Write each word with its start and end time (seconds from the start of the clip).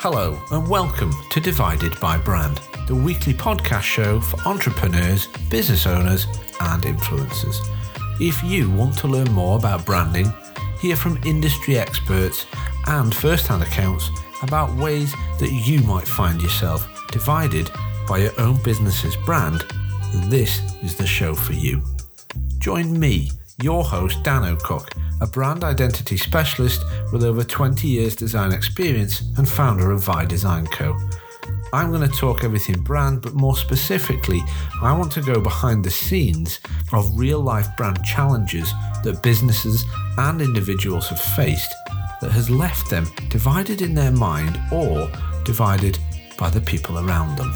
Hello, 0.00 0.36
and 0.50 0.68
welcome 0.68 1.12
to 1.30 1.40
Divided 1.40 2.00
by 2.00 2.18
Brand, 2.18 2.60
the 2.88 2.94
weekly 2.96 3.32
podcast 3.32 3.82
show 3.82 4.20
for 4.20 4.40
entrepreneurs, 4.40 5.28
business 5.48 5.86
owners, 5.86 6.26
and 6.60 6.82
influencers. 6.82 7.58
If 8.20 8.42
you 8.42 8.68
want 8.70 8.98
to 8.98 9.06
learn 9.06 9.30
more 9.30 9.56
about 9.56 9.86
branding, 9.86 10.32
hear 10.80 10.96
from 10.96 11.20
industry 11.24 11.78
experts, 11.78 12.46
and 12.88 13.14
first 13.14 13.46
hand 13.46 13.62
accounts 13.62 14.10
about 14.42 14.74
ways 14.76 15.12
that 15.38 15.52
you 15.52 15.80
might 15.80 16.06
find 16.06 16.40
yourself 16.40 16.88
divided 17.10 17.70
by 18.08 18.18
your 18.18 18.38
own 18.40 18.62
business's 18.62 19.16
brand, 19.16 19.64
then 20.12 20.30
this 20.30 20.60
is 20.82 20.96
the 20.96 21.06
show 21.06 21.34
for 21.34 21.52
you. 21.52 21.82
Join 22.58 22.98
me, 22.98 23.30
your 23.62 23.84
host, 23.84 24.22
Dan 24.22 24.42
Ocock, 24.42 24.96
a 25.20 25.26
brand 25.26 25.64
identity 25.64 26.16
specialist 26.16 26.82
with 27.12 27.24
over 27.24 27.42
20 27.42 27.86
years 27.88 28.14
design 28.14 28.52
experience 28.52 29.22
and 29.36 29.48
founder 29.48 29.90
of 29.90 30.02
Vi 30.02 30.24
Design 30.26 30.66
Co. 30.66 30.96
I'm 31.72 31.90
going 31.92 32.08
to 32.08 32.16
talk 32.16 32.44
everything 32.44 32.80
brand, 32.80 33.20
but 33.20 33.34
more 33.34 33.56
specifically, 33.56 34.40
I 34.82 34.96
want 34.96 35.12
to 35.12 35.20
go 35.20 35.40
behind 35.40 35.84
the 35.84 35.90
scenes 35.90 36.60
of 36.92 37.18
real 37.18 37.40
life 37.40 37.68
brand 37.76 38.02
challenges 38.04 38.72
that 39.04 39.22
businesses 39.22 39.84
and 40.16 40.40
individuals 40.40 41.08
have 41.08 41.20
faced 41.20 41.74
that 42.20 42.32
has 42.32 42.50
left 42.50 42.90
them 42.90 43.06
divided 43.28 43.82
in 43.82 43.94
their 43.94 44.12
mind 44.12 44.60
or 44.72 45.10
divided 45.44 45.98
by 46.38 46.50
the 46.50 46.60
people 46.60 46.98
around 46.98 47.36
them. 47.36 47.52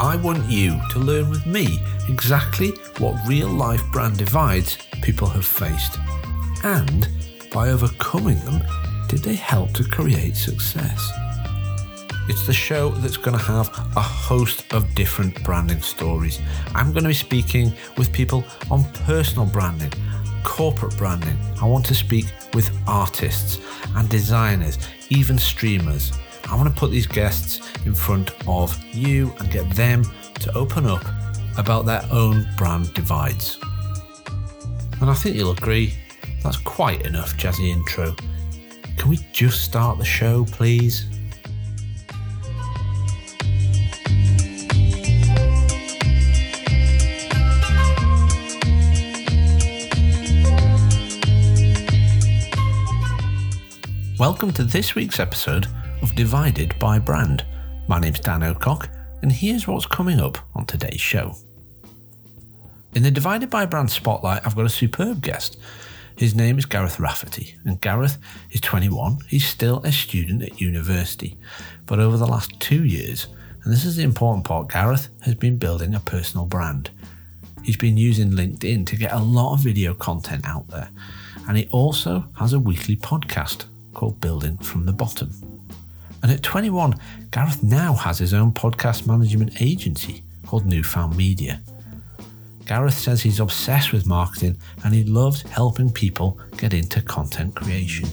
I 0.00 0.16
want 0.16 0.50
you 0.50 0.80
to 0.90 0.98
learn 0.98 1.30
with 1.30 1.46
me 1.46 1.78
exactly 2.08 2.70
what 2.98 3.16
real 3.26 3.48
life 3.48 3.82
brand 3.92 4.18
divides 4.18 4.78
people 5.02 5.28
have 5.28 5.46
faced. 5.46 5.98
And 6.64 7.08
by 7.52 7.70
overcoming 7.70 8.40
them, 8.40 8.62
did 9.08 9.20
they 9.20 9.34
help 9.34 9.72
to 9.74 9.84
create 9.84 10.34
success? 10.34 11.10
It's 12.26 12.46
the 12.46 12.54
show 12.54 12.90
that's 12.90 13.18
going 13.18 13.36
to 13.36 13.44
have 13.44 13.68
a 13.96 14.00
host 14.00 14.72
of 14.72 14.94
different 14.94 15.44
branding 15.44 15.82
stories. 15.82 16.40
I'm 16.74 16.90
going 16.92 17.04
to 17.04 17.10
be 17.10 17.14
speaking 17.14 17.72
with 17.98 18.12
people 18.12 18.44
on 18.70 18.84
personal 19.04 19.44
branding, 19.44 19.92
corporate 20.44 20.96
branding. 20.96 21.36
I 21.60 21.66
want 21.66 21.84
to 21.86 21.94
speak 21.94 22.26
with 22.54 22.70
artists 22.86 23.60
and 23.96 24.08
designers, 24.08 24.78
even 25.08 25.38
streamers. 25.38 26.12
I 26.48 26.54
want 26.54 26.72
to 26.72 26.78
put 26.78 26.90
these 26.90 27.06
guests 27.06 27.60
in 27.84 27.94
front 27.94 28.30
of 28.46 28.78
you 28.94 29.34
and 29.40 29.50
get 29.50 29.68
them 29.70 30.04
to 30.40 30.54
open 30.54 30.86
up 30.86 31.04
about 31.58 31.86
their 31.86 32.06
own 32.10 32.46
brand 32.56 32.92
divides. 32.94 33.58
And 35.00 35.10
I 35.10 35.14
think 35.14 35.36
you'll 35.36 35.52
agree 35.52 35.94
that's 36.42 36.58
quite 36.58 37.06
enough 37.06 37.36
jazzy 37.36 37.70
intro. 37.70 38.14
Can 38.96 39.10
we 39.10 39.18
just 39.32 39.64
start 39.64 39.98
the 39.98 40.04
show, 40.04 40.44
please? 40.44 41.06
Welcome 54.26 54.54
to 54.54 54.64
this 54.64 54.94
week's 54.94 55.20
episode 55.20 55.66
of 56.00 56.14
Divided 56.14 56.78
by 56.78 56.98
Brand. 56.98 57.44
My 57.88 58.00
name's 58.00 58.20
Dan 58.20 58.40
Ocock, 58.40 58.88
and 59.20 59.30
here's 59.30 59.68
what's 59.68 59.84
coming 59.84 60.18
up 60.18 60.38
on 60.54 60.64
today's 60.64 60.98
show. 60.98 61.36
In 62.94 63.02
the 63.02 63.10
Divided 63.10 63.50
by 63.50 63.66
Brand 63.66 63.90
spotlight, 63.90 64.40
I've 64.46 64.56
got 64.56 64.64
a 64.64 64.70
superb 64.70 65.20
guest. 65.20 65.58
His 66.16 66.34
name 66.34 66.56
is 66.56 66.64
Gareth 66.64 66.98
Rafferty, 66.98 67.54
and 67.66 67.82
Gareth 67.82 68.16
is 68.50 68.62
21. 68.62 69.18
He's 69.28 69.46
still 69.46 69.82
a 69.84 69.92
student 69.92 70.40
at 70.40 70.58
university, 70.58 71.36
but 71.84 72.00
over 72.00 72.16
the 72.16 72.26
last 72.26 72.58
two 72.60 72.82
years, 72.82 73.26
and 73.62 73.70
this 73.70 73.84
is 73.84 73.96
the 73.96 74.04
important 74.04 74.46
part, 74.46 74.70
Gareth 74.70 75.08
has 75.20 75.34
been 75.34 75.58
building 75.58 75.94
a 75.94 76.00
personal 76.00 76.46
brand. 76.46 76.88
He's 77.62 77.76
been 77.76 77.98
using 77.98 78.30
LinkedIn 78.30 78.86
to 78.86 78.96
get 78.96 79.12
a 79.12 79.22
lot 79.22 79.52
of 79.52 79.60
video 79.60 79.92
content 79.92 80.46
out 80.46 80.68
there, 80.68 80.88
and 81.46 81.58
he 81.58 81.68
also 81.72 82.24
has 82.38 82.54
a 82.54 82.58
weekly 82.58 82.96
podcast 82.96 83.66
called 83.94 84.20
Building 84.20 84.58
from 84.58 84.86
the 84.86 84.92
Bottom. 84.92 85.30
And 86.22 86.32
at 86.32 86.42
21, 86.42 86.94
Gareth 87.30 87.62
now 87.62 87.94
has 87.94 88.18
his 88.18 88.34
own 88.34 88.52
podcast 88.52 89.06
management 89.06 89.60
agency 89.60 90.22
called 90.46 90.66
Newfound 90.66 91.16
Media. 91.16 91.60
Gareth 92.66 92.94
says 92.94 93.22
he's 93.22 93.40
obsessed 93.40 93.92
with 93.92 94.06
marketing 94.06 94.56
and 94.84 94.94
he 94.94 95.04
loves 95.04 95.42
helping 95.42 95.92
people 95.92 96.38
get 96.56 96.72
into 96.72 97.02
content 97.02 97.54
creation. 97.54 98.08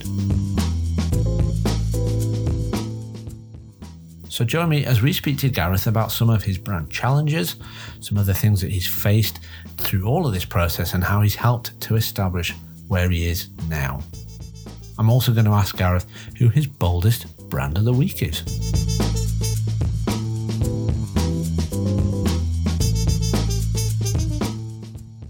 So 4.28 4.46
join 4.46 4.70
me 4.70 4.86
as 4.86 5.02
we 5.02 5.14
speak 5.14 5.38
to 5.40 5.50
Gareth 5.50 5.88
about 5.88 6.12
some 6.12 6.30
of 6.30 6.44
his 6.44 6.58
brand 6.58 6.90
challenges, 6.90 7.58
some 8.00 8.18
of 8.18 8.26
the 8.26 8.34
things 8.34 8.62
that 8.62 8.72
he's 8.72 8.88
faced 8.88 9.40
through 9.78 10.06
all 10.06 10.26
of 10.26 10.34
this 10.34 10.46
process, 10.46 10.94
and 10.94 11.04
how 11.04 11.22
he's 11.22 11.36
helped 11.36 11.80
to 11.82 11.96
establish 11.96 12.54
where 12.88 13.10
he 13.10 13.28
is 13.28 13.50
now. 13.68 14.02
I'm 15.02 15.10
also 15.10 15.34
going 15.34 15.46
to 15.46 15.52
ask 15.54 15.76
Gareth 15.76 16.06
who 16.38 16.50
his 16.50 16.68
boldest 16.68 17.50
brand 17.50 17.76
of 17.76 17.86
the 17.86 17.92
week 17.92 18.22
is. 18.22 18.44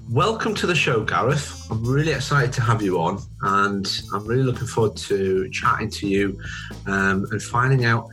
Welcome 0.10 0.56
to 0.56 0.68
the 0.68 0.76
show, 0.76 1.06
Gareth. 1.06 1.72
I'm 1.72 1.86
really 1.86 2.12
excited 2.12 2.52
to 2.52 2.62
have 2.62 2.82
you 2.82 3.00
on, 3.00 3.22
and 3.44 3.90
I'm 4.14 4.26
really 4.26 4.44
looking 4.44 4.68
forward 4.68 4.98
to 4.98 5.50
chatting 5.52 5.90
to 5.92 6.06
you 6.06 6.38
um, 6.86 7.26
and 7.32 7.42
finding 7.42 7.86
out 7.86 8.10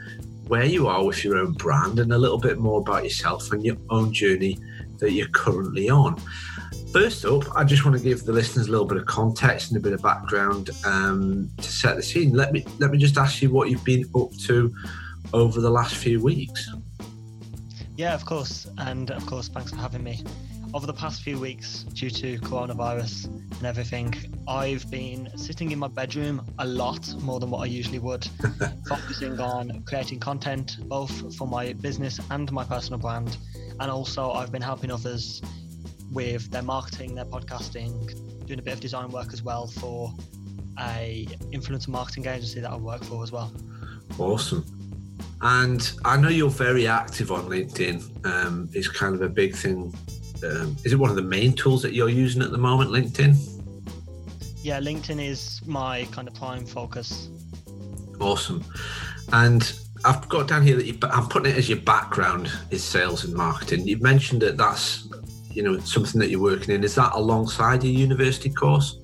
where 0.46 0.64
you 0.64 0.86
are 0.86 1.04
with 1.04 1.24
your 1.24 1.38
own 1.38 1.54
brand 1.54 1.98
and 1.98 2.12
a 2.12 2.18
little 2.18 2.38
bit 2.38 2.58
more 2.58 2.82
about 2.82 3.02
yourself 3.02 3.50
and 3.50 3.64
your 3.64 3.78
own 3.90 4.12
journey 4.12 4.60
that 4.98 5.10
you're 5.10 5.26
currently 5.30 5.90
on. 5.90 6.22
First 6.92 7.26
up, 7.26 7.44
I 7.54 7.64
just 7.64 7.84
want 7.84 7.98
to 7.98 8.02
give 8.02 8.24
the 8.24 8.32
listeners 8.32 8.66
a 8.66 8.70
little 8.70 8.86
bit 8.86 8.96
of 8.96 9.04
context 9.04 9.70
and 9.70 9.76
a 9.76 9.80
bit 9.80 9.92
of 9.92 10.00
background 10.00 10.70
um, 10.86 11.50
to 11.58 11.70
set 11.70 11.96
the 11.96 12.02
scene. 12.02 12.32
Let 12.32 12.50
me 12.50 12.64
let 12.78 12.90
me 12.90 12.96
just 12.96 13.18
ask 13.18 13.42
you 13.42 13.50
what 13.50 13.68
you've 13.68 13.84
been 13.84 14.06
up 14.14 14.34
to 14.46 14.74
over 15.34 15.60
the 15.60 15.68
last 15.68 15.96
few 15.96 16.22
weeks. 16.22 16.70
Yeah, 17.96 18.14
of 18.14 18.24
course, 18.24 18.66
and 18.78 19.10
of 19.10 19.26
course, 19.26 19.48
thanks 19.48 19.70
for 19.70 19.76
having 19.76 20.02
me. 20.02 20.24
Over 20.72 20.86
the 20.86 20.94
past 20.94 21.22
few 21.22 21.38
weeks, 21.38 21.82
due 21.92 22.10
to 22.10 22.38
coronavirus 22.38 23.26
and 23.26 23.66
everything, 23.66 24.14
I've 24.46 24.90
been 24.90 25.30
sitting 25.36 25.72
in 25.72 25.78
my 25.78 25.88
bedroom 25.88 26.42
a 26.58 26.66
lot 26.66 27.14
more 27.20 27.38
than 27.38 27.50
what 27.50 27.60
I 27.60 27.66
usually 27.66 27.98
would, 27.98 28.26
focusing 28.88 29.38
on 29.40 29.82
creating 29.86 30.20
content 30.20 30.78
both 30.88 31.36
for 31.36 31.46
my 31.46 31.74
business 31.74 32.18
and 32.30 32.50
my 32.50 32.64
personal 32.64 32.98
brand. 32.98 33.36
And 33.78 33.90
also, 33.90 34.32
I've 34.32 34.52
been 34.52 34.62
helping 34.62 34.90
others 34.90 35.42
with 36.12 36.50
their 36.50 36.62
marketing, 36.62 37.14
their 37.14 37.24
podcasting, 37.24 38.46
doing 38.46 38.58
a 38.58 38.62
bit 38.62 38.74
of 38.74 38.80
design 38.80 39.10
work 39.10 39.32
as 39.32 39.42
well 39.42 39.66
for 39.66 40.12
a 40.80 41.26
influencer 41.52 41.88
marketing 41.88 42.26
agency 42.26 42.60
that 42.60 42.70
I 42.70 42.76
work 42.76 43.04
for 43.04 43.22
as 43.22 43.32
well. 43.32 43.52
Awesome. 44.18 44.64
And 45.40 45.92
I 46.04 46.16
know 46.16 46.28
you're 46.28 46.50
very 46.50 46.86
active 46.86 47.30
on 47.30 47.44
LinkedIn. 47.48 48.26
Um, 48.26 48.68
it's 48.72 48.88
kind 48.88 49.14
of 49.14 49.22
a 49.22 49.28
big 49.28 49.54
thing. 49.54 49.94
Um, 50.44 50.76
is 50.84 50.92
it 50.92 50.96
one 50.96 51.10
of 51.10 51.16
the 51.16 51.22
main 51.22 51.52
tools 51.52 51.82
that 51.82 51.92
you're 51.92 52.08
using 52.08 52.42
at 52.42 52.50
the 52.50 52.58
moment, 52.58 52.90
LinkedIn? 52.90 53.36
Yeah, 54.62 54.80
LinkedIn 54.80 55.24
is 55.24 55.60
my 55.66 56.06
kind 56.10 56.26
of 56.26 56.34
prime 56.34 56.66
focus. 56.66 57.28
Awesome. 58.20 58.64
And 59.32 59.72
I've 60.04 60.28
got 60.28 60.48
down 60.48 60.62
here 60.62 60.76
that 60.76 60.86
you, 60.86 60.98
I'm 61.02 61.28
putting 61.28 61.52
it 61.52 61.58
as 61.58 61.68
your 61.68 61.78
background 61.78 62.50
is 62.70 62.82
sales 62.82 63.24
and 63.24 63.34
marketing. 63.34 63.86
You've 63.86 64.02
mentioned 64.02 64.42
that 64.42 64.56
that's 64.56 65.07
you 65.58 65.64
know 65.64 65.76
something 65.80 66.20
that 66.20 66.30
you're 66.30 66.40
working 66.40 66.72
in. 66.72 66.84
Is 66.84 66.94
that 66.94 67.10
alongside 67.14 67.82
your 67.82 67.92
university 67.92 68.48
course? 68.48 68.96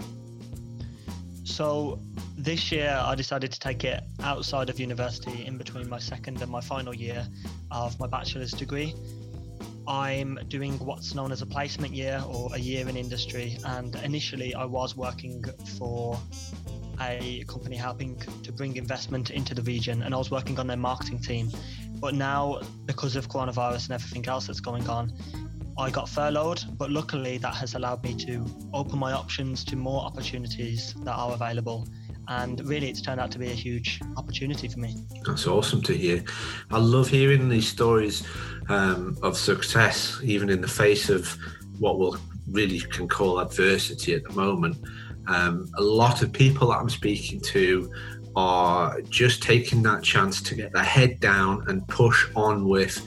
So 1.43 1.99
this 2.37 2.71
year 2.71 3.01
i 3.03 3.15
decided 3.15 3.51
to 3.51 3.59
take 3.59 3.85
it 3.85 4.03
outside 4.23 4.69
of 4.69 4.79
university 4.79 5.47
in 5.47 5.57
between 5.57 5.89
my 5.89 5.99
second 5.99 6.43
and 6.43 6.51
my 6.51 6.61
final 6.61 6.95
year 6.95 7.27
of 7.73 7.99
my 7.99 8.07
bachelor's 8.07 8.53
degree. 8.53 8.95
I'm 9.89 10.39
doing 10.49 10.75
what's 10.79 11.15
known 11.15 11.33
as 11.33 11.43
a 11.43 11.47
placement 11.47 11.93
year 11.93 12.23
or 12.27 12.55
a 12.55 12.59
year 12.59 12.89
in 12.89 12.97
industry 12.97 13.59
and 13.65 13.97
initially 13.97 14.55
i 14.55 14.65
was 14.65 14.97
working 14.97 15.45
for 15.79 16.19
a 17.01 17.45
company 17.49 17.77
helping 17.77 18.17
to 18.45 18.53
bring 18.53 18.77
investment 18.77 19.31
into 19.31 19.55
the 19.55 19.63
region 19.63 20.03
and 20.03 20.15
i 20.15 20.19
was 20.19 20.31
working 20.31 20.59
on 20.61 20.67
their 20.69 20.83
marketing 20.91 21.19
team. 21.19 21.51
But 22.05 22.15
now 22.15 22.61
because 22.85 23.17
of 23.17 23.29
coronavirus 23.29 23.85
and 23.87 23.93
everything 23.99 24.25
else 24.29 24.47
that's 24.47 24.61
going 24.61 24.89
on 24.89 25.13
I 25.77 25.91
got 25.91 26.09
furloughed, 26.09 26.65
but 26.79 26.91
luckily 26.91 27.39
that 27.39 27.55
has 27.55 27.75
allowed 27.75 28.03
me 28.03 28.15
to 28.27 28.47
open 28.73 28.99
my 28.99 29.13
options 29.13 29.65
to 29.65 29.77
more 29.77 30.03
opportunities 30.03 30.95
that 31.05 31.15
are 31.15 31.33
available. 31.33 31.87
and 32.29 32.65
really 32.67 32.89
it's 32.89 33.03
turned 33.03 33.21
out 33.21 33.31
to 33.33 33.39
be 33.39 33.51
a 33.51 33.55
huge 33.55 34.01
opportunity 34.17 34.69
for 34.69 34.79
me. 34.79 34.97
That's 35.27 35.47
awesome 35.47 35.83
to 35.83 35.93
hear. 35.95 36.25
I 36.71 36.79
love 36.79 37.09
hearing 37.09 37.49
these 37.49 37.69
stories 37.69 38.27
um, 38.69 39.17
of 39.23 39.37
success, 39.37 40.19
even 40.23 40.49
in 40.49 40.61
the 40.61 40.69
face 40.69 41.11
of 41.11 41.37
what 41.79 41.99
we'll 41.99 42.17
really 42.49 42.81
can 42.81 43.09
call 43.09 43.41
adversity 43.41 44.15
at 44.15 44.25
the 44.25 44.33
moment. 44.33 44.77
Um, 45.27 45.71
a 45.77 45.83
lot 45.83 46.23
of 46.23 46.33
people 46.33 46.69
that 46.69 46.79
I'm 46.79 46.91
speaking 46.91 47.41
to 47.41 47.93
are 48.37 49.01
just 49.03 49.43
taking 49.43 49.83
that 49.83 50.03
chance 50.03 50.43
to 50.43 50.55
get 50.55 50.73
their 50.73 50.83
head 50.83 51.21
down 51.21 51.65
and 51.69 51.87
push 51.89 52.27
on 52.35 52.69
with 52.69 53.05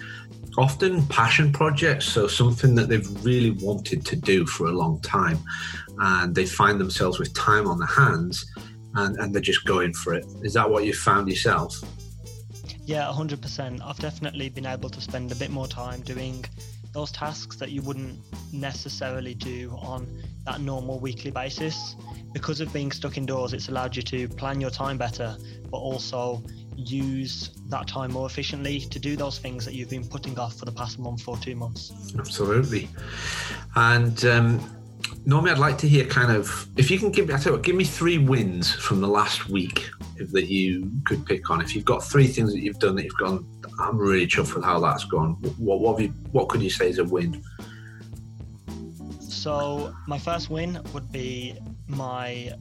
often 0.57 1.05
passion 1.07 1.51
projects. 1.51 2.05
So, 2.05 2.27
something 2.27 2.75
that 2.75 2.89
they've 2.89 3.25
really 3.25 3.51
wanted 3.51 4.05
to 4.05 4.15
do 4.15 4.45
for 4.45 4.67
a 4.67 4.71
long 4.71 4.99
time. 5.01 5.39
And 5.99 6.35
they 6.35 6.45
find 6.45 6.79
themselves 6.79 7.19
with 7.19 7.33
time 7.33 7.67
on 7.67 7.79
their 7.79 7.87
hands 7.87 8.45
and, 8.95 9.15
and 9.17 9.33
they're 9.33 9.41
just 9.41 9.65
going 9.65 9.93
for 9.93 10.13
it. 10.13 10.25
Is 10.43 10.53
that 10.53 10.69
what 10.69 10.85
you 10.85 10.93
found 10.93 11.29
yourself? 11.29 11.75
Yeah, 12.85 13.11
100%. 13.13 13.81
I've 13.83 13.99
definitely 13.99 14.49
been 14.49 14.65
able 14.65 14.89
to 14.89 15.01
spend 15.01 15.31
a 15.31 15.35
bit 15.35 15.51
more 15.51 15.67
time 15.67 16.01
doing 16.01 16.45
those 16.93 17.11
tasks 17.11 17.57
that 17.57 17.71
you 17.71 17.81
wouldn't 17.81 18.17
necessarily 18.53 19.33
do 19.33 19.77
on 19.81 20.07
that 20.45 20.61
normal 20.61 20.99
weekly 20.99 21.31
basis. 21.31 21.95
Because 22.33 22.61
of 22.61 22.71
being 22.71 22.91
stuck 22.91 23.17
indoors, 23.17 23.53
it's 23.53 23.69
allowed 23.69 23.95
you 23.95 24.01
to 24.03 24.27
plan 24.29 24.61
your 24.61 24.69
time 24.69 24.97
better, 24.97 25.35
but 25.69 25.77
also 25.77 26.41
use 26.77 27.49
that 27.69 27.87
time 27.87 28.11
more 28.11 28.27
efficiently 28.27 28.79
to 28.79 28.99
do 28.99 29.15
those 29.15 29.39
things 29.39 29.65
that 29.65 29.73
you've 29.73 29.89
been 29.89 30.07
putting 30.07 30.37
off 30.37 30.57
for 30.57 30.65
the 30.65 30.71
past 30.71 30.99
month 30.99 31.27
or 31.27 31.35
two 31.37 31.55
months. 31.55 31.91
Absolutely. 32.17 32.87
And 33.75 34.23
um, 34.25 34.77
normally 35.25 35.51
I'd 35.51 35.57
like 35.57 35.77
to 35.79 35.87
hear 35.87 36.05
kind 36.05 36.31
of 36.31 36.67
if 36.77 36.91
you 36.91 36.99
can 36.99 37.11
give 37.11 37.27
me 37.27 37.33
I 37.33 37.37
tell 37.37 37.53
you 37.53 37.57
what, 37.57 37.65
give 37.65 37.75
me 37.75 37.83
three 37.83 38.17
wins 38.17 38.71
from 38.71 39.01
the 39.01 39.07
last 39.07 39.49
week 39.49 39.89
that 40.17 40.45
you 40.45 40.91
could 41.05 41.25
pick 41.25 41.49
on. 41.49 41.61
If 41.61 41.75
you've 41.75 41.85
got 41.85 42.03
three 42.03 42.27
things 42.27 42.53
that 42.53 42.59
you've 42.59 42.79
done 42.79 42.95
that 42.95 43.03
you've 43.03 43.17
gone, 43.17 43.45
I'm 43.79 43.97
really 43.97 44.27
chuffed 44.27 44.55
with 44.55 44.63
how 44.63 44.79
that's 44.79 45.05
gone. 45.05 45.33
What 45.57 45.79
what 45.79 45.99
you, 46.01 46.09
what 46.31 46.49
could 46.49 46.61
you 46.61 46.69
say 46.69 46.89
is 46.89 46.99
a 46.99 47.03
win? 47.03 47.43
So 49.19 49.95
my 50.07 50.17
first 50.17 50.49
win 50.49 50.79
would 50.93 51.11
be 51.11 51.57
my 51.87 52.53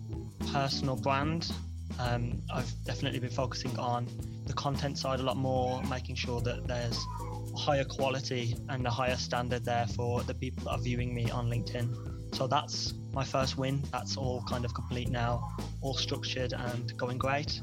personal 0.53 0.97
brand. 0.97 1.51
Um, 1.99 2.43
I've 2.53 2.73
definitely 2.85 3.21
been 3.21 3.31
focusing 3.31 3.77
on 3.79 4.07
the 4.47 4.53
content 4.53 4.99
side 4.99 5.21
a 5.21 5.23
lot 5.23 5.37
more, 5.37 5.83
making 5.85 6.17
sure 6.17 6.41
that 6.43 6.67
there's 6.67 6.99
higher 7.57 7.85
quality 7.85 8.55
and 8.69 8.87
a 8.87 8.91
higher 8.91 9.17
standard 9.17 9.65
there 9.65 9.87
for 9.89 10.23
the 10.23 10.35
people 10.35 10.65
that 10.65 10.71
are 10.71 10.79
viewing 10.79 11.15
me 11.15 11.31
on 11.31 11.49
LinkedIn. 11.49 12.35
So 12.35 12.47
that's 12.47 12.93
my 13.13 13.25
first 13.25 13.57
win. 13.57 13.83
That's 13.91 14.17
all 14.17 14.43
kind 14.43 14.65
of 14.65 14.75
complete 14.75 15.09
now, 15.09 15.57
all 15.81 15.95
structured 15.95 16.53
and 16.53 16.97
going 16.99 17.19
great. 17.19 17.61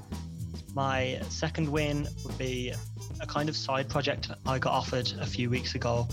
My 0.74 1.22
second 1.30 1.70
win 1.70 2.08
would 2.26 2.38
be 2.40 2.74
a 3.22 3.28
kind 3.28 3.50
of 3.50 3.56
side 3.56 3.88
project 3.88 4.32
I 4.48 4.58
got 4.58 4.74
offered 4.74 5.14
a 5.22 5.26
few 5.26 5.50
weeks 5.50 5.76
ago, 5.76 6.08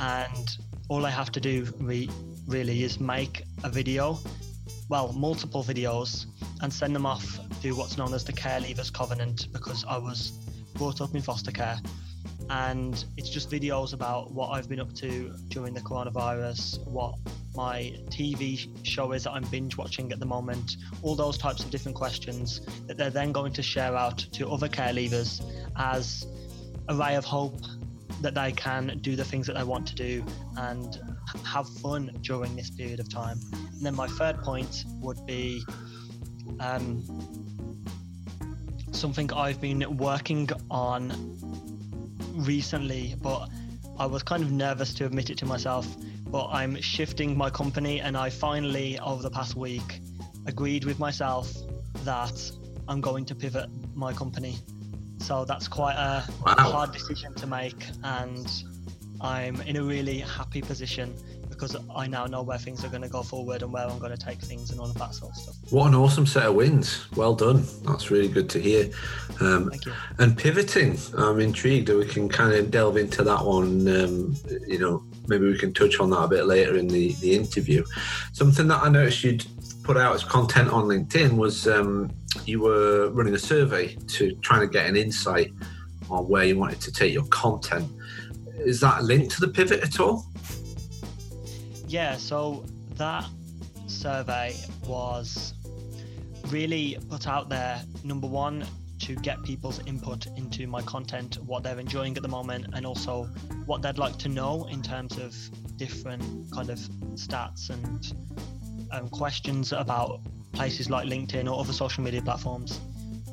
and 0.00 0.56
all 0.88 1.06
I 1.06 1.10
have 1.10 1.30
to 1.32 1.40
do 1.40 1.72
re- 1.78 2.10
really 2.46 2.82
is 2.82 2.98
make 2.98 3.44
a 3.62 3.70
video, 3.70 4.18
well, 4.88 5.12
multiple 5.12 5.62
videos, 5.62 6.26
and 6.60 6.72
send 6.72 6.96
them 6.96 7.06
off 7.06 7.38
to 7.62 7.70
what's 7.76 7.96
known 7.96 8.12
as 8.12 8.24
the 8.24 8.32
Care 8.32 8.58
Leavers 8.58 8.92
Covenant 8.92 9.46
because 9.52 9.84
I 9.88 9.96
was 9.96 10.32
brought 10.74 11.00
up 11.00 11.14
in 11.14 11.22
foster 11.22 11.52
care. 11.52 11.78
And 12.50 13.04
it's 13.16 13.30
just 13.30 13.52
videos 13.52 13.94
about 13.94 14.32
what 14.32 14.48
I've 14.48 14.68
been 14.68 14.80
up 14.80 14.92
to 14.94 15.32
during 15.46 15.72
the 15.72 15.80
coronavirus, 15.80 16.84
what 16.88 17.14
my 17.54 17.94
TV 18.08 18.68
show 18.84 19.12
is 19.12 19.24
that 19.24 19.30
I'm 19.30 19.44
binge 19.44 19.76
watching 19.76 20.10
at 20.10 20.18
the 20.18 20.26
moment, 20.26 20.76
all 21.02 21.14
those 21.14 21.38
types 21.38 21.62
of 21.62 21.70
different 21.70 21.96
questions 21.96 22.62
that 22.88 22.96
they're 22.96 23.10
then 23.10 23.30
going 23.30 23.52
to 23.52 23.62
share 23.62 23.94
out 23.94 24.18
to 24.32 24.50
other 24.50 24.68
care 24.68 24.92
leavers 24.92 25.40
as 25.76 26.26
a 26.88 26.96
ray 26.96 27.14
of 27.14 27.24
hope 27.24 27.60
that 28.22 28.34
they 28.34 28.50
can 28.50 28.98
do 29.02 29.14
the 29.14 29.24
things 29.24 29.46
that 29.46 29.54
they 29.54 29.62
want 29.62 29.86
to 29.86 29.94
do 29.94 30.24
and 30.56 31.00
have 31.44 31.68
fun 31.68 32.10
during 32.22 32.56
this 32.56 32.70
period 32.70 32.98
of 32.98 33.08
time. 33.08 33.38
And 33.52 33.86
then 33.86 33.94
my 33.94 34.08
third 34.08 34.42
point 34.42 34.84
would 35.00 35.24
be 35.26 35.62
um, 36.60 37.02
something 38.92 39.32
I've 39.32 39.60
been 39.60 39.96
working 39.96 40.48
on 40.70 41.36
recently, 42.34 43.16
but 43.20 43.48
I 43.98 44.06
was 44.06 44.22
kind 44.22 44.42
of 44.42 44.50
nervous 44.50 44.94
to 44.94 45.06
admit 45.06 45.30
it 45.30 45.38
to 45.38 45.46
myself 45.46 45.86
but 46.32 46.48
I'm 46.50 46.80
shifting 46.80 47.36
my 47.36 47.50
company, 47.50 48.00
and 48.00 48.16
I 48.16 48.30
finally, 48.30 48.98
over 49.00 49.22
the 49.22 49.30
past 49.30 49.54
week, 49.54 50.00
agreed 50.46 50.86
with 50.86 50.98
myself 50.98 51.52
that 52.04 52.50
I'm 52.88 53.02
going 53.02 53.26
to 53.26 53.34
pivot 53.34 53.68
my 53.94 54.14
company. 54.14 54.56
So 55.18 55.44
that's 55.44 55.68
quite 55.68 55.94
a 55.94 56.24
wow. 56.44 56.54
hard 56.56 56.92
decision 56.92 57.34
to 57.34 57.46
make, 57.46 57.84
and 58.02 58.50
I'm 59.20 59.60
in 59.60 59.76
a 59.76 59.82
really 59.82 60.20
happy 60.20 60.62
position 60.62 61.14
because 61.62 61.76
I 61.94 62.08
now 62.08 62.26
know 62.26 62.42
where 62.42 62.58
things 62.58 62.84
are 62.84 62.88
going 62.88 63.02
to 63.02 63.08
go 63.08 63.22
forward 63.22 63.62
and 63.62 63.72
where 63.72 63.86
I'm 63.86 64.00
going 64.00 64.10
to 64.10 64.18
take 64.18 64.40
things 64.40 64.72
and 64.72 64.80
all 64.80 64.86
of 64.86 64.98
that 64.98 65.14
sort 65.14 65.30
of 65.30 65.36
stuff. 65.36 65.54
What 65.70 65.86
an 65.86 65.94
awesome 65.94 66.26
set 66.26 66.46
of 66.46 66.56
wins! 66.56 67.06
Well 67.14 67.36
done. 67.36 67.64
That's 67.84 68.10
really 68.10 68.26
good 68.26 68.50
to 68.50 68.60
hear. 68.60 68.90
Um, 69.40 69.70
Thank 69.70 69.86
you. 69.86 69.92
And 70.18 70.36
pivoting, 70.36 70.98
I'm 71.16 71.38
intrigued. 71.38 71.88
We 71.88 72.04
can 72.04 72.28
kind 72.28 72.52
of 72.52 72.72
delve 72.72 72.96
into 72.96 73.22
that 73.22 73.44
one. 73.44 73.86
Um, 73.86 74.36
you 74.66 74.80
know, 74.80 75.04
maybe 75.28 75.46
we 75.46 75.56
can 75.56 75.72
touch 75.72 76.00
on 76.00 76.10
that 76.10 76.22
a 76.24 76.28
bit 76.28 76.46
later 76.46 76.76
in 76.76 76.88
the, 76.88 77.12
the 77.20 77.32
interview. 77.32 77.84
Something 78.32 78.66
that 78.66 78.82
I 78.82 78.88
noticed 78.88 79.22
you'd 79.22 79.46
put 79.84 79.96
out 79.96 80.16
as 80.16 80.24
content 80.24 80.70
on 80.70 80.86
LinkedIn 80.86 81.36
was 81.36 81.68
um, 81.68 82.10
you 82.44 82.60
were 82.60 83.10
running 83.10 83.34
a 83.34 83.38
survey 83.38 83.94
to 84.08 84.34
trying 84.36 84.62
to 84.62 84.66
get 84.66 84.86
an 84.86 84.96
insight 84.96 85.52
on 86.10 86.28
where 86.28 86.44
you 86.44 86.58
wanted 86.58 86.80
to 86.80 86.90
take 86.90 87.12
your 87.12 87.26
content. 87.26 87.88
Is 88.56 88.80
that 88.80 89.04
linked 89.04 89.30
to 89.34 89.40
the 89.40 89.48
pivot 89.48 89.80
at 89.80 90.00
all? 90.00 90.26
Yeah, 91.92 92.16
so 92.16 92.64
that 92.96 93.26
survey 93.86 94.56
was 94.86 95.52
really 96.48 96.96
put 97.10 97.28
out 97.28 97.50
there. 97.50 97.82
Number 98.02 98.26
one, 98.26 98.64
to 99.00 99.14
get 99.16 99.42
people's 99.42 99.78
input 99.86 100.26
into 100.38 100.66
my 100.66 100.80
content, 100.80 101.36
what 101.44 101.62
they're 101.62 101.78
enjoying 101.78 102.16
at 102.16 102.22
the 102.22 102.30
moment, 102.30 102.68
and 102.72 102.86
also 102.86 103.24
what 103.66 103.82
they'd 103.82 103.98
like 103.98 104.16
to 104.20 104.30
know 104.30 104.66
in 104.68 104.80
terms 104.80 105.18
of 105.18 105.36
different 105.76 106.50
kind 106.50 106.70
of 106.70 106.78
stats 107.12 107.68
and 107.68 108.14
um, 108.90 109.10
questions 109.10 109.74
about 109.74 110.22
places 110.52 110.88
like 110.88 111.06
LinkedIn 111.06 111.44
or 111.44 111.60
other 111.60 111.74
social 111.74 112.02
media 112.02 112.22
platforms. 112.22 112.80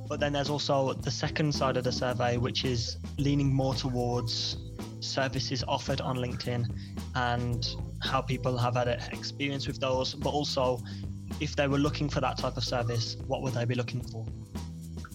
But 0.09 0.19
then 0.19 0.33
there's 0.33 0.49
also 0.49 0.91
the 0.91 1.11
second 1.11 1.55
side 1.55 1.77
of 1.77 1.85
the 1.85 1.93
survey, 1.93 2.35
which 2.35 2.65
is 2.65 2.97
leaning 3.17 3.53
more 3.53 3.73
towards 3.73 4.57
services 4.99 5.63
offered 5.65 6.01
on 6.01 6.17
LinkedIn 6.17 6.69
and 7.15 7.65
how 8.01 8.21
people 8.21 8.57
have 8.57 8.75
had 8.75 8.87
experience 9.11 9.67
with 9.67 9.79
those, 9.79 10.13
but 10.15 10.29
also 10.29 10.81
if 11.39 11.55
they 11.55 11.67
were 11.67 11.77
looking 11.77 12.09
for 12.09 12.21
that 12.21 12.37
type 12.37 12.57
of 12.57 12.63
service, 12.63 13.17
what 13.27 13.41
would 13.41 13.53
they 13.53 13.65
be 13.65 13.75
looking 13.75 14.01
for? 14.01 14.25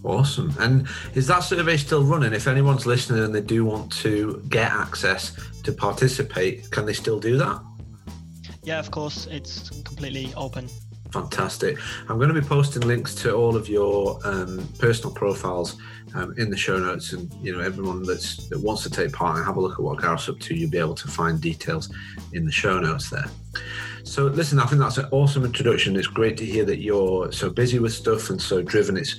Awesome. 0.05 0.55
And 0.61 0.87
is 1.15 1.27
that 1.29 1.41
survey 1.41 1.79
still 1.79 2.05
running? 2.05 2.35
If 2.35 2.47
anyone's 2.47 2.85
listening 2.85 3.25
and 3.25 3.35
they 3.35 3.41
do 3.41 3.65
want 3.65 3.91
to 4.03 4.43
get 4.49 4.71
access 4.71 5.37
to 5.63 5.73
participate, 5.73 6.71
can 6.71 6.85
they 6.85 6.93
still 6.93 7.19
do 7.19 7.39
that? 7.39 7.63
Yeah, 8.63 8.79
of 8.79 8.91
course. 8.91 9.27
It's 9.31 9.71
completely 9.71 10.33
open. 10.37 10.69
Fantastic. 11.15 11.79
I'm 12.09 12.17
going 12.17 12.35
to 12.35 12.35
be 12.35 12.45
posting 12.45 12.83
links 12.83 13.15
to 13.23 13.37
all 13.37 13.55
of 13.55 13.69
your 13.69 14.19
um, 14.25 14.69
personal 14.81 15.15
profiles 15.15 15.77
um, 16.17 16.35
in 16.39 16.51
the 16.51 16.57
show 16.57 16.77
notes, 16.77 17.13
and 17.13 17.33
you 17.41 17.57
know 17.57 17.61
everyone 17.61 18.03
that's 18.03 18.49
that 18.49 18.59
wants 18.59 18.83
to 18.83 18.91
take 18.91 19.13
part 19.13 19.37
and 19.37 19.47
have 19.47 19.57
a 19.57 19.61
look 19.61 19.75
at 19.75 19.81
what 19.81 19.99
Gareth's 19.99 20.29
up 20.29 20.41
to, 20.41 20.57
you'll 20.57 20.73
be 20.73 20.79
able 20.79 20.97
to 20.97 21.07
find 21.07 21.41
details 21.41 21.89
in 22.33 22.45
the 22.45 22.51
show 22.51 22.81
notes 22.81 23.11
there. 23.11 23.27
So, 24.03 24.25
listen, 24.25 24.59
I 24.59 24.67
think 24.67 24.81
that's 24.81 24.99
an 24.99 25.07
awesome 25.13 25.45
introduction. 25.45 25.95
It's 25.95 26.09
great 26.09 26.37
to 26.39 26.45
hear 26.45 26.65
that 26.65 26.81
you're 26.81 27.31
so 27.31 27.49
busy 27.49 27.79
with 27.79 27.93
stuff 27.93 28.31
and 28.31 28.43
so 28.43 28.61
driven. 28.61 28.97
It's 28.97 29.15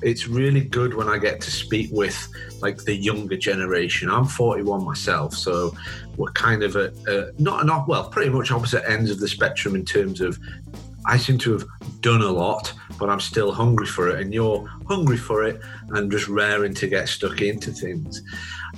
it's 0.00 0.28
really 0.28 0.62
good 0.62 0.94
when 0.94 1.08
I 1.08 1.18
get 1.18 1.42
to 1.42 1.50
speak 1.50 1.90
with 1.92 2.16
like 2.62 2.78
the 2.78 2.94
younger 2.94 3.36
generation. 3.36 4.08
I'm 4.08 4.24
41 4.24 4.82
myself, 4.82 5.34
so 5.34 5.74
we're 6.16 6.32
kind 6.32 6.62
of 6.62 6.74
at 6.76 6.94
uh, 7.06 7.32
not 7.38 7.66
not 7.66 7.86
well, 7.86 8.08
pretty 8.08 8.30
much 8.30 8.50
opposite 8.50 8.88
ends 8.88 9.10
of 9.10 9.20
the 9.20 9.28
spectrum 9.28 9.74
in 9.74 9.84
terms 9.84 10.22
of 10.22 10.38
I 11.08 11.16
seem 11.16 11.38
to 11.38 11.52
have 11.52 11.64
done 12.00 12.22
a 12.22 12.30
lot, 12.30 12.72
but 12.98 13.10
I'm 13.10 13.20
still 13.20 13.50
hungry 13.52 13.86
for 13.86 14.08
it, 14.08 14.20
and 14.20 14.32
you're 14.32 14.66
hungry 14.86 15.16
for 15.16 15.44
it 15.44 15.60
and 15.90 16.10
just 16.10 16.28
raring 16.28 16.74
to 16.74 16.86
get 16.86 17.08
stuck 17.08 17.40
into 17.40 17.72
things. 17.72 18.22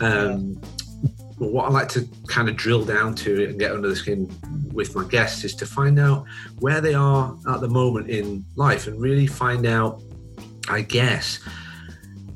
Um, 0.01 0.61
what 1.39 1.65
I 1.65 1.71
like 1.71 1.89
to 1.91 2.07
kind 2.29 2.49
of 2.49 2.57
drill 2.57 2.85
down 2.85 3.15
to 3.17 3.49
and 3.49 3.59
get 3.59 3.73
under 3.73 3.89
the 3.89 3.97
skin 3.97 4.31
with 4.73 4.95
my 4.95 5.05
guests 5.05 5.43
is 5.45 5.55
to 5.57 5.67
find 5.67 5.99
out 5.99 6.27
where 6.59 6.81
they 6.81 6.95
are 6.95 7.37
at 7.49 7.61
the 7.61 7.69
moment 7.69 8.11
in 8.11 8.45
life 8.57 8.87
and 8.87 9.01
really 9.01 9.27
find 9.27 9.67
out 9.67 10.03
I 10.71 10.83
guess, 10.83 11.41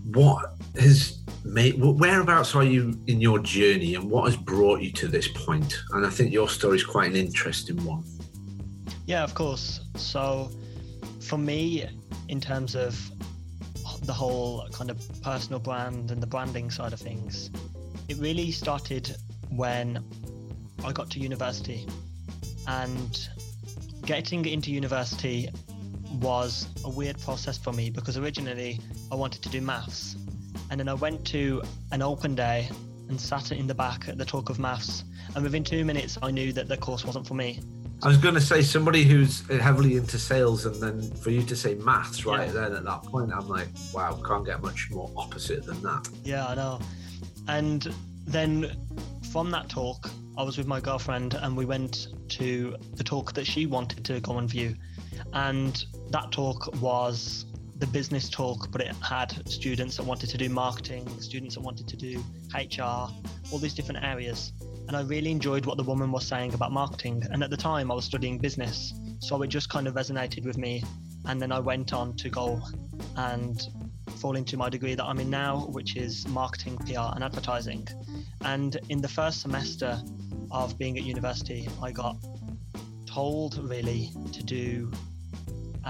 what 0.06 0.54
has 0.76 1.22
made, 1.44 1.76
whereabouts 1.78 2.56
are 2.56 2.64
you 2.64 2.98
in 3.06 3.20
your 3.20 3.38
journey 3.38 3.94
and 3.94 4.10
what 4.10 4.24
has 4.24 4.36
brought 4.36 4.80
you 4.80 4.90
to 4.92 5.06
this 5.06 5.28
point? 5.28 5.78
And 5.92 6.04
I 6.04 6.10
think 6.10 6.32
your 6.32 6.48
story 6.48 6.76
is 6.76 6.84
quite 6.84 7.10
an 7.10 7.16
interesting 7.16 7.82
one. 7.84 8.04
Yeah, 9.06 9.22
of 9.22 9.34
course. 9.34 9.80
So, 9.96 10.50
for 11.20 11.36
me, 11.38 11.86
in 12.28 12.40
terms 12.40 12.74
of 12.74 12.98
the 14.04 14.12
whole 14.12 14.66
kind 14.72 14.90
of 14.90 14.98
personal 15.22 15.58
brand 15.60 16.10
and 16.10 16.22
the 16.22 16.26
branding 16.26 16.70
side 16.70 16.92
of 16.92 17.00
things, 17.00 17.50
it 18.08 18.16
really 18.18 18.50
started 18.50 19.16
when 19.50 20.02
I 20.84 20.92
got 20.92 21.10
to 21.10 21.20
university. 21.20 21.86
And 22.66 23.28
getting 24.06 24.46
into 24.46 24.70
university 24.70 25.50
was 26.20 26.66
a 26.84 26.88
weird 26.88 27.20
process 27.20 27.58
for 27.58 27.72
me 27.72 27.90
because 27.90 28.16
originally 28.16 28.80
I 29.10 29.16
wanted 29.16 29.42
to 29.42 29.48
do 29.48 29.60
maths. 29.60 30.16
And 30.70 30.80
then 30.80 30.88
I 30.88 30.94
went 30.94 31.24
to 31.26 31.62
an 31.92 32.02
open 32.02 32.34
day 32.34 32.68
and 33.08 33.20
sat 33.20 33.52
in 33.52 33.66
the 33.66 33.74
back 33.74 34.08
at 34.08 34.16
the 34.16 34.24
talk 34.24 34.48
of 34.48 34.58
maths. 34.58 35.04
And 35.34 35.44
within 35.44 35.62
two 35.62 35.84
minutes, 35.84 36.18
I 36.22 36.30
knew 36.30 36.52
that 36.54 36.68
the 36.68 36.76
course 36.76 37.04
wasn't 37.04 37.26
for 37.26 37.34
me. 37.34 37.60
I 38.04 38.08
was 38.08 38.18
going 38.18 38.34
to 38.34 38.40
say 38.40 38.60
somebody 38.60 39.04
who's 39.04 39.48
heavily 39.48 39.96
into 39.96 40.18
sales, 40.18 40.66
and 40.66 40.74
then 40.74 41.10
for 41.16 41.30
you 41.30 41.42
to 41.42 41.56
say 41.56 41.74
maths 41.76 42.26
right 42.26 42.48
yeah. 42.48 42.52
then 42.52 42.74
at 42.74 42.84
that 42.84 43.02
point, 43.04 43.32
I'm 43.32 43.48
like, 43.48 43.68
wow, 43.94 44.20
can't 44.22 44.44
get 44.44 44.60
much 44.60 44.90
more 44.90 45.10
opposite 45.16 45.64
than 45.64 45.80
that. 45.80 46.06
Yeah, 46.22 46.46
I 46.46 46.54
know. 46.54 46.80
And 47.48 47.88
then 48.26 48.76
from 49.32 49.50
that 49.52 49.70
talk, 49.70 50.10
I 50.36 50.42
was 50.42 50.58
with 50.58 50.66
my 50.66 50.80
girlfriend, 50.80 51.32
and 51.32 51.56
we 51.56 51.64
went 51.64 52.08
to 52.28 52.76
the 52.94 53.04
talk 53.04 53.32
that 53.32 53.46
she 53.46 53.64
wanted 53.64 54.04
to 54.04 54.20
go 54.20 54.36
and 54.36 54.50
view. 54.50 54.76
And 55.32 55.82
that 56.10 56.30
talk 56.30 56.78
was 56.82 57.46
the 57.76 57.86
business 57.86 58.28
talk, 58.28 58.70
but 58.70 58.82
it 58.82 58.94
had 59.02 59.48
students 59.48 59.96
that 59.96 60.04
wanted 60.04 60.28
to 60.28 60.36
do 60.36 60.50
marketing, 60.50 61.08
students 61.20 61.54
that 61.54 61.62
wanted 61.62 61.88
to 61.88 61.96
do 61.96 62.22
HR, 62.54 63.08
all 63.50 63.58
these 63.58 63.74
different 63.74 64.04
areas. 64.04 64.52
And 64.86 64.96
I 64.96 65.02
really 65.02 65.30
enjoyed 65.30 65.66
what 65.66 65.76
the 65.76 65.82
woman 65.82 66.12
was 66.12 66.26
saying 66.26 66.54
about 66.54 66.72
marketing. 66.72 67.22
And 67.30 67.42
at 67.42 67.50
the 67.50 67.56
time, 67.56 67.90
I 67.90 67.94
was 67.94 68.04
studying 68.04 68.38
business. 68.38 68.92
So 69.20 69.40
it 69.42 69.48
just 69.48 69.68
kind 69.68 69.86
of 69.86 69.94
resonated 69.94 70.44
with 70.44 70.58
me. 70.58 70.84
And 71.26 71.40
then 71.40 71.52
I 71.52 71.58
went 71.58 71.92
on 71.92 72.14
to 72.16 72.28
go 72.28 72.60
and 73.16 73.66
fall 74.18 74.36
into 74.36 74.56
my 74.56 74.68
degree 74.68 74.94
that 74.94 75.04
I'm 75.04 75.18
in 75.20 75.30
now, 75.30 75.66
which 75.70 75.96
is 75.96 76.26
marketing, 76.28 76.76
PR, 76.78 77.14
and 77.14 77.24
advertising. 77.24 77.88
And 78.42 78.78
in 78.90 79.00
the 79.00 79.08
first 79.08 79.40
semester 79.40 80.00
of 80.50 80.78
being 80.78 80.98
at 80.98 81.04
university, 81.04 81.68
I 81.82 81.90
got 81.90 82.16
told 83.06 83.58
really 83.58 84.10
to 84.32 84.42
do 84.42 84.90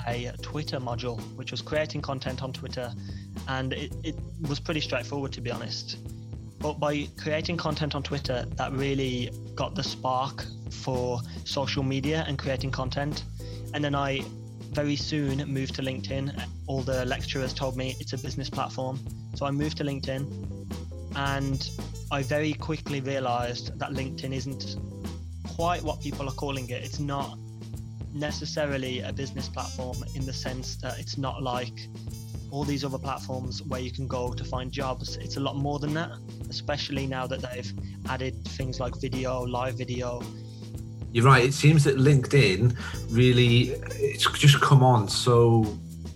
a 0.06 0.32
Twitter 0.42 0.78
module, 0.78 1.20
which 1.36 1.50
was 1.50 1.62
creating 1.62 2.02
content 2.02 2.42
on 2.42 2.52
Twitter. 2.52 2.92
And 3.48 3.72
it, 3.72 3.94
it 4.02 4.16
was 4.48 4.60
pretty 4.60 4.80
straightforward, 4.80 5.32
to 5.32 5.40
be 5.40 5.50
honest. 5.50 5.98
But 6.64 6.80
by 6.80 7.06
creating 7.18 7.58
content 7.58 7.94
on 7.94 8.02
Twitter, 8.02 8.46
that 8.56 8.72
really 8.72 9.30
got 9.54 9.74
the 9.74 9.82
spark 9.82 10.46
for 10.70 11.20
social 11.44 11.82
media 11.82 12.24
and 12.26 12.38
creating 12.38 12.70
content. 12.70 13.24
And 13.74 13.84
then 13.84 13.94
I 13.94 14.22
very 14.72 14.96
soon 14.96 15.46
moved 15.46 15.74
to 15.74 15.82
LinkedIn. 15.82 16.42
All 16.66 16.80
the 16.80 17.04
lecturers 17.04 17.52
told 17.52 17.76
me 17.76 17.96
it's 18.00 18.14
a 18.14 18.16
business 18.16 18.48
platform. 18.48 18.98
So 19.34 19.44
I 19.44 19.50
moved 19.50 19.76
to 19.76 19.84
LinkedIn 19.84 20.24
and 21.16 21.68
I 22.10 22.22
very 22.22 22.54
quickly 22.54 23.02
realized 23.02 23.78
that 23.78 23.90
LinkedIn 23.90 24.32
isn't 24.32 24.76
quite 25.46 25.82
what 25.82 26.00
people 26.00 26.26
are 26.26 26.34
calling 26.34 26.70
it. 26.70 26.82
It's 26.82 26.98
not 26.98 27.38
necessarily 28.14 29.00
a 29.00 29.12
business 29.12 29.50
platform 29.50 29.98
in 30.14 30.24
the 30.24 30.32
sense 30.32 30.76
that 30.76 30.98
it's 30.98 31.18
not 31.18 31.42
like 31.42 31.88
all 32.50 32.64
these 32.64 32.84
other 32.84 32.98
platforms 32.98 33.62
where 33.64 33.80
you 33.80 33.90
can 33.90 34.06
go 34.06 34.32
to 34.32 34.44
find 34.44 34.72
jobs. 34.72 35.16
It's 35.16 35.36
a 35.36 35.40
lot 35.40 35.56
more 35.56 35.78
than 35.78 35.92
that, 35.94 36.12
especially 36.50 37.06
now 37.06 37.26
that 37.26 37.40
they've 37.42 37.72
added 38.08 38.44
things 38.48 38.80
like 38.80 39.00
video, 39.00 39.42
live 39.42 39.74
video. 39.74 40.22
You're 41.12 41.24
right. 41.24 41.44
It 41.44 41.54
seems 41.54 41.84
that 41.84 41.96
LinkedIn 41.96 42.76
really 43.10 43.70
it's 43.96 44.30
just 44.32 44.60
come 44.60 44.82
on 44.82 45.08
so 45.08 45.64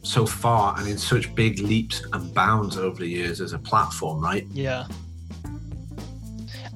so 0.02 0.26
far 0.26 0.78
and 0.78 0.88
in 0.88 0.98
such 0.98 1.34
big 1.34 1.58
leaps 1.60 2.02
and 2.12 2.32
bounds 2.34 2.76
over 2.76 3.00
the 3.00 3.06
years 3.06 3.40
as 3.40 3.52
a 3.52 3.58
platform, 3.58 4.22
right? 4.22 4.46
Yeah. 4.52 4.86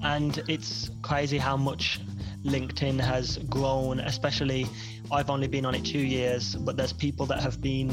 And 0.03 0.43
it's 0.49 0.91
crazy 1.03 1.39
how 1.39 1.57
much 1.57 2.01
LinkedIn 2.45 3.01
has 3.01 3.39
grown, 3.39 4.01
especially 4.01 4.67
I've 5.11 5.31
only 5.31 5.47
been 5.47 5.65
on 5.65 5.75
it 5.75 5.85
two 5.85 5.99
years, 5.99 6.57
but 6.57 6.77
there's 6.77 6.93
people 6.93 7.27
that 7.27 7.41
have 7.41 7.61
been 7.61 7.91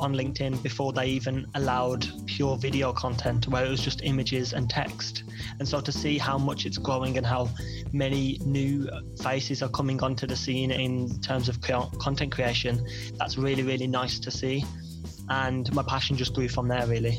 on 0.00 0.14
LinkedIn 0.14 0.62
before 0.62 0.92
they 0.92 1.06
even 1.06 1.46
allowed 1.54 2.06
pure 2.26 2.56
video 2.56 2.92
content 2.92 3.48
where 3.48 3.64
it 3.64 3.68
was 3.68 3.80
just 3.80 4.02
images 4.02 4.52
and 4.52 4.70
text. 4.70 5.24
And 5.58 5.66
so 5.66 5.80
to 5.80 5.90
see 5.90 6.18
how 6.18 6.38
much 6.38 6.66
it's 6.66 6.78
growing 6.78 7.16
and 7.16 7.26
how 7.26 7.48
many 7.92 8.38
new 8.44 8.88
faces 9.22 9.62
are 9.62 9.68
coming 9.68 10.02
onto 10.02 10.26
the 10.26 10.36
scene 10.36 10.70
in 10.70 11.20
terms 11.20 11.48
of 11.48 11.60
content 11.60 12.32
creation, 12.32 12.86
that's 13.18 13.36
really, 13.38 13.62
really 13.62 13.86
nice 13.86 14.18
to 14.20 14.30
see. 14.30 14.64
And 15.28 15.72
my 15.74 15.82
passion 15.82 16.16
just 16.16 16.34
grew 16.34 16.48
from 16.48 16.68
there, 16.68 16.86
really. 16.86 17.18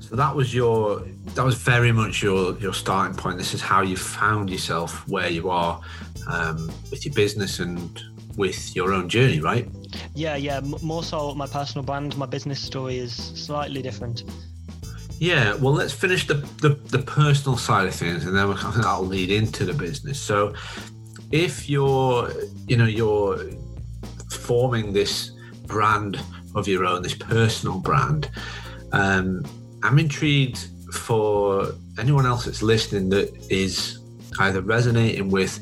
So 0.00 0.16
that 0.16 0.34
was 0.34 0.52
your 0.52 1.06
that 1.36 1.44
was 1.44 1.54
very 1.54 1.92
much 1.92 2.20
your 2.20 2.58
your 2.58 2.74
starting 2.74 3.16
point. 3.16 3.38
This 3.38 3.54
is 3.54 3.60
how 3.60 3.82
you 3.82 3.96
found 3.96 4.50
yourself 4.50 5.06
where 5.06 5.30
you 5.30 5.50
are 5.50 5.80
um, 6.26 6.66
with 6.90 7.04
your 7.04 7.14
business 7.14 7.60
and 7.60 8.02
with 8.36 8.74
your 8.74 8.92
own 8.92 9.08
journey, 9.08 9.38
right? 9.38 9.68
Yeah, 10.14 10.36
yeah. 10.36 10.60
more 10.82 11.02
so, 11.02 11.34
my 11.34 11.46
personal 11.46 11.84
brand, 11.84 12.16
my 12.16 12.26
business 12.26 12.60
story 12.60 12.98
is 12.98 13.14
slightly 13.14 13.82
different. 13.82 14.24
Yeah, 15.18 15.54
well, 15.54 15.74
let's 15.74 15.92
finish 15.92 16.26
the, 16.26 16.34
the, 16.62 16.70
the 16.70 17.00
personal 17.00 17.58
side 17.58 17.86
of 17.86 17.94
things, 17.94 18.24
and 18.24 18.36
then 18.36 18.48
we'll, 18.48 18.56
that'll 18.56 19.04
lead 19.04 19.30
into 19.30 19.64
the 19.64 19.74
business. 19.74 20.20
So, 20.20 20.54
if 21.30 21.68
you're, 21.68 22.30
you 22.66 22.76
know, 22.76 22.86
you're 22.86 23.38
forming 24.30 24.92
this 24.92 25.32
brand 25.66 26.18
of 26.54 26.66
your 26.66 26.84
own, 26.84 27.02
this 27.02 27.14
personal 27.14 27.78
brand, 27.78 28.30
um, 28.92 29.44
I'm 29.82 29.98
intrigued 29.98 30.68
for 30.92 31.72
anyone 31.98 32.26
else 32.26 32.46
that's 32.46 32.62
listening 32.62 33.10
that 33.10 33.30
is 33.50 33.98
either 34.38 34.60
resonating 34.62 35.30
with 35.30 35.60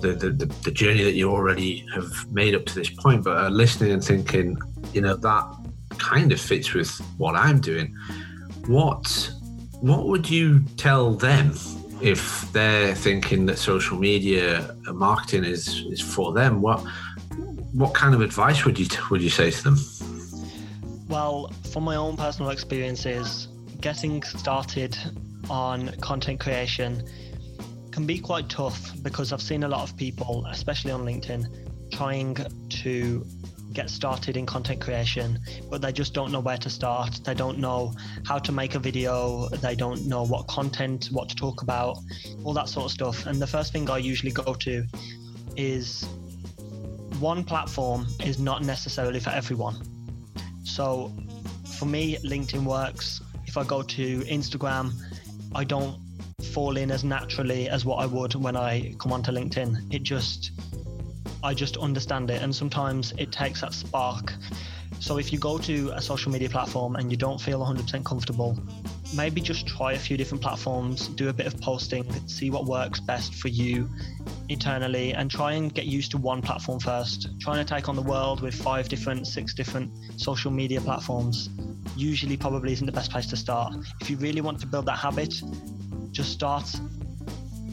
the, 0.00 0.12
the, 0.12 0.30
the, 0.62 0.70
journey 0.70 1.02
that 1.04 1.14
you 1.14 1.30
already 1.30 1.86
have 1.94 2.30
made 2.30 2.54
up 2.54 2.66
to 2.66 2.74
this 2.74 2.90
point, 2.90 3.24
but 3.24 3.36
are 3.36 3.50
listening 3.50 3.92
and 3.92 4.04
thinking, 4.04 4.58
you 4.92 5.00
know, 5.00 5.16
that 5.16 5.56
kind 5.98 6.32
of 6.32 6.40
fits 6.40 6.74
with 6.74 6.90
what 7.16 7.34
I'm 7.34 7.60
doing. 7.60 7.96
What 8.66 9.30
what 9.80 10.06
would 10.08 10.28
you 10.28 10.60
tell 10.76 11.14
them 11.14 11.52
if 12.00 12.50
they're 12.52 12.94
thinking 12.94 13.46
that 13.46 13.58
social 13.58 13.98
media 13.98 14.74
marketing 14.92 15.44
is 15.44 15.84
is 15.90 16.00
for 16.00 16.32
them? 16.32 16.60
What 16.60 16.80
what 17.72 17.94
kind 17.94 18.14
of 18.14 18.20
advice 18.20 18.64
would 18.64 18.78
you 18.78 18.86
would 19.10 19.22
you 19.22 19.30
say 19.30 19.50
to 19.50 19.64
them? 19.64 19.78
Well, 21.08 21.52
from 21.72 21.84
my 21.84 21.96
own 21.96 22.16
personal 22.16 22.50
experiences, 22.50 23.48
getting 23.80 24.22
started 24.22 24.96
on 25.48 25.88
content 26.00 26.40
creation 26.40 27.02
can 27.96 28.04
be 28.04 28.18
quite 28.18 28.46
tough 28.50 28.92
because 29.02 29.32
I've 29.32 29.40
seen 29.40 29.62
a 29.62 29.68
lot 29.68 29.80
of 29.80 29.96
people, 29.96 30.44
especially 30.50 30.90
on 30.90 31.06
LinkedIn, 31.06 31.46
trying 31.90 32.36
to 32.68 33.26
get 33.72 33.88
started 33.88 34.36
in 34.36 34.44
content 34.44 34.82
creation, 34.82 35.38
but 35.70 35.80
they 35.80 35.92
just 35.92 36.12
don't 36.12 36.30
know 36.30 36.40
where 36.40 36.58
to 36.58 36.68
start. 36.68 37.20
They 37.24 37.32
don't 37.32 37.56
know 37.58 37.94
how 38.26 38.38
to 38.38 38.52
make 38.52 38.74
a 38.74 38.78
video. 38.78 39.48
They 39.48 39.74
don't 39.74 40.04
know 40.06 40.24
what 40.24 40.46
content, 40.46 41.08
what 41.10 41.30
to 41.30 41.34
talk 41.34 41.62
about, 41.62 41.96
all 42.44 42.52
that 42.52 42.68
sort 42.68 42.84
of 42.84 42.92
stuff. 42.92 43.24
And 43.24 43.40
the 43.40 43.46
first 43.46 43.72
thing 43.72 43.88
I 43.88 43.96
usually 43.96 44.32
go 44.32 44.52
to 44.52 44.84
is 45.56 46.06
one 47.18 47.44
platform 47.44 48.06
is 48.22 48.38
not 48.38 48.62
necessarily 48.62 49.20
for 49.20 49.30
everyone. 49.30 49.76
So 50.64 51.10
for 51.78 51.86
me, 51.86 52.18
LinkedIn 52.18 52.64
works. 52.64 53.22
If 53.46 53.56
I 53.56 53.64
go 53.64 53.80
to 53.80 54.20
Instagram, 54.24 54.92
I 55.54 55.64
don't 55.64 56.05
fall 56.56 56.78
in 56.78 56.90
as 56.90 57.04
naturally 57.04 57.68
as 57.68 57.84
what 57.84 57.96
I 57.96 58.06
would 58.06 58.34
when 58.34 58.56
I 58.56 58.94
come 58.98 59.12
onto 59.12 59.30
LinkedIn. 59.30 59.92
It 59.92 60.02
just, 60.02 60.52
I 61.42 61.52
just 61.52 61.76
understand 61.76 62.30
it. 62.30 62.40
And 62.40 62.56
sometimes 62.56 63.12
it 63.18 63.30
takes 63.30 63.60
that 63.60 63.74
spark. 63.74 64.32
So 64.98 65.18
if 65.18 65.34
you 65.34 65.38
go 65.38 65.58
to 65.58 65.90
a 65.90 66.00
social 66.00 66.32
media 66.32 66.48
platform 66.48 66.96
and 66.96 67.10
you 67.10 67.18
don't 67.18 67.38
feel 67.38 67.60
100% 67.60 68.04
comfortable, 68.06 68.58
maybe 69.14 69.42
just 69.42 69.66
try 69.66 69.92
a 69.92 69.98
few 69.98 70.16
different 70.16 70.42
platforms, 70.42 71.08
do 71.08 71.28
a 71.28 71.32
bit 71.34 71.46
of 71.46 71.60
posting, 71.60 72.04
see 72.26 72.48
what 72.48 72.64
works 72.64 73.00
best 73.00 73.34
for 73.34 73.48
you 73.48 73.86
internally, 74.48 75.12
and 75.12 75.30
try 75.30 75.52
and 75.52 75.74
get 75.74 75.84
used 75.84 76.10
to 76.12 76.16
one 76.16 76.40
platform 76.40 76.80
first. 76.80 77.28
Trying 77.38 77.64
to 77.64 77.74
take 77.74 77.90
on 77.90 77.96
the 77.96 78.02
world 78.14 78.40
with 78.40 78.54
five 78.54 78.88
different, 78.88 79.26
six 79.26 79.52
different 79.52 79.90
social 80.16 80.50
media 80.50 80.80
platforms 80.80 81.50
usually 81.96 82.36
probably 82.36 82.72
isn't 82.72 82.86
the 82.86 82.92
best 82.92 83.10
place 83.10 83.26
to 83.26 83.36
start. 83.36 83.74
If 84.00 84.08
you 84.08 84.16
really 84.16 84.40
want 84.40 84.58
to 84.60 84.66
build 84.66 84.86
that 84.86 84.98
habit, 84.98 85.34
just 86.16 86.32
start 86.32 86.64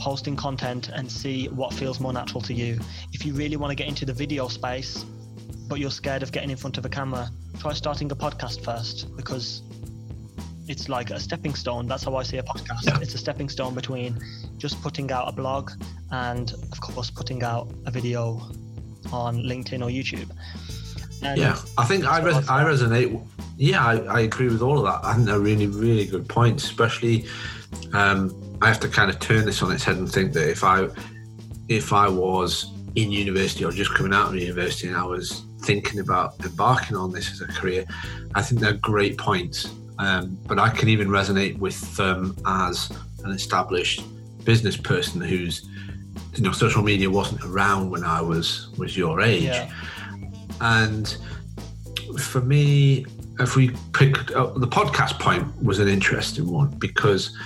posting 0.01 0.35
content 0.35 0.89
and 0.89 1.09
see 1.09 1.47
what 1.47 1.73
feels 1.73 2.01
more 2.01 2.11
natural 2.11 2.41
to 2.41 2.53
you. 2.53 2.77
If 3.13 3.25
you 3.25 3.33
really 3.33 3.55
want 3.55 3.71
to 3.71 3.75
get 3.75 3.87
into 3.87 4.05
the 4.05 4.11
video 4.11 4.49
space, 4.49 5.05
but 5.69 5.79
you're 5.79 5.89
scared 5.89 6.23
of 6.23 6.33
getting 6.33 6.49
in 6.49 6.57
front 6.57 6.77
of 6.77 6.83
a 6.83 6.89
camera, 6.89 7.29
try 7.57 7.71
starting 7.71 8.11
a 8.11 8.15
podcast 8.17 8.61
first 8.61 9.15
because 9.15 9.61
it's 10.67 10.89
like 10.89 11.09
a 11.09 11.21
stepping 11.21 11.55
stone. 11.55 11.87
That's 11.87 12.03
how 12.03 12.17
I 12.17 12.23
see 12.23 12.37
a 12.37 12.43
podcast. 12.43 12.85
Yeah. 12.85 12.99
It's 12.99 13.15
a 13.15 13.17
stepping 13.17 13.47
stone 13.47 13.75
between 13.75 14.19
just 14.57 14.81
putting 14.81 15.09
out 15.09 15.29
a 15.29 15.31
blog 15.31 15.71
and, 16.11 16.51
of 16.51 16.81
course, 16.81 17.09
putting 17.09 17.43
out 17.43 17.73
a 17.85 17.91
video 17.91 18.41
on 19.13 19.37
LinkedIn 19.37 19.81
or 19.81 19.89
YouTube. 19.89 20.29
And 21.21 21.39
yeah, 21.39 21.57
I 21.77 21.85
think 21.85 22.03
I, 22.05 22.19
res- 22.19 22.49
I 22.49 22.65
resonate. 22.65 23.25
Yeah, 23.55 23.85
I, 23.85 23.99
I, 23.99 24.19
agree 24.21 24.49
with 24.49 24.61
all 24.61 24.77
of 24.77 24.83
that. 24.83 25.07
I 25.07 25.13
think 25.13 25.27
they're 25.27 25.39
really, 25.39 25.67
really 25.67 26.05
good 26.05 26.27
points. 26.27 26.65
Especially, 26.65 27.25
um, 27.93 28.57
I 28.61 28.67
have 28.67 28.79
to 28.81 28.87
kind 28.87 29.09
of 29.09 29.19
turn 29.19 29.45
this 29.45 29.61
on 29.61 29.71
its 29.71 29.83
head 29.83 29.97
and 29.97 30.11
think 30.11 30.33
that 30.33 30.49
if 30.49 30.63
I, 30.63 30.87
if 31.67 31.93
I 31.93 32.07
was 32.07 32.71
in 32.95 33.11
university 33.11 33.65
or 33.65 33.71
just 33.71 33.93
coming 33.93 34.13
out 34.13 34.29
of 34.29 34.35
university 34.35 34.87
and 34.87 34.97
I 34.97 35.05
was 35.05 35.43
thinking 35.61 35.99
about 35.99 36.39
embarking 36.43 36.95
on 36.95 37.11
this 37.11 37.31
as 37.31 37.41
a 37.41 37.47
career, 37.47 37.85
I 38.35 38.41
think 38.41 38.61
they're 38.61 38.73
great 38.73 39.17
points. 39.17 39.73
Um, 39.99 40.37
but 40.47 40.59
I 40.59 40.69
can 40.69 40.89
even 40.89 41.07
resonate 41.07 41.57
with 41.59 41.95
them 41.95 42.35
as 42.45 42.91
an 43.23 43.31
established 43.31 44.03
business 44.43 44.75
person 44.75 45.21
who's, 45.21 45.69
you 46.35 46.43
know, 46.43 46.51
social 46.51 46.83
media 46.83 47.09
wasn't 47.09 47.43
around 47.45 47.89
when 47.91 48.03
I 48.03 48.21
was 48.21 48.69
was 48.77 48.97
your 48.97 49.21
age, 49.21 49.43
yeah. 49.43 49.71
and 50.61 51.15
for 52.19 52.41
me, 52.41 53.05
if 53.39 53.55
we 53.55 53.71
pick 53.93 54.35
uh, 54.35 54.47
the 54.57 54.67
podcast 54.67 55.19
point 55.19 55.45
was 55.63 55.79
an 55.79 55.87
interesting 55.87 56.51
one 56.51 56.69
because 56.79 57.37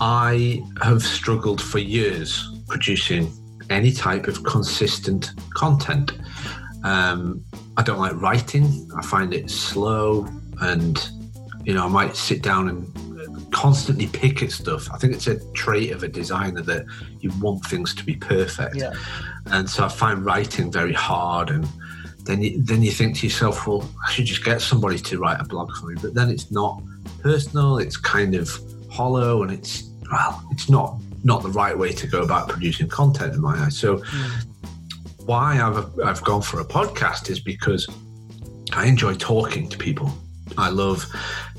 I 0.00 0.64
have 0.82 1.02
struggled 1.02 1.60
for 1.60 1.78
years 1.78 2.48
producing 2.68 3.30
any 3.68 3.92
type 3.92 4.26
of 4.28 4.42
consistent 4.44 5.32
content. 5.54 6.12
Um, 6.84 7.44
I 7.76 7.82
don't 7.82 7.98
like 7.98 8.14
writing. 8.20 8.90
I 8.96 9.02
find 9.02 9.34
it 9.34 9.50
slow, 9.50 10.26
and 10.62 11.06
you 11.64 11.74
know, 11.74 11.84
I 11.84 11.88
might 11.88 12.16
sit 12.16 12.42
down 12.42 12.68
and 12.68 13.52
constantly 13.52 14.06
pick 14.06 14.42
at 14.42 14.52
stuff. 14.52 14.88
I 14.90 14.96
think 14.96 15.12
it's 15.12 15.26
a 15.26 15.38
trait 15.52 15.92
of 15.92 16.02
a 16.02 16.08
designer 16.08 16.62
that 16.62 16.86
you 17.20 17.30
want 17.40 17.64
things 17.66 17.94
to 17.96 18.04
be 18.04 18.16
perfect, 18.16 18.76
yeah. 18.76 18.94
and 19.46 19.68
so 19.68 19.84
I 19.84 19.88
find 19.88 20.24
writing 20.24 20.72
very 20.72 20.94
hard. 20.94 21.50
And 21.50 21.68
then 22.24 22.42
you, 22.42 22.62
then 22.62 22.82
you 22.82 22.90
think 22.90 23.18
to 23.18 23.26
yourself, 23.26 23.66
well, 23.66 23.88
I 24.06 24.12
should 24.12 24.24
just 24.24 24.44
get 24.44 24.62
somebody 24.62 24.98
to 24.98 25.18
write 25.18 25.40
a 25.40 25.44
blog 25.44 25.74
for 25.76 25.86
me. 25.86 25.96
But 26.00 26.14
then 26.14 26.30
it's 26.30 26.50
not 26.50 26.82
personal. 27.22 27.78
It's 27.78 27.98
kind 27.98 28.34
of 28.34 28.50
hollow, 28.90 29.42
and 29.42 29.52
it's 29.52 29.89
well, 30.10 30.42
it's 30.50 30.68
not 30.68 30.98
not 31.22 31.42
the 31.42 31.50
right 31.50 31.76
way 31.76 31.92
to 31.92 32.06
go 32.06 32.22
about 32.22 32.48
producing 32.48 32.88
content 32.88 33.34
in 33.34 33.40
my 33.40 33.56
eyes. 33.58 33.76
So 33.76 33.98
mm. 33.98 34.46
why 35.26 35.60
I've 35.60 35.98
I've 36.00 36.22
gone 36.24 36.42
for 36.42 36.60
a 36.60 36.64
podcast 36.64 37.30
is 37.30 37.40
because 37.40 37.88
I 38.72 38.86
enjoy 38.86 39.14
talking 39.14 39.68
to 39.68 39.78
people. 39.78 40.12
I 40.58 40.70
love 40.70 41.06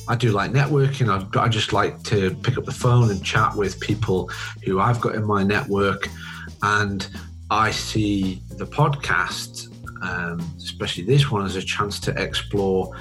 I 0.08 0.16
do 0.16 0.32
like 0.32 0.52
networking. 0.52 1.10
I, 1.10 1.42
I 1.42 1.48
just 1.48 1.74
like 1.74 2.02
to 2.04 2.36
pick 2.44 2.58
up 2.58 2.66
the 2.66 2.72
phone 2.72 3.12
and 3.12 3.24
chat 3.24 3.56
with 3.56 3.80
people 3.80 4.30
who 4.66 4.80
I've 4.80 5.00
got 5.00 5.16
in 5.16 5.24
my 5.24 5.44
network, 5.44 6.10
and 6.64 7.08
I 7.50 7.72
see 7.72 8.42
the 8.58 8.66
podcast, 8.66 9.68
um, 10.02 10.40
especially 10.58 11.04
this 11.04 11.30
one, 11.30 11.46
as 11.46 11.56
a 11.56 11.62
chance 11.62 12.00
to 12.02 12.22
explore 12.22 12.96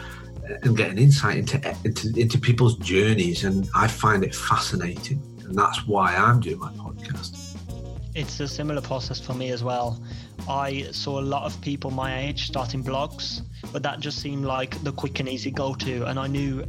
and 0.63 0.77
get 0.77 0.91
an 0.91 0.99
insight 0.99 1.37
into, 1.37 1.77
into 1.85 2.13
into 2.21 2.39
people's 2.39 2.77
journeys, 2.77 3.45
and 3.45 3.69
I 3.75 3.89
find 3.89 4.23
it 4.23 4.35
fascinating 4.35 5.23
and 5.51 5.59
that's 5.59 5.85
why 5.85 6.15
I'm 6.15 6.39
doing 6.39 6.61
my 6.61 6.71
podcast. 6.75 7.57
It's 8.15 8.39
a 8.39 8.47
similar 8.47 8.81
process 8.81 9.19
for 9.19 9.35
me 9.35 9.51
as 9.51 9.65
well. 9.65 10.01
I 10.49 10.83
saw 10.93 11.19
a 11.19 11.27
lot 11.35 11.43
of 11.43 11.61
people 11.61 11.91
my 11.91 12.21
age 12.21 12.47
starting 12.47 12.85
blogs, 12.85 13.43
but 13.73 13.83
that 13.83 13.99
just 13.99 14.21
seemed 14.21 14.45
like 14.45 14.81
the 14.85 14.93
quick 14.93 15.19
and 15.19 15.29
easy 15.29 15.51
go 15.51 15.75
to. 15.75 16.05
And 16.05 16.21
I 16.21 16.29
knew 16.29 16.65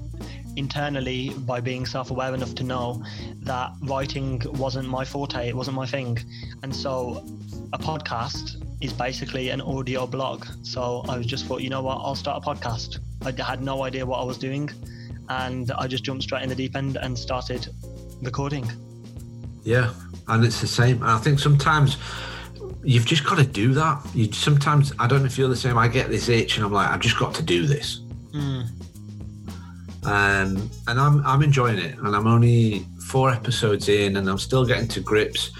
internally 0.55 1.29
by 1.29 1.61
being 1.61 1.85
self 1.85 2.09
aware 2.09 2.33
enough 2.33 2.55
to 2.55 2.63
know 2.63 3.03
that 3.43 3.71
writing 3.83 4.41
wasn't 4.53 4.89
my 4.89 5.05
forte, 5.05 5.47
it 5.47 5.55
wasn't 5.55 5.75
my 5.75 5.85
thing. 5.85 6.17
And 6.63 6.75
so 6.75 7.23
a 7.73 7.77
podcast 7.77 8.65
is 8.81 8.93
basically 8.93 9.49
an 9.49 9.61
audio 9.61 10.07
blog. 10.07 10.47
So 10.63 11.05
I 11.07 11.21
just 11.21 11.45
thought, 11.45 11.61
you 11.61 11.69
know 11.69 11.83
what, 11.83 11.97
I'll 11.97 12.15
start 12.15 12.43
a 12.43 12.49
podcast. 12.49 12.97
I 13.23 13.43
had 13.43 13.61
no 13.61 13.83
idea 13.83 14.07
what 14.07 14.17
I 14.17 14.23
was 14.23 14.39
doing. 14.39 14.71
And 15.29 15.71
I 15.71 15.85
just 15.85 16.03
jumped 16.03 16.23
straight 16.23 16.41
in 16.41 16.49
the 16.49 16.55
deep 16.55 16.75
end 16.75 16.97
and 16.97 17.17
started 17.17 17.69
recording. 18.21 18.69
Yeah, 19.63 19.93
and 20.27 20.43
it's 20.43 20.61
the 20.61 20.67
same. 20.67 21.01
And 21.01 21.11
I 21.11 21.17
think 21.17 21.39
sometimes 21.39 21.97
you've 22.83 23.05
just 23.05 23.25
got 23.25 23.37
to 23.37 23.45
do 23.45 23.73
that. 23.73 24.05
You 24.13 24.31
sometimes 24.31 24.93
I 24.99 25.07
don't 25.07 25.19
know 25.19 25.25
if 25.25 25.37
you're 25.37 25.49
the 25.49 25.55
same. 25.55 25.77
I 25.77 25.87
get 25.87 26.09
this 26.09 26.29
itch, 26.29 26.57
and 26.57 26.65
I'm 26.65 26.71
like, 26.71 26.89
I've 26.89 26.99
just 26.99 27.17
got 27.17 27.33
to 27.35 27.43
do 27.43 27.65
this. 27.65 28.01
Mm. 28.33 28.67
Um, 30.03 30.69
and 30.87 30.99
I'm 30.99 31.25
I'm 31.25 31.43
enjoying 31.43 31.77
it, 31.77 31.97
and 31.97 32.15
I'm 32.15 32.27
only 32.27 32.85
four 33.07 33.29
episodes 33.29 33.89
in, 33.89 34.17
and 34.17 34.29
I'm 34.29 34.39
still 34.39 34.65
getting 34.65 34.87
to 34.89 34.99
grips 34.99 35.51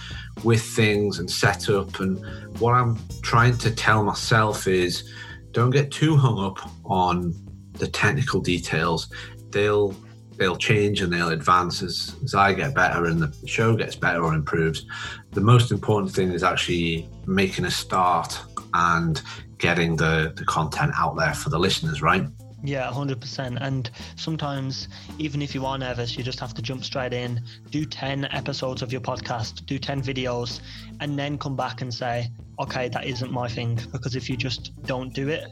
with 0.43 0.61
things 0.61 1.19
and 1.19 1.29
setup. 1.29 1.99
And 1.99 2.19
what 2.59 2.73
I'm 2.73 2.97
trying 3.21 3.57
to 3.59 3.71
tell 3.71 4.03
myself 4.03 4.67
is, 4.67 5.11
don't 5.51 5.69
get 5.69 5.91
too 5.91 6.15
hung 6.15 6.39
up 6.39 6.57
on 6.85 7.35
the 7.73 7.87
technical 7.87 8.39
details. 8.41 9.09
They'll 9.49 9.95
they'll 10.41 10.57
change 10.57 11.01
and 11.01 11.13
they'll 11.13 11.29
advance 11.29 11.83
as, 11.83 12.15
as 12.23 12.33
I 12.33 12.53
get 12.53 12.73
better 12.73 13.05
and 13.05 13.21
the 13.21 13.47
show 13.47 13.75
gets 13.75 13.95
better 13.95 14.23
or 14.23 14.33
improves. 14.33 14.87
The 15.33 15.41
most 15.41 15.71
important 15.71 16.11
thing 16.11 16.31
is 16.31 16.41
actually 16.41 17.07
making 17.27 17.65
a 17.65 17.69
start 17.69 18.41
and 18.73 19.21
getting 19.59 19.95
the, 19.97 20.33
the 20.35 20.43
content 20.45 20.93
out 20.97 21.15
there 21.15 21.35
for 21.35 21.51
the 21.51 21.59
listeners, 21.59 22.01
right? 22.01 22.25
Yeah, 22.63 22.89
100%. 22.91 23.59
And 23.61 23.91
sometimes, 24.15 24.87
even 25.19 25.43
if 25.43 25.53
you 25.53 25.63
are 25.67 25.77
nervous, 25.77 26.17
you 26.17 26.23
just 26.23 26.39
have 26.39 26.55
to 26.55 26.61
jump 26.63 26.83
straight 26.83 27.13
in, 27.13 27.43
do 27.69 27.85
10 27.85 28.25
episodes 28.31 28.81
of 28.81 28.91
your 28.91 29.01
podcast, 29.01 29.67
do 29.67 29.77
10 29.77 30.01
videos, 30.01 30.61
and 31.01 31.19
then 31.19 31.37
come 31.37 31.55
back 31.55 31.81
and 31.81 31.93
say, 31.93 32.31
okay, 32.59 32.89
that 32.89 33.05
isn't 33.05 33.31
my 33.31 33.47
thing. 33.47 33.79
Because 33.91 34.15
if 34.15 34.27
you 34.27 34.37
just 34.37 34.71
don't 34.87 35.13
do 35.13 35.29
it, 35.29 35.45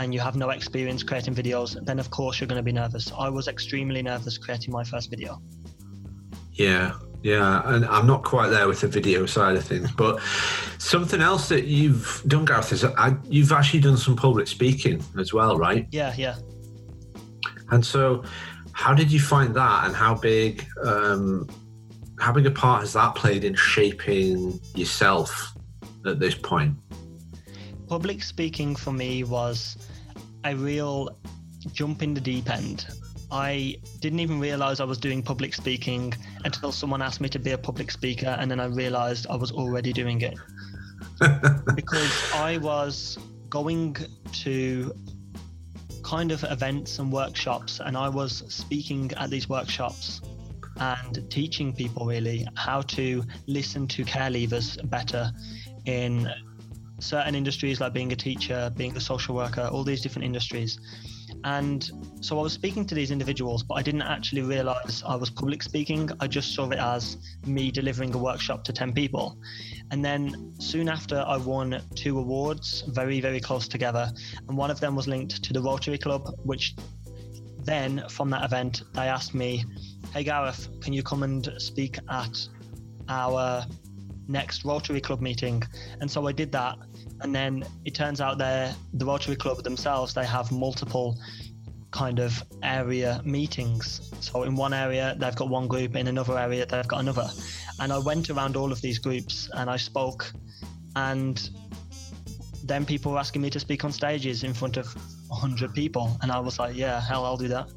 and 0.00 0.14
you 0.14 0.20
have 0.20 0.34
no 0.34 0.48
experience 0.48 1.02
creating 1.02 1.34
videos, 1.34 1.78
then 1.84 1.98
of 1.98 2.10
course 2.10 2.40
you're 2.40 2.48
going 2.48 2.58
to 2.58 2.62
be 2.62 2.72
nervous. 2.72 3.12
I 3.16 3.28
was 3.28 3.48
extremely 3.48 4.02
nervous 4.02 4.38
creating 4.38 4.72
my 4.72 4.82
first 4.82 5.10
video. 5.10 5.42
Yeah, 6.54 6.94
yeah, 7.22 7.60
and 7.66 7.84
I'm 7.84 8.06
not 8.06 8.24
quite 8.24 8.48
there 8.48 8.66
with 8.66 8.80
the 8.80 8.88
video 8.88 9.26
side 9.26 9.56
of 9.56 9.64
things, 9.64 9.92
but 9.92 10.20
something 10.78 11.20
else 11.20 11.50
that 11.50 11.66
you've 11.66 12.22
done, 12.26 12.46
Gareth, 12.46 12.72
is 12.72 12.82
I, 12.82 13.14
you've 13.28 13.52
actually 13.52 13.80
done 13.80 13.98
some 13.98 14.16
public 14.16 14.48
speaking 14.48 15.04
as 15.18 15.34
well, 15.34 15.58
right? 15.58 15.86
Yeah, 15.90 16.14
yeah. 16.16 16.36
And 17.70 17.84
so, 17.84 18.24
how 18.72 18.94
did 18.94 19.12
you 19.12 19.20
find 19.20 19.54
that, 19.54 19.84
and 19.86 19.94
how 19.94 20.14
big, 20.14 20.66
um, 20.82 21.46
how 22.18 22.32
big 22.32 22.46
a 22.46 22.50
part 22.50 22.80
has 22.80 22.94
that 22.94 23.14
played 23.14 23.44
in 23.44 23.54
shaping 23.54 24.58
yourself 24.74 25.52
at 26.06 26.18
this 26.18 26.34
point? 26.34 26.74
public 27.90 28.22
speaking 28.22 28.76
for 28.76 28.92
me 28.92 29.24
was 29.24 29.76
a 30.44 30.54
real 30.54 31.16
jump 31.72 32.02
in 32.02 32.14
the 32.14 32.20
deep 32.20 32.50
end. 32.50 32.86
I 33.30 33.76
didn't 34.00 34.20
even 34.20 34.40
realize 34.40 34.80
I 34.80 34.84
was 34.84 34.98
doing 34.98 35.22
public 35.22 35.54
speaking 35.54 36.12
until 36.44 36.72
someone 36.72 37.00
asked 37.00 37.20
me 37.20 37.28
to 37.28 37.38
be 37.38 37.52
a 37.52 37.58
public 37.58 37.90
speaker, 37.90 38.36
and 38.38 38.50
then 38.50 38.58
I 38.58 38.66
realized 38.66 39.26
I 39.28 39.36
was 39.36 39.52
already 39.52 39.92
doing 39.92 40.20
it. 40.22 40.38
because 41.74 42.32
I 42.34 42.58
was 42.58 43.18
going 43.48 43.96
to 44.32 44.92
kind 46.02 46.32
of 46.32 46.42
events 46.44 46.98
and 46.98 47.12
workshops, 47.12 47.80
and 47.80 47.96
I 47.96 48.08
was 48.08 48.42
speaking 48.48 49.12
at 49.16 49.30
these 49.30 49.48
workshops 49.48 50.20
and 50.78 51.30
teaching 51.30 51.72
people 51.72 52.06
really 52.06 52.46
how 52.56 52.80
to 52.82 53.22
listen 53.46 53.86
to 53.86 54.04
care 54.04 54.30
leavers 54.30 54.78
better 54.88 55.30
in 55.84 56.28
certain 57.00 57.34
industries 57.34 57.80
like 57.80 57.92
being 57.92 58.12
a 58.12 58.16
teacher, 58.16 58.72
being 58.76 58.96
a 58.96 59.00
social 59.00 59.34
worker, 59.34 59.68
all 59.72 59.84
these 59.84 60.00
different 60.00 60.24
industries. 60.24 60.78
And 61.44 61.90
so 62.20 62.38
I 62.38 62.42
was 62.42 62.52
speaking 62.52 62.84
to 62.86 62.94
these 62.94 63.10
individuals, 63.10 63.62
but 63.62 63.74
I 63.74 63.82
didn't 63.82 64.02
actually 64.02 64.42
realize 64.42 65.02
I 65.06 65.16
was 65.16 65.30
public 65.30 65.62
speaking. 65.62 66.10
I 66.20 66.26
just 66.26 66.54
saw 66.54 66.68
it 66.70 66.78
as 66.78 67.16
me 67.46 67.70
delivering 67.70 68.14
a 68.14 68.18
workshop 68.18 68.64
to 68.64 68.72
10 68.72 68.92
people. 68.92 69.38
And 69.90 70.04
then 70.04 70.52
soon 70.58 70.88
after, 70.88 71.24
I 71.26 71.36
won 71.36 71.80
two 71.94 72.18
awards 72.18 72.82
very, 72.88 73.20
very 73.20 73.40
close 73.40 73.66
together. 73.68 74.10
And 74.48 74.56
one 74.56 74.70
of 74.70 74.80
them 74.80 74.94
was 74.94 75.08
linked 75.08 75.42
to 75.42 75.52
the 75.52 75.62
Rotary 75.62 75.98
Club, 75.98 76.34
which 76.44 76.74
then 77.64 78.04
from 78.08 78.30
that 78.30 78.44
event, 78.44 78.82
they 78.94 79.08
asked 79.08 79.34
me, 79.34 79.64
Hey 80.12 80.24
Gareth, 80.24 80.68
can 80.80 80.92
you 80.92 81.02
come 81.02 81.22
and 81.22 81.48
speak 81.58 81.98
at 82.08 82.36
our 83.08 83.64
next 84.30 84.64
Rotary 84.64 85.00
Club 85.00 85.20
meeting? 85.20 85.62
And 86.00 86.10
so 86.10 86.26
I 86.26 86.32
did 86.32 86.52
that 86.52 86.78
and 87.20 87.34
then 87.34 87.64
it 87.84 87.94
turns 87.94 88.20
out 88.20 88.38
there, 88.38 88.74
the 88.94 89.04
Rotary 89.04 89.36
Club 89.36 89.62
themselves 89.62 90.14
they 90.14 90.24
have 90.24 90.50
multiple 90.50 91.18
kind 91.90 92.18
of 92.18 92.42
area 92.62 93.20
meetings. 93.24 94.10
So 94.20 94.44
in 94.44 94.54
one 94.54 94.72
area 94.72 95.16
they've 95.18 95.34
got 95.34 95.48
one 95.48 95.66
group, 95.68 95.96
in 95.96 96.06
another 96.06 96.38
area 96.38 96.64
they've 96.66 96.88
got 96.88 97.00
another. 97.00 97.28
And 97.80 97.92
I 97.92 97.98
went 97.98 98.30
around 98.30 98.56
all 98.56 98.72
of 98.72 98.80
these 98.80 98.98
groups 98.98 99.50
and 99.54 99.68
I 99.68 99.76
spoke 99.76 100.32
and 100.96 101.50
then 102.64 102.84
people 102.84 103.12
were 103.12 103.18
asking 103.18 103.42
me 103.42 103.50
to 103.50 103.60
speak 103.60 103.84
on 103.84 103.92
stages 103.92 104.44
in 104.44 104.54
front 104.54 104.76
of 104.76 104.86
100 105.28 105.74
people 105.74 106.16
and 106.22 106.30
I 106.30 106.38
was 106.38 106.58
like, 106.58 106.76
yeah, 106.76 107.00
hell, 107.00 107.24
I'll 107.24 107.36
do 107.36 107.48
that. 107.48 107.70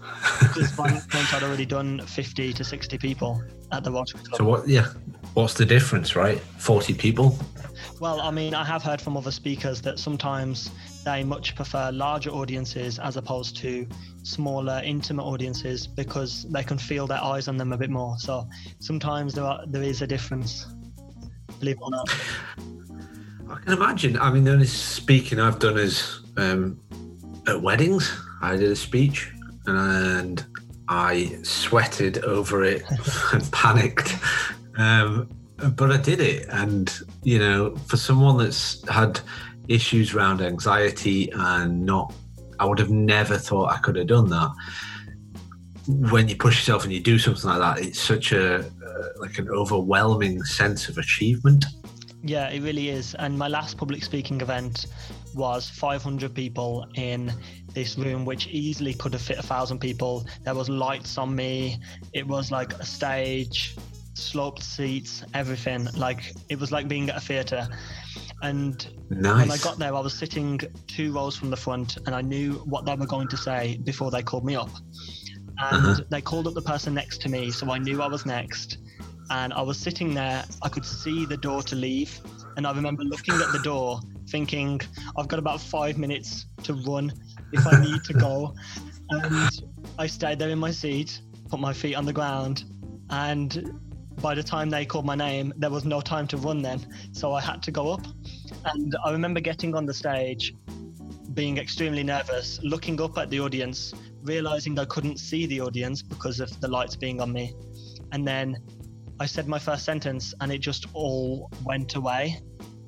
because 0.54 0.72
by 0.72 0.90
that 0.90 1.08
point 1.08 1.32
I'd 1.34 1.42
already 1.42 1.66
done 1.66 2.00
50 2.06 2.52
to 2.52 2.64
60 2.64 2.98
people 2.98 3.42
at 3.72 3.84
the 3.84 3.90
Rotary 3.90 4.20
Club. 4.24 4.36
So 4.38 4.44
what? 4.44 4.68
Yeah, 4.68 4.88
what's 5.34 5.54
the 5.54 5.64
difference, 5.64 6.16
right? 6.16 6.38
40 6.58 6.94
people 6.94 7.38
well, 8.00 8.20
I 8.22 8.30
mean, 8.30 8.54
I 8.54 8.64
have 8.64 8.82
heard 8.82 9.00
from 9.00 9.16
other 9.16 9.30
speakers 9.30 9.82
that 9.82 9.98
sometimes 9.98 10.70
they 11.04 11.22
much 11.22 11.54
prefer 11.54 11.90
larger 11.92 12.30
audiences 12.30 12.98
as 12.98 13.18
opposed 13.18 13.56
to 13.58 13.86
smaller, 14.22 14.80
intimate 14.84 15.22
audiences 15.22 15.86
because 15.86 16.44
they 16.50 16.62
can 16.62 16.78
feel 16.78 17.06
their 17.06 17.22
eyes 17.22 17.46
on 17.46 17.58
them 17.58 17.72
a 17.72 17.76
bit 17.76 17.90
more. 17.90 18.18
So 18.18 18.48
sometimes 18.78 19.34
there 19.34 19.44
are, 19.44 19.64
there 19.66 19.82
is 19.82 20.00
a 20.00 20.06
difference. 20.06 20.66
Believe 21.58 21.76
it 21.76 21.82
or 21.82 21.90
not. 21.90 22.16
I 23.50 23.58
can 23.60 23.72
imagine. 23.74 24.18
I 24.18 24.30
mean, 24.30 24.44
the 24.44 24.52
only 24.52 24.66
speaking 24.66 25.38
I've 25.38 25.58
done 25.58 25.76
is 25.76 26.20
um, 26.38 26.80
at 27.46 27.60
weddings. 27.60 28.10
I 28.40 28.56
did 28.56 28.70
a 28.70 28.76
speech 28.76 29.30
and 29.66 30.44
I 30.88 31.38
sweated 31.42 32.24
over 32.24 32.64
it 32.64 32.82
and 33.32 33.52
panicked. 33.52 34.16
Um, 34.76 35.28
but 35.76 35.92
I 35.92 35.98
did 35.98 36.20
it, 36.20 36.48
and 36.48 36.92
you 37.22 37.38
know, 37.38 37.76
for 37.86 37.96
someone 37.96 38.38
that's 38.38 38.86
had 38.88 39.20
issues 39.68 40.14
around 40.14 40.40
anxiety 40.40 41.30
and 41.32 41.84
not, 41.84 42.14
I 42.58 42.64
would 42.64 42.78
have 42.78 42.90
never 42.90 43.36
thought 43.36 43.70
I 43.70 43.78
could 43.78 43.96
have 43.96 44.06
done 44.06 44.28
that. 44.30 44.50
When 45.86 46.28
you 46.28 46.36
push 46.36 46.56
yourself 46.56 46.84
and 46.84 46.92
you 46.92 47.00
do 47.00 47.18
something 47.18 47.48
like 47.48 47.58
that, 47.58 47.84
it's 47.84 48.00
such 48.00 48.32
a 48.32 48.60
uh, 48.60 49.08
like 49.18 49.38
an 49.38 49.48
overwhelming 49.50 50.42
sense 50.44 50.88
of 50.88 50.98
achievement. 50.98 51.66
Yeah, 52.22 52.50
it 52.50 52.62
really 52.62 52.88
is. 52.90 53.14
And 53.14 53.38
my 53.38 53.48
last 53.48 53.76
public 53.76 54.02
speaking 54.02 54.40
event 54.40 54.86
was 55.34 55.68
500 55.68 56.34
people 56.34 56.86
in 56.94 57.32
this 57.72 57.96
room, 57.96 58.24
which 58.24 58.48
easily 58.48 58.94
could 58.94 59.12
have 59.12 59.22
fit 59.22 59.38
a 59.38 59.42
thousand 59.42 59.78
people. 59.78 60.26
There 60.42 60.54
was 60.54 60.68
lights 60.68 61.18
on 61.18 61.34
me. 61.34 61.78
It 62.12 62.26
was 62.26 62.50
like 62.50 62.72
a 62.74 62.84
stage, 62.84 63.76
sloped 64.14 64.62
seats, 64.62 65.24
everything. 65.34 65.86
Like 65.96 66.34
it 66.48 66.58
was 66.58 66.72
like 66.72 66.88
being 66.88 67.08
at 67.10 67.16
a 67.16 67.20
theatre. 67.20 67.68
And 68.42 68.86
nice. 69.10 69.36
when 69.36 69.50
I 69.50 69.56
got 69.58 69.78
there, 69.78 69.94
I 69.94 70.00
was 70.00 70.14
sitting 70.14 70.60
two 70.86 71.12
rows 71.12 71.36
from 71.36 71.50
the 71.50 71.56
front, 71.56 71.98
and 72.06 72.14
I 72.14 72.22
knew 72.22 72.54
what 72.64 72.86
they 72.86 72.94
were 72.94 73.06
going 73.06 73.28
to 73.28 73.36
say 73.36 73.78
before 73.84 74.10
they 74.10 74.22
called 74.22 74.44
me 74.44 74.56
up. 74.56 74.70
And 75.58 75.86
uh-huh. 75.86 76.02
they 76.08 76.22
called 76.22 76.46
up 76.46 76.54
the 76.54 76.62
person 76.62 76.94
next 76.94 77.20
to 77.22 77.28
me, 77.28 77.50
so 77.50 77.70
I 77.70 77.78
knew 77.78 78.00
I 78.00 78.06
was 78.06 78.24
next. 78.24 78.78
And 79.28 79.52
I 79.52 79.60
was 79.60 79.78
sitting 79.78 80.14
there. 80.14 80.44
I 80.62 80.68
could 80.70 80.86
see 80.86 81.26
the 81.26 81.36
door 81.36 81.62
to 81.64 81.76
leave, 81.76 82.18
and 82.56 82.66
I 82.66 82.72
remember 82.72 83.04
looking 83.04 83.34
at 83.34 83.52
the 83.52 83.60
door, 83.62 84.00
thinking, 84.30 84.80
"I've 85.16 85.28
got 85.28 85.38
about 85.38 85.60
five 85.60 85.98
minutes 85.98 86.46
to 86.64 86.74
run 86.74 87.12
if 87.52 87.66
I 87.66 87.80
need 87.80 88.04
to 88.04 88.14
go." 88.14 88.54
And 89.12 89.50
I 89.98 90.06
stayed 90.06 90.38
there 90.38 90.50
in 90.50 90.60
my 90.60 90.70
seat, 90.70 91.20
put 91.48 91.58
my 91.58 91.72
feet 91.72 91.96
on 91.96 92.04
the 92.04 92.12
ground, 92.12 92.62
and 93.10 93.74
by 94.20 94.34
the 94.34 94.42
time 94.42 94.70
they 94.70 94.84
called 94.84 95.04
my 95.04 95.14
name, 95.14 95.52
there 95.56 95.70
was 95.70 95.84
no 95.84 96.00
time 96.00 96.26
to 96.28 96.36
run 96.36 96.62
then. 96.62 96.80
So 97.12 97.32
I 97.32 97.40
had 97.40 97.62
to 97.64 97.70
go 97.70 97.92
up. 97.92 98.06
And 98.64 98.94
I 99.04 99.10
remember 99.10 99.40
getting 99.40 99.74
on 99.74 99.86
the 99.86 99.94
stage, 99.94 100.54
being 101.34 101.58
extremely 101.58 102.02
nervous, 102.02 102.60
looking 102.62 103.00
up 103.00 103.16
at 103.18 103.30
the 103.30 103.40
audience, 103.40 103.94
realizing 104.22 104.78
I 104.78 104.84
couldn't 104.84 105.18
see 105.18 105.46
the 105.46 105.60
audience 105.60 106.02
because 106.02 106.40
of 106.40 106.60
the 106.60 106.68
lights 106.68 106.96
being 106.96 107.20
on 107.20 107.32
me. 107.32 107.54
And 108.12 108.26
then 108.26 108.58
I 109.18 109.26
said 109.26 109.48
my 109.48 109.58
first 109.58 109.84
sentence 109.84 110.34
and 110.40 110.52
it 110.52 110.58
just 110.58 110.86
all 110.92 111.50
went 111.64 111.94
away. 111.94 112.40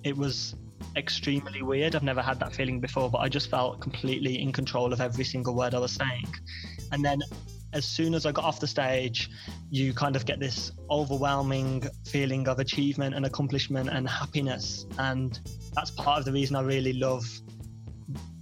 It 0.04 0.16
was 0.16 0.54
extremely 0.96 1.62
weird. 1.62 1.94
I've 1.94 2.02
never 2.02 2.22
had 2.22 2.38
that 2.40 2.54
feeling 2.54 2.80
before, 2.80 3.10
but 3.10 3.18
I 3.18 3.28
just 3.28 3.50
felt 3.50 3.80
completely 3.80 4.40
in 4.40 4.52
control 4.52 4.92
of 4.92 5.00
every 5.00 5.24
single 5.24 5.54
word 5.54 5.74
I 5.74 5.78
was 5.78 5.92
saying. 5.92 6.26
And 6.92 7.04
then 7.04 7.22
as 7.72 7.84
soon 7.84 8.14
as 8.14 8.26
I 8.26 8.32
got 8.32 8.44
off 8.44 8.60
the 8.60 8.66
stage, 8.66 9.30
you 9.70 9.94
kind 9.94 10.14
of 10.14 10.26
get 10.26 10.38
this 10.38 10.72
overwhelming 10.90 11.88
feeling 12.06 12.46
of 12.48 12.58
achievement 12.58 13.14
and 13.14 13.24
accomplishment 13.24 13.88
and 13.88 14.08
happiness. 14.08 14.86
And 14.98 15.40
that's 15.74 15.90
part 15.90 16.18
of 16.18 16.24
the 16.24 16.32
reason 16.32 16.56
I 16.56 16.62
really 16.62 16.92
love 16.92 17.24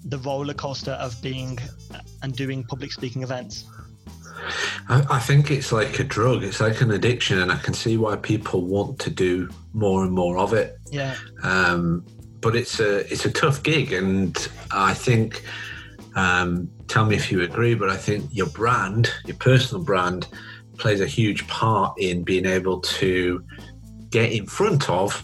the 0.04 0.18
roller 0.18 0.54
coaster 0.54 0.92
of 0.92 1.20
being 1.22 1.58
and 2.22 2.34
doing 2.34 2.64
public 2.64 2.92
speaking 2.92 3.22
events. 3.22 3.66
I, 4.88 5.04
I 5.10 5.18
think 5.20 5.50
it's 5.50 5.70
like 5.70 5.98
a 5.98 6.04
drug, 6.04 6.42
it's 6.42 6.60
like 6.60 6.80
an 6.80 6.90
addiction, 6.90 7.38
and 7.38 7.52
I 7.52 7.58
can 7.58 7.74
see 7.74 7.96
why 7.96 8.16
people 8.16 8.64
want 8.64 8.98
to 9.00 9.10
do 9.10 9.48
more 9.72 10.02
and 10.02 10.12
more 10.12 10.38
of 10.38 10.52
it. 10.54 10.78
Yeah. 10.90 11.14
Um, 11.42 12.04
but 12.40 12.56
it's 12.56 12.80
a 12.80 13.10
it's 13.12 13.24
a 13.24 13.30
tough 13.30 13.62
gig, 13.62 13.92
and 13.92 14.48
I 14.70 14.94
think 14.94 15.44
um, 16.14 16.70
tell 16.88 17.04
me 17.04 17.16
if 17.16 17.30
you 17.30 17.42
agree, 17.42 17.74
but 17.74 17.90
I 17.90 17.96
think 17.96 18.28
your 18.32 18.48
brand, 18.48 19.10
your 19.26 19.36
personal 19.36 19.84
brand, 19.84 20.26
plays 20.78 21.00
a 21.00 21.06
huge 21.06 21.46
part 21.46 21.94
in 21.98 22.22
being 22.22 22.46
able 22.46 22.80
to 22.80 23.44
get 24.10 24.32
in 24.32 24.46
front 24.46 24.88
of 24.90 25.22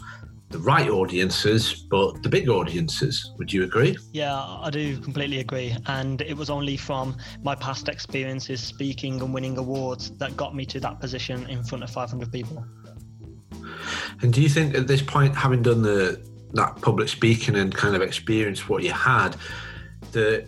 the 0.51 0.59
right 0.59 0.89
audiences, 0.89 1.75
but 1.75 2.23
the 2.23 2.29
big 2.29 2.49
audiences. 2.49 3.33
Would 3.39 3.53
you 3.53 3.65
agree? 3.65 3.97
Yeah, 4.13 4.37
I 4.37 4.71
do 4.71 4.99
completely 4.99 5.41
agree. 5.41 5.77
And 5.87 6.21
it 6.23 6.37
was 6.37 6.51
only 6.51 6.77
from 6.77 7.17
my 7.43 7.55
past 7.57 7.89
experiences 7.89 8.63
speaking 8.63 9.21
and 9.21 9.35
winning 9.35 9.59
awards 9.59 10.13
that 10.19 10.37
got 10.37 10.55
me 10.55 10.65
to 10.67 10.79
that 10.81 11.01
position 11.01 11.49
in 11.49 11.65
front 11.65 11.83
of 11.83 11.91
500 11.91 12.31
people. 12.31 12.65
And 14.23 14.33
do 14.33 14.41
you 14.41 14.49
think 14.49 14.75
at 14.75 14.87
this 14.87 15.03
point, 15.03 15.35
having 15.35 15.63
done 15.63 15.83
the 15.83 16.25
that 16.57 16.81
public 16.83 17.09
speaking 17.09 17.57
and 17.57 17.75
kind 17.75 17.95
of 17.95 18.03
experience 18.03 18.69
what 18.69 18.83
you 18.83 18.93
had, 18.93 19.37
that 20.13 20.47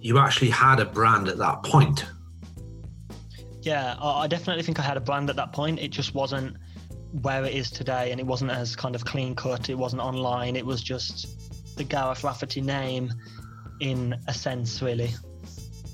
you 0.00 0.18
actually 0.18 0.50
had 0.50 0.80
a 0.80 0.84
brand 0.84 1.28
at 1.28 1.38
that 1.38 1.62
point. 1.62 2.04
Yeah, 3.62 3.96
I 4.00 4.26
definitely 4.26 4.62
think 4.62 4.78
I 4.78 4.82
had 4.82 4.96
a 4.96 5.00
brand 5.00 5.28
at 5.28 5.36
that 5.36 5.52
point. 5.52 5.78
It 5.78 5.88
just 5.88 6.14
wasn't 6.14 6.56
where 7.22 7.44
it 7.44 7.54
is 7.54 7.70
today, 7.70 8.10
and 8.10 8.20
it 8.20 8.26
wasn't 8.26 8.50
as 8.50 8.76
kind 8.76 8.94
of 8.94 9.04
clean 9.04 9.34
cut. 9.34 9.68
It 9.68 9.76
wasn't 9.76 10.02
online. 10.02 10.56
It 10.56 10.64
was 10.64 10.82
just 10.82 11.76
the 11.76 11.84
Gareth 11.84 12.24
Rafferty 12.24 12.60
name, 12.60 13.12
in 13.80 14.16
a 14.28 14.34
sense, 14.34 14.80
really. 14.80 15.10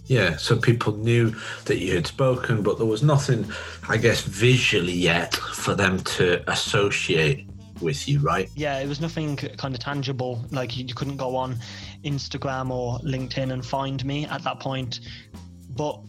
Yeah, 0.07 0.37
so 0.37 0.57
people 0.57 0.97
knew 0.97 1.35
that 1.65 1.79
you 1.79 1.97
had 1.97 2.07
spoken, 2.07 2.63
but 2.63 2.79
there 2.79 2.87
was 2.87 3.03
nothing, 3.03 3.51
I 3.89 3.97
guess, 3.97 4.23
visually 4.23 4.93
yet 4.93 5.35
for 5.35 5.75
them 5.75 5.99
to 6.01 6.49
associate 6.49 7.49
with 7.81 8.09
you, 8.09 8.21
right? 8.21 8.51
Yeah, 8.55 8.79
it 8.79 8.89
was 8.89 9.01
nothing 9.01 9.37
kind 9.37 9.75
of 9.75 9.81
tangible. 9.81 10.45
Like 10.51 10.77
you, 10.77 10.87
couldn't 10.95 11.17
go 11.17 11.37
on 11.37 11.59
Instagram 12.05 12.71
or 12.71 12.99
LinkedIn 13.01 13.53
and 13.53 13.65
find 13.65 14.05
me 14.05 14.27
at 14.27 14.43
that 14.45 14.61
point. 14.61 15.01
But 15.71 16.01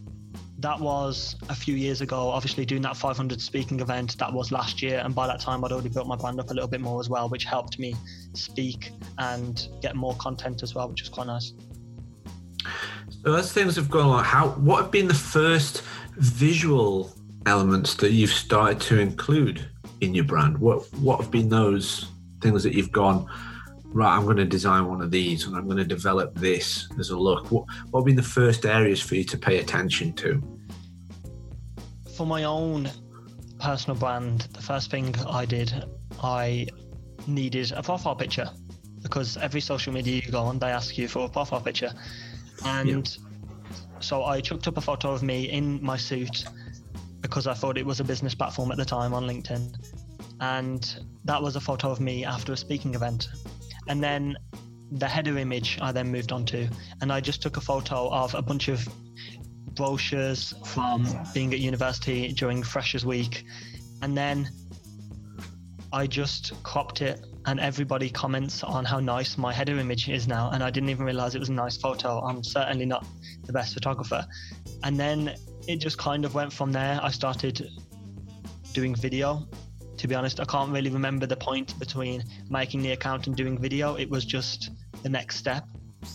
that 0.59 0.79
was 0.79 1.35
a 1.49 1.55
few 1.55 1.75
years 1.75 2.01
ago. 2.01 2.29
Obviously, 2.29 2.65
doing 2.65 2.81
that 2.81 2.97
500 2.97 3.41
speaking 3.41 3.79
event, 3.79 4.17
that 4.17 4.31
was 4.31 4.51
last 4.51 4.81
year. 4.81 5.01
And 5.03 5.13
by 5.13 5.27
that 5.27 5.39
time, 5.39 5.63
I'd 5.63 5.71
already 5.71 5.89
built 5.89 6.07
my 6.07 6.15
brand 6.15 6.39
up 6.39 6.49
a 6.49 6.53
little 6.53 6.69
bit 6.69 6.81
more 6.81 6.99
as 6.99 7.09
well, 7.09 7.29
which 7.29 7.43
helped 7.43 7.79
me 7.79 7.95
speak 8.33 8.91
and 9.17 9.67
get 9.81 9.95
more 9.95 10.15
content 10.15 10.63
as 10.63 10.73
well, 10.73 10.89
which 10.89 11.01
was 11.01 11.09
quite 11.09 11.27
nice. 11.27 11.53
So 13.23 13.33
as 13.35 13.51
things 13.51 13.75
have 13.75 13.89
gone 13.89 14.09
on, 14.09 14.23
how 14.23 14.49
what 14.49 14.83
have 14.83 14.91
been 14.91 15.07
the 15.07 15.13
first 15.13 15.83
visual 16.17 17.13
elements 17.45 17.95
that 17.95 18.11
you've 18.11 18.31
started 18.31 18.81
to 18.81 18.99
include 18.99 19.69
in 20.01 20.13
your 20.13 20.25
brand? 20.25 20.57
What 20.57 20.91
what 20.95 21.19
have 21.21 21.31
been 21.31 21.49
those 21.49 22.09
things 22.41 22.63
that 22.63 22.73
you've 22.73 22.91
gone? 22.91 23.27
Right, 23.85 24.15
I'm 24.15 24.25
going 24.25 24.37
to 24.37 24.45
design 24.45 24.87
one 24.87 25.01
of 25.01 25.11
these, 25.11 25.45
and 25.45 25.55
I'm 25.55 25.65
going 25.65 25.77
to 25.77 25.85
develop 25.85 26.35
this 26.35 26.87
as 26.99 27.09
a 27.09 27.17
look. 27.17 27.51
What 27.51 27.65
what 27.89 28.01
have 28.01 28.05
been 28.05 28.15
the 28.15 28.23
first 28.23 28.65
areas 28.65 29.01
for 29.01 29.15
you 29.15 29.23
to 29.25 29.37
pay 29.37 29.59
attention 29.59 30.13
to? 30.13 30.41
For 32.15 32.25
my 32.25 32.43
own 32.43 32.89
personal 33.59 33.97
brand, 33.97 34.41
the 34.53 34.61
first 34.61 34.91
thing 34.91 35.15
I 35.27 35.45
did, 35.45 35.85
I 36.21 36.67
needed 37.27 37.71
a 37.71 37.81
profile 37.81 38.15
picture 38.15 38.49
because 39.01 39.37
every 39.37 39.61
social 39.61 39.93
media 39.93 40.21
you 40.23 40.31
go 40.31 40.41
on, 40.41 40.59
they 40.59 40.67
ask 40.67 40.97
you 40.97 41.07
for 41.07 41.25
a 41.25 41.29
profile 41.29 41.61
picture, 41.61 41.91
and. 42.65 42.89
Yeah. 42.89 43.23
So 43.99 44.25
I 44.25 44.41
chucked 44.41 44.67
up 44.67 44.77
a 44.77 44.81
photo 44.81 45.11
of 45.11 45.23
me 45.23 45.49
in 45.49 45.83
my 45.83 45.97
suit 45.97 46.45
because 47.21 47.47
I 47.47 47.53
thought 47.53 47.77
it 47.77 47.85
was 47.85 47.99
a 47.99 48.03
business 48.03 48.35
platform 48.35 48.71
at 48.71 48.77
the 48.77 48.85
time 48.85 49.13
on 49.13 49.23
LinkedIn. 49.23 49.75
And 50.39 51.05
that 51.25 51.41
was 51.41 51.55
a 51.55 51.59
photo 51.59 51.89
of 51.89 51.99
me 51.99 52.23
after 52.25 52.53
a 52.53 52.57
speaking 52.57 52.93
event. 52.95 53.29
And 53.87 54.03
then 54.03 54.35
the 54.91 55.07
header 55.07 55.37
image 55.37 55.79
I 55.81 55.91
then 55.91 56.11
moved 56.11 56.31
on 56.31 56.45
to, 56.45 56.67
and 57.01 57.11
I 57.11 57.19
just 57.19 57.41
took 57.41 57.57
a 57.57 57.61
photo 57.61 58.09
of 58.09 58.33
a 58.35 58.41
bunch 58.41 58.67
of 58.67 58.87
brochures 59.73 60.53
from 60.65 61.07
being 61.33 61.53
at 61.53 61.59
university 61.59 62.31
during 62.33 62.63
Freshers 62.63 63.05
Week. 63.05 63.43
And 64.01 64.17
then 64.17 64.49
I 65.91 66.07
just 66.07 66.61
cropped 66.63 67.01
it, 67.01 67.25
and 67.45 67.59
everybody 67.59 68.09
comments 68.09 68.63
on 68.63 68.85
how 68.85 68.99
nice 68.99 69.37
my 69.37 69.53
header 69.53 69.77
image 69.77 70.09
is 70.09 70.27
now. 70.27 70.51
And 70.51 70.63
I 70.63 70.69
didn't 70.69 70.89
even 70.89 71.05
realize 71.05 71.35
it 71.35 71.39
was 71.39 71.49
a 71.49 71.53
nice 71.53 71.77
photo. 71.77 72.19
I'm 72.21 72.43
certainly 72.43 72.85
not 72.85 73.05
the 73.45 73.53
best 73.53 73.73
photographer. 73.73 74.25
And 74.83 74.99
then 74.99 75.35
it 75.67 75.77
just 75.77 75.97
kind 75.97 76.25
of 76.25 76.33
went 76.33 76.51
from 76.51 76.71
there. 76.71 76.99
I 77.03 77.11
started 77.11 77.69
doing 78.73 78.95
video. 78.95 79.47
To 79.97 80.07
be 80.07 80.15
honest, 80.15 80.39
I 80.39 80.45
can't 80.45 80.71
really 80.71 80.89
remember 80.89 81.25
the 81.25 81.35
point 81.35 81.77
between 81.79 82.23
making 82.49 82.81
the 82.83 82.91
account 82.91 83.27
and 83.27 83.35
doing 83.35 83.59
video. 83.59 83.95
It 83.95 84.09
was 84.09 84.25
just 84.25 84.69
the 85.03 85.09
next 85.09 85.37
step. 85.37 85.67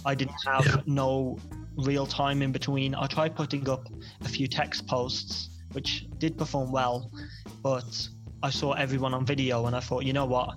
I 0.06 0.14
didn't 0.14 0.36
have 0.46 0.64
yeah. 0.66 0.76
no 0.86 1.38
real 1.76 2.06
time 2.06 2.42
in 2.42 2.52
between. 2.52 2.94
I 2.94 3.06
tried 3.06 3.34
putting 3.34 3.68
up 3.68 3.88
a 4.22 4.28
few 4.28 4.46
text 4.46 4.86
posts, 4.86 5.50
which 5.72 6.06
did 6.18 6.38
perform 6.38 6.70
well, 6.70 7.10
but 7.62 8.08
I 8.42 8.50
saw 8.50 8.72
everyone 8.72 9.14
on 9.14 9.26
video 9.26 9.66
and 9.66 9.76
I 9.76 9.80
thought, 9.80 10.04
you 10.04 10.12
know 10.12 10.26
what? 10.26 10.56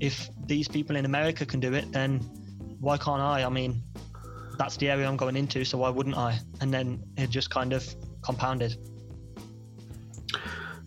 If 0.00 0.30
these 0.46 0.66
people 0.66 0.96
in 0.96 1.04
America 1.04 1.46
can 1.46 1.60
do 1.60 1.74
it, 1.74 1.92
then 1.92 2.20
why 2.80 2.96
can't 2.96 3.20
I? 3.20 3.44
I 3.44 3.48
mean, 3.48 3.82
that's 4.58 4.76
the 4.78 4.90
area 4.90 5.06
I'm 5.06 5.16
going 5.16 5.36
into, 5.36 5.64
so 5.64 5.78
why 5.78 5.90
wouldn't 5.90 6.16
I? 6.16 6.38
And 6.60 6.72
then 6.72 7.02
it 7.16 7.30
just 7.30 7.50
kind 7.50 7.72
of 7.72 7.94
compounded. 8.22 8.76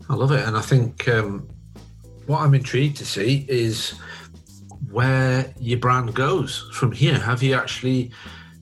I 0.09 0.13
love 0.13 0.31
it, 0.31 0.45
and 0.47 0.55
I 0.55 0.61
think 0.61 1.07
um, 1.07 1.47
what 2.27 2.41
I'm 2.41 2.53
intrigued 2.53 2.97
to 2.97 3.05
see 3.05 3.45
is 3.49 3.91
where 4.91 5.53
your 5.59 5.79
brand 5.79 6.13
goes 6.13 6.69
from 6.73 6.91
here. 6.91 7.17
Have 7.19 7.41
you 7.41 7.55
actually 7.55 8.11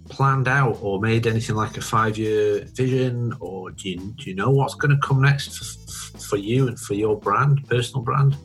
planned 0.09 0.47
out 0.47 0.77
or 0.81 0.99
made 0.99 1.27
anything 1.27 1.55
like 1.55 1.77
a 1.77 1.81
five 1.81 2.17
year 2.17 2.65
vision, 2.73 3.33
or 3.39 3.71
do 3.71 3.89
you, 3.89 3.97
do 3.97 4.29
you 4.29 4.35
know 4.35 4.49
what's 4.49 4.75
going 4.75 4.91
to 4.91 5.07
come 5.07 5.21
next 5.21 5.57
for, 5.57 6.19
for 6.19 6.37
you 6.37 6.67
and 6.67 6.79
for 6.79 6.93
your 6.93 7.19
brand, 7.19 7.67
personal 7.67 8.01
brand? 8.01 8.37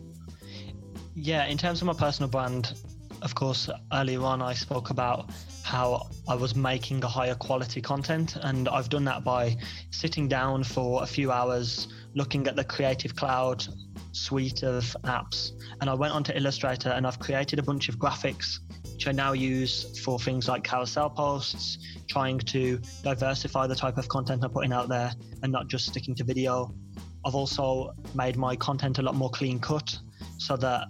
Yeah, 1.14 1.46
in 1.46 1.58
terms 1.58 1.80
of 1.80 1.86
my 1.86 1.94
personal 1.94 2.30
brand, 2.30 2.74
of 3.22 3.34
course, 3.34 3.68
earlier 3.92 4.22
on 4.22 4.40
I 4.40 4.54
spoke 4.54 4.90
about 4.90 5.30
how 5.68 6.08
I 6.26 6.34
was 6.34 6.56
making 6.56 7.04
a 7.04 7.06
higher 7.06 7.34
quality 7.34 7.82
content, 7.82 8.36
and 8.36 8.70
I've 8.70 8.88
done 8.88 9.04
that 9.04 9.22
by 9.22 9.54
sitting 9.90 10.26
down 10.26 10.64
for 10.64 11.02
a 11.02 11.06
few 11.06 11.30
hours, 11.30 11.88
looking 12.14 12.46
at 12.46 12.56
the 12.56 12.64
Creative 12.64 13.14
Cloud 13.14 13.66
suite 14.12 14.62
of 14.62 14.96
apps, 15.04 15.52
and 15.82 15.90
I 15.90 15.94
went 15.94 16.14
onto 16.14 16.32
Illustrator 16.32 16.88
and 16.88 17.06
I've 17.06 17.18
created 17.18 17.58
a 17.58 17.62
bunch 17.62 17.90
of 17.90 17.98
graphics 17.98 18.60
which 18.94 19.06
I 19.06 19.12
now 19.12 19.32
use 19.32 20.00
for 20.00 20.18
things 20.18 20.48
like 20.48 20.64
carousel 20.64 21.10
posts, 21.10 21.78
trying 22.08 22.38
to 22.38 22.80
diversify 23.04 23.66
the 23.66 23.76
type 23.76 23.98
of 23.98 24.08
content 24.08 24.42
I'm 24.42 24.50
putting 24.50 24.72
out 24.72 24.88
there 24.88 25.12
and 25.42 25.52
not 25.52 25.68
just 25.68 25.86
sticking 25.86 26.14
to 26.16 26.24
video. 26.24 26.74
I've 27.24 27.34
also 27.34 27.92
made 28.14 28.36
my 28.36 28.56
content 28.56 28.98
a 28.98 29.02
lot 29.02 29.14
more 29.14 29.30
clean 29.30 29.60
cut 29.60 29.96
so 30.38 30.56
that 30.56 30.88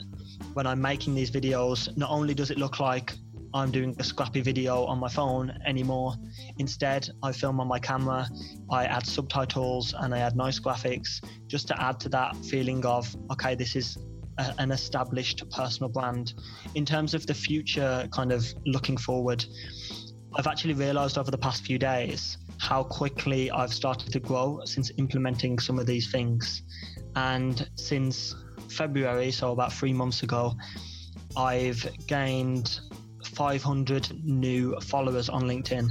when 0.55 0.67
I'm 0.67 0.81
making 0.81 1.17
these 1.17 1.31
videos, 1.31 1.95
not 1.99 2.11
only 2.11 2.33
does 2.33 2.51
it 2.51 2.59
look 2.59 2.81
like 2.81 3.13
I'm 3.55 3.71
doing 3.71 3.95
a 3.99 4.05
scrappy 4.05 4.41
video 4.41 4.85
on 4.85 4.99
my 4.99 5.09
phone 5.09 5.57
anymore. 5.67 6.15
Instead, 6.59 7.09
I 7.23 7.33
film 7.33 7.61
on 7.61 7.69
my 7.69 7.79
camera, 7.79 8.29
I 8.71 8.85
add 8.85 9.07
subtitles 9.07 9.95
and 9.99 10.15
I 10.15 10.19
add 10.19 10.37
nice 10.37 10.61
graphics 10.61 11.25
just 11.47 11.67
to 11.69 11.83
add 11.83 11.99
to 12.01 12.09
that 12.11 12.37
feeling 12.37 12.85
of, 12.85 13.15
okay, 13.31 13.55
this 13.55 13.75
is 13.75 13.97
a, 14.39 14.55
an 14.59 14.71
established 14.71 15.49
personal 15.51 15.89
brand. 15.89 16.35
In 16.75 16.85
terms 16.85 17.15
of 17.15 17.27
the 17.27 17.35
future, 17.35 18.07
kind 18.13 18.33
of 18.33 18.47
looking 18.67 18.97
forward, 18.97 19.45
I've 20.35 20.47
actually 20.47 20.75
realized 20.75 21.17
over 21.17 21.31
the 21.31 21.39
past 21.39 21.65
few 21.65 21.79
days 21.79 22.37
how 22.59 22.83
quickly 22.83 23.51
I've 23.51 23.73
started 23.73 24.13
to 24.13 24.21
grow 24.21 24.61
since 24.65 24.91
implementing 24.99 25.59
some 25.59 25.79
of 25.79 25.87
these 25.87 26.11
things. 26.11 26.63
And 27.17 27.69
since 27.77 28.35
February, 28.69 29.31
so 29.31 29.53
about 29.53 29.73
three 29.73 29.93
months 29.93 30.23
ago, 30.23 30.55
I've 31.37 31.89
gained 32.07 32.81
500 33.39 34.25
new 34.25 34.77
followers 34.81 35.29
on 35.29 35.43
LinkedIn. 35.43 35.89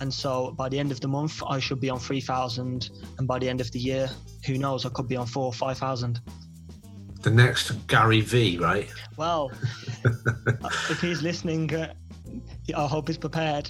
And 0.00 0.12
so 0.12 0.50
by 0.50 0.68
the 0.68 0.80
end 0.80 0.90
of 0.90 1.00
the 1.00 1.06
month, 1.06 1.40
I 1.46 1.60
should 1.60 1.80
be 1.80 1.90
on 1.90 2.00
3,000. 2.00 2.90
And 3.18 3.28
by 3.28 3.38
the 3.38 3.48
end 3.48 3.60
of 3.60 3.70
the 3.70 3.78
year, 3.78 4.10
who 4.44 4.58
knows, 4.58 4.84
I 4.84 4.88
could 4.88 5.06
be 5.06 5.14
on 5.14 5.26
four 5.26 5.44
or 5.44 5.52
5,000 5.52 6.20
the 7.22 7.30
next 7.30 7.72
Gary 7.88 8.20
Vee, 8.20 8.58
right? 8.58 8.88
Well, 9.16 9.50
if 10.88 11.00
he's 11.00 11.20
listening, 11.20 11.74
uh, 11.74 11.92
I 12.76 12.86
hope 12.86 13.08
he's 13.08 13.18
prepared. 13.18 13.68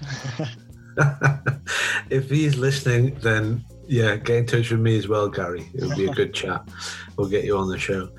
if 2.10 2.28
he's 2.28 2.56
listening, 2.56 3.16
then 3.20 3.64
yeah, 3.86 4.16
get 4.16 4.36
in 4.36 4.46
touch 4.46 4.70
with 4.70 4.80
me 4.80 4.98
as 4.98 5.08
well, 5.08 5.28
Gary. 5.28 5.66
It 5.74 5.82
would 5.82 5.96
be 5.96 6.06
a 6.06 6.12
good 6.12 6.34
chat. 6.34 6.68
We'll 7.16 7.28
get 7.28 7.44
you 7.44 7.56
on 7.56 7.68
the 7.68 7.78
show. 7.78 8.10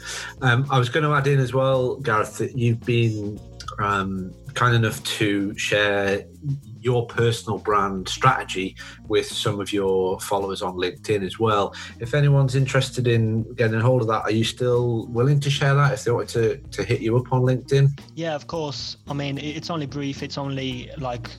Um, 0.41 0.65
I 0.71 0.79
was 0.79 0.89
going 0.89 1.03
to 1.03 1.13
add 1.13 1.27
in 1.27 1.39
as 1.39 1.53
well, 1.53 1.97
Gareth, 1.97 2.39
that 2.39 2.57
you've 2.57 2.81
been 2.81 3.39
um, 3.77 4.33
kind 4.53 4.75
enough 4.75 5.03
to 5.03 5.57
share 5.57 6.25
your 6.81 7.05
personal 7.07 7.57
brand 7.57 8.07
strategy 8.07 8.75
with 9.07 9.27
some 9.27 9.59
of 9.59 9.73
your 9.73 10.19
followers 10.21 10.61
on 10.61 10.75
LinkedIn 10.75 11.25
as 11.25 11.39
well. 11.39 11.73
If 11.99 12.13
anyone's 12.13 12.55
interested 12.55 13.07
in 13.07 13.43
getting 13.55 13.79
a 13.79 13.81
hold 13.81 14.01
of 14.01 14.07
that, 14.07 14.23
are 14.23 14.31
you 14.31 14.43
still 14.43 15.07
willing 15.07 15.39
to 15.41 15.49
share 15.49 15.75
that 15.75 15.93
if 15.93 16.03
they 16.03 16.11
wanted 16.11 16.29
to, 16.29 16.57
to 16.77 16.83
hit 16.83 17.01
you 17.01 17.17
up 17.17 17.31
on 17.33 17.41
LinkedIn? 17.41 17.99
Yeah, 18.15 18.35
of 18.35 18.47
course. 18.47 18.97
I 19.07 19.13
mean, 19.13 19.37
it's 19.37 19.69
only 19.69 19.85
brief, 19.85 20.23
it's 20.23 20.37
only 20.37 20.89
like 20.97 21.29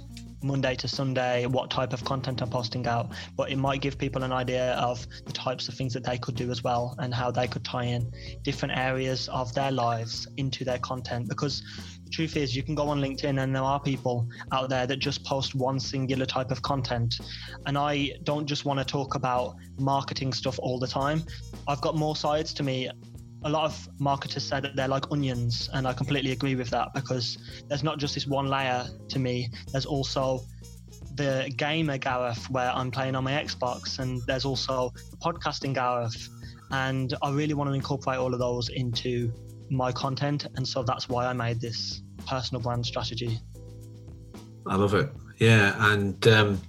Monday 0.42 0.74
to 0.74 0.88
Sunday, 0.88 1.46
what 1.46 1.70
type 1.70 1.92
of 1.92 2.04
content 2.04 2.40
I'm 2.40 2.48
posting 2.48 2.86
out, 2.86 3.12
but 3.36 3.50
it 3.50 3.56
might 3.56 3.80
give 3.80 3.98
people 3.98 4.22
an 4.22 4.32
idea 4.32 4.72
of 4.74 5.06
the 5.26 5.32
types 5.32 5.68
of 5.68 5.74
things 5.74 5.92
that 5.94 6.04
they 6.04 6.16
could 6.18 6.34
do 6.34 6.50
as 6.50 6.64
well 6.64 6.94
and 6.98 7.12
how 7.12 7.30
they 7.30 7.46
could 7.46 7.64
tie 7.64 7.84
in 7.84 8.10
different 8.42 8.76
areas 8.76 9.28
of 9.28 9.52
their 9.54 9.70
lives 9.70 10.26
into 10.38 10.64
their 10.64 10.78
content. 10.78 11.28
Because 11.28 11.62
truth 12.10 12.36
is, 12.36 12.54
you 12.54 12.62
can 12.62 12.74
go 12.74 12.88
on 12.88 13.00
LinkedIn 13.00 13.42
and 13.42 13.54
there 13.54 13.62
are 13.62 13.80
people 13.80 14.28
out 14.52 14.68
there 14.68 14.86
that 14.86 14.98
just 14.98 15.24
post 15.24 15.54
one 15.54 15.80
singular 15.80 16.26
type 16.26 16.50
of 16.50 16.62
content. 16.62 17.20
And 17.66 17.78
I 17.78 18.12
don't 18.24 18.46
just 18.46 18.64
want 18.64 18.78
to 18.78 18.84
talk 18.84 19.14
about 19.14 19.56
marketing 19.78 20.32
stuff 20.32 20.58
all 20.58 20.78
the 20.78 20.86
time. 20.86 21.22
I've 21.68 21.80
got 21.80 21.96
more 21.96 22.16
sides 22.16 22.52
to 22.54 22.62
me 22.62 22.90
a 23.44 23.48
lot 23.48 23.64
of 23.64 23.88
marketers 23.98 24.44
say 24.44 24.60
that 24.60 24.76
they're 24.76 24.88
like 24.88 25.10
onions, 25.10 25.70
and 25.72 25.86
I 25.88 25.92
completely 25.92 26.32
agree 26.32 26.54
with 26.54 26.70
that 26.70 26.92
because 26.94 27.38
there's 27.68 27.82
not 27.82 27.98
just 27.98 28.14
this 28.14 28.26
one 28.26 28.46
layer 28.46 28.86
to 29.08 29.18
me. 29.18 29.48
There's 29.72 29.86
also 29.86 30.44
the 31.14 31.52
gamer 31.56 31.98
Gareth 31.98 32.50
where 32.50 32.70
I'm 32.70 32.90
playing 32.90 33.14
on 33.14 33.24
my 33.24 33.32
Xbox, 33.32 33.98
and 33.98 34.20
there's 34.26 34.44
also 34.44 34.92
the 35.10 35.16
podcasting 35.16 35.74
Gareth, 35.74 36.28
and 36.70 37.14
I 37.22 37.30
really 37.30 37.54
want 37.54 37.70
to 37.70 37.74
incorporate 37.74 38.18
all 38.18 38.32
of 38.32 38.40
those 38.40 38.68
into 38.68 39.32
my 39.70 39.92
content, 39.92 40.46
and 40.56 40.66
so 40.66 40.82
that's 40.82 41.08
why 41.08 41.26
I 41.26 41.32
made 41.32 41.60
this 41.60 42.02
personal 42.26 42.60
brand 42.62 42.84
strategy. 42.84 43.38
I 44.66 44.76
love 44.76 44.94
it. 44.94 45.10
Yeah, 45.38 45.74
and 45.92 46.26
um, 46.28 46.60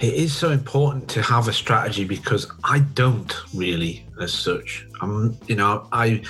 it 0.00 0.14
is 0.14 0.34
so 0.34 0.50
important 0.50 1.08
to 1.10 1.22
have 1.22 1.48
a 1.48 1.52
strategy 1.52 2.04
because 2.04 2.50
I 2.64 2.80
don't 2.80 3.34
really, 3.54 4.06
as 4.20 4.32
such. 4.32 4.86
I'm, 5.00 5.38
you 5.46 5.56
know, 5.56 5.88
I, 5.92 6.22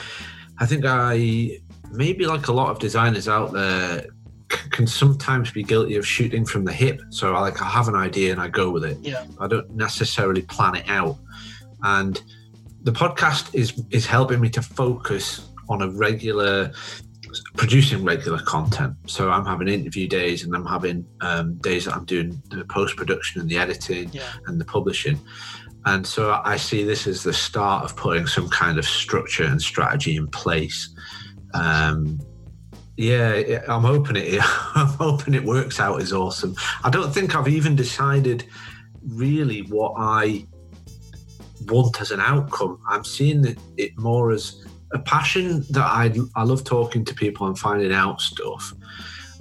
I 0.58 0.66
think 0.66 0.84
I 0.86 1.60
maybe 1.90 2.26
like 2.26 2.48
a 2.48 2.52
lot 2.52 2.70
of 2.70 2.78
designers 2.78 3.28
out 3.28 3.52
there 3.52 4.06
can 4.48 4.86
sometimes 4.86 5.50
be 5.52 5.62
guilty 5.62 5.96
of 5.96 6.06
shooting 6.06 6.44
from 6.44 6.64
the 6.64 6.72
hip. 6.72 7.00
So 7.10 7.34
I 7.34 7.40
like 7.40 7.62
I 7.62 7.66
have 7.66 7.88
an 7.88 7.94
idea 7.94 8.32
and 8.32 8.40
I 8.40 8.48
go 8.48 8.70
with 8.70 8.84
it. 8.84 8.98
Yeah. 9.00 9.24
I 9.38 9.46
don't 9.46 9.70
necessarily 9.70 10.42
plan 10.42 10.74
it 10.76 10.88
out. 10.88 11.18
And 11.82 12.20
the 12.82 12.92
podcast 12.92 13.54
is 13.54 13.82
is 13.90 14.06
helping 14.06 14.40
me 14.40 14.50
to 14.50 14.62
focus 14.62 15.49
on 15.70 15.82
a 15.82 15.88
regular 15.88 16.72
producing 17.56 18.04
regular 18.04 18.40
content. 18.40 18.94
So 19.06 19.30
I'm 19.30 19.46
having 19.46 19.68
interview 19.68 20.08
days 20.08 20.44
and 20.44 20.54
I'm 20.54 20.66
having 20.66 21.06
um, 21.20 21.54
days 21.58 21.84
that 21.84 21.94
I'm 21.94 22.04
doing 22.04 22.42
the 22.50 22.64
post 22.64 22.96
production 22.96 23.40
and 23.40 23.48
the 23.48 23.56
editing 23.56 24.10
yeah. 24.12 24.32
and 24.46 24.60
the 24.60 24.64
publishing. 24.64 25.18
And 25.86 26.06
so 26.06 26.40
I 26.44 26.56
see 26.56 26.84
this 26.84 27.06
as 27.06 27.22
the 27.22 27.32
start 27.32 27.84
of 27.84 27.96
putting 27.96 28.26
some 28.26 28.48
kind 28.50 28.78
of 28.78 28.84
structure 28.84 29.44
and 29.44 29.60
strategy 29.60 30.16
in 30.16 30.26
place. 30.26 30.94
Um, 31.54 32.20
yeah, 32.96 33.62
I'm 33.66 33.82
hoping 33.82 34.16
it. 34.16 34.40
I'm 34.74 34.88
hoping 34.88 35.34
it 35.34 35.44
works 35.44 35.80
out. 35.80 36.02
Is 36.02 36.12
awesome. 36.12 36.54
I 36.84 36.90
don't 36.90 37.12
think 37.12 37.34
I've 37.34 37.48
even 37.48 37.74
decided 37.74 38.44
really 39.02 39.62
what 39.62 39.94
I 39.96 40.46
want 41.62 42.00
as 42.00 42.10
an 42.10 42.20
outcome. 42.20 42.78
I'm 42.86 43.04
seeing 43.04 43.56
it 43.78 43.98
more 43.98 44.32
as 44.32 44.66
a 44.92 44.98
passion 44.98 45.64
that 45.70 45.84
I 45.84 46.12
I 46.34 46.44
love 46.44 46.64
talking 46.64 47.04
to 47.04 47.14
people 47.14 47.46
and 47.46 47.58
finding 47.58 47.92
out 47.92 48.20
stuff. 48.20 48.72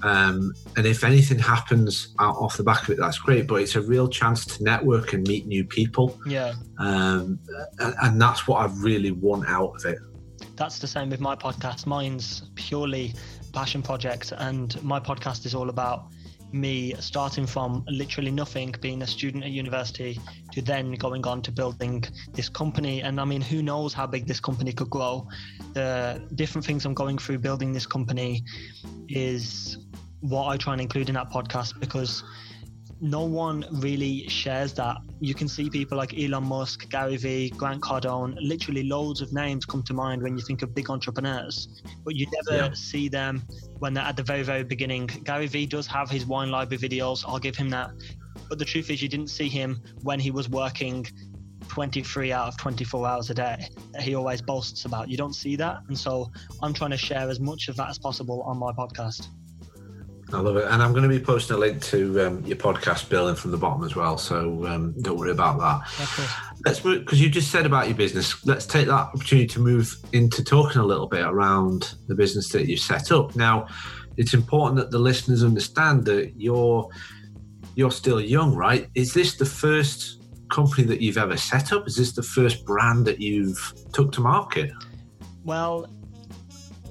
Um, 0.02 0.54
and 0.78 0.86
if 0.86 1.04
anything 1.04 1.40
happens 1.40 2.14
out 2.20 2.36
off 2.36 2.56
the 2.56 2.64
back 2.64 2.84
of 2.84 2.90
it, 2.92 2.98
that's 2.98 3.20
great. 3.20 3.48
But 3.48 3.56
it's 3.56 3.76
a 3.76 3.82
real 3.82 4.08
chance 4.08 4.46
to 4.46 4.64
network 4.64 5.14
and 5.14 5.28
meet 5.28 5.46
new 5.46 5.66
people. 5.66 6.18
Yeah. 6.26 6.54
Um, 6.78 7.40
and, 7.80 7.96
and 8.02 8.22
that's 8.22 8.48
what 8.48 8.62
I 8.62 8.72
really 8.78 9.12
want 9.12 9.48
out 9.50 9.76
of 9.76 9.86
it. 9.86 10.00
That's 10.56 10.80
the 10.80 10.88
same 10.88 11.10
with 11.10 11.20
my 11.20 11.36
podcast. 11.36 11.86
Mine's 11.86 12.44
purely 12.56 13.14
passion 13.54 13.82
project, 13.82 14.34
and 14.38 14.82
my 14.84 15.00
podcast 15.00 15.46
is 15.46 15.56
all 15.56 15.70
about 15.70 16.12
me 16.52 16.94
starting 17.00 17.46
from 17.46 17.84
literally 17.88 18.32
nothing, 18.32 18.74
being 18.82 19.02
a 19.02 19.08
student 19.08 19.44
at 19.44 19.52
university, 19.52 20.20
to 20.52 20.62
then 20.62 20.94
going 20.94 21.26
on 21.26 21.42
to 21.44 21.52
building 21.52 22.04
this 22.34 22.50
company. 22.50 23.02
And 23.02 23.20
I 23.20 23.26
mean, 23.26 23.42
who 23.42 23.62
knows 23.62 23.94
how 23.94 24.08
big 24.08 24.28
this 24.28 24.40
company 24.40 24.72
could 24.72 24.90
grow? 24.90 25.28
The 25.74 26.22
different 26.36 26.66
things 26.66 26.86
I'm 26.86 26.94
going 26.94 27.18
through 27.18 27.40
building 27.40 27.74
this 27.74 27.86
company 27.86 28.44
is 29.08 29.78
what 30.22 30.48
I 30.48 30.58
try 30.58 30.74
and 30.74 30.82
include 30.82 31.10
in 31.10 31.16
that 31.16 31.30
podcast 31.30 31.80
because 31.80 32.24
no 33.02 33.24
one 33.24 33.66
really 33.72 34.28
shares 34.28 34.74
that. 34.74 34.98
You 35.22 35.34
can 35.34 35.48
see 35.48 35.70
people 35.70 35.98
like 35.98 36.18
Elon 36.18 36.44
Musk, 36.44 36.90
Gary 36.90 37.18
Vee, 37.18 37.50
Grant 37.52 37.82
Cardone, 37.82 38.36
literally 38.42 38.84
loads 38.84 39.22
of 39.22 39.32
names 39.32 39.66
come 39.66 39.84
to 39.84 39.94
mind 39.94 40.22
when 40.22 40.38
you 40.38 40.44
think 40.44 40.62
of 40.62 40.76
big 40.76 40.90
entrepreneurs, 40.90 41.82
but 42.04 42.16
you 42.16 42.28
never 42.34 42.66
yeah. 42.66 42.74
see 42.74 43.08
them 43.08 43.42
when 43.80 43.94
they're 43.94 44.04
at 44.04 44.16
the 44.16 44.24
very, 44.24 44.44
very 44.44 44.64
beginning. 44.64 45.08
Gary 45.08 45.48
Vee 45.48 45.66
does 45.66 45.88
have 45.88 46.10
his 46.10 46.26
wine 46.26 46.52
library 46.52 46.82
videos, 46.82 47.24
I'll 47.28 47.40
give 47.40 47.56
him 47.56 47.70
that. 47.72 47.92
But 48.48 48.60
the 48.60 48.66
truth 48.66 48.90
is, 48.90 49.02
you 49.02 49.10
didn't 49.10 49.30
see 49.30 49.50
him 49.50 49.82
when 50.04 50.20
he 50.20 50.32
was 50.32 50.50
working 50.50 51.06
23 51.68 52.32
out 52.32 52.48
of 52.48 52.58
24 52.58 53.08
hours 53.08 53.30
a 53.30 53.34
day 53.34 53.70
he 54.02 54.16
always 54.16 54.42
boasts 54.42 54.86
about. 54.86 55.10
You 55.10 55.18
don't 55.18 55.34
see 55.34 55.56
that. 55.58 55.82
And 55.88 55.98
so 55.98 56.32
I'm 56.62 56.74
trying 56.74 56.92
to 56.92 56.98
share 56.98 57.30
as 57.30 57.40
much 57.40 57.68
of 57.68 57.76
that 57.78 57.90
as 57.90 57.98
possible 57.98 58.42
on 58.44 58.58
my 58.58 58.72
podcast. 58.72 59.28
I 60.32 60.40
love 60.40 60.58
it, 60.58 60.66
and 60.70 60.84
I'm 60.84 60.92
going 60.92 61.04
to 61.04 61.10
be 61.10 61.20
posting 61.20 61.56
a 61.56 61.60
link 61.60 61.82
to 61.86 62.28
um, 62.28 62.46
your 62.46 62.58
podcast, 62.58 63.10
Building 63.10 63.36
from 63.36 63.50
the 63.50 63.58
Bottom 63.58 63.84
as 63.84 63.96
well. 63.96 64.18
So 64.18 64.66
um, 64.68 64.94
don't 65.02 65.18
worry 65.18 65.32
about 65.32 65.58
that. 65.60 66.48
Let's 66.66 66.84
move 66.86 67.00
because 67.00 67.20
you 67.20 67.30
just 67.30 67.52
said 67.52 67.66
about 67.66 67.88
your 67.88 67.98
business. 67.98 68.46
Let's 68.46 68.68
take 68.68 68.86
that 68.88 68.94
opportunity 68.94 69.48
to 69.48 69.60
move 69.60 69.96
into 70.14 70.44
talking 70.44 70.82
a 70.82 70.86
little 70.86 71.08
bit 71.08 71.26
around 71.26 71.96
the 72.08 72.14
business 72.14 72.50
that 72.50 72.68
you've 72.68 72.80
set 72.80 73.12
up. 73.12 73.36
Now, 73.36 73.68
it's 74.18 74.36
important 74.36 74.76
that 74.76 74.92
the 74.92 75.00
listeners 75.00 75.44
understand 75.44 76.06
that 76.06 76.34
you're 76.38 76.90
you're 77.76 77.92
still 77.92 78.22
young, 78.22 78.54
right? 78.56 78.88
Is 78.94 79.14
this 79.14 79.36
the 79.36 79.46
first 79.46 80.22
company 80.50 80.86
that 80.88 81.02
you've 81.02 81.18
ever 81.18 81.38
set 81.38 81.74
up? 81.74 81.88
Is 81.88 81.96
this 81.96 82.12
the 82.12 82.24
first 82.24 82.66
brand 82.66 83.06
that 83.06 83.20
you've 83.20 83.74
took 83.94 84.12
to 84.12 84.22
market? 84.22 84.72
Well, 85.44 85.88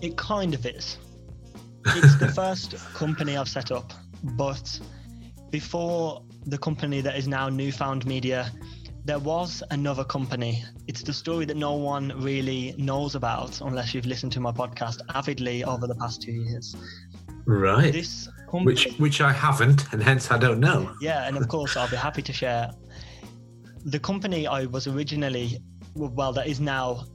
it 0.01 0.17
kind 0.17 0.55
of 0.55 0.67
is 0.67 0.99
it's 1.97 2.17
the 2.17 2.29
first 2.29 2.77
company 2.95 3.37
I've 3.37 3.49
set 3.49 3.71
up, 3.71 3.93
but 4.23 4.81
before 5.51 6.23
the 6.47 6.59
company 6.59 7.01
that 7.01 7.17
is 7.17 7.29
now 7.29 7.49
Newfound 7.49 8.07
Media, 8.07 8.51
there 9.05 9.19
was 9.19 9.63
another 9.71 10.05
company. 10.05 10.65
It's 10.87 11.03
the 11.03 11.13
story 11.13 11.45
that 11.47 11.57
no 11.57 11.75
one 11.75 12.13
really 12.17 12.75
knows 12.77 13.15
about 13.15 13.61
unless 13.61 13.95
you've 13.95 14.07
listened 14.07 14.33
to 14.33 14.41
my 14.41 14.53
podcast 14.53 15.01
avidly 15.15 15.65
over 15.65 15.87
the 15.87 15.95
past 15.95 16.21
two 16.21 16.33
years. 16.33 16.77
Right. 17.47 17.93
This 17.93 18.29
company, 18.51 18.65
which 18.67 18.99
which 18.99 19.21
I 19.23 19.33
haven't, 19.33 19.91
and 19.93 20.03
hence 20.03 20.31
I 20.31 20.37
don't 20.37 20.61
know. 20.61 20.95
Yeah, 21.01 21.27
and 21.27 21.37
of 21.37 21.49
course 21.49 21.77
I'll 21.77 21.89
be 21.89 21.97
happy 21.97 22.21
to 22.23 22.33
share. 22.33 22.71
The 23.87 23.99
company 23.99 24.47
I 24.47 24.67
was 24.67 24.87
originally, 24.87 25.59
well, 25.95 26.33
that 26.35 26.47
is 26.47 26.61
now 26.61 27.07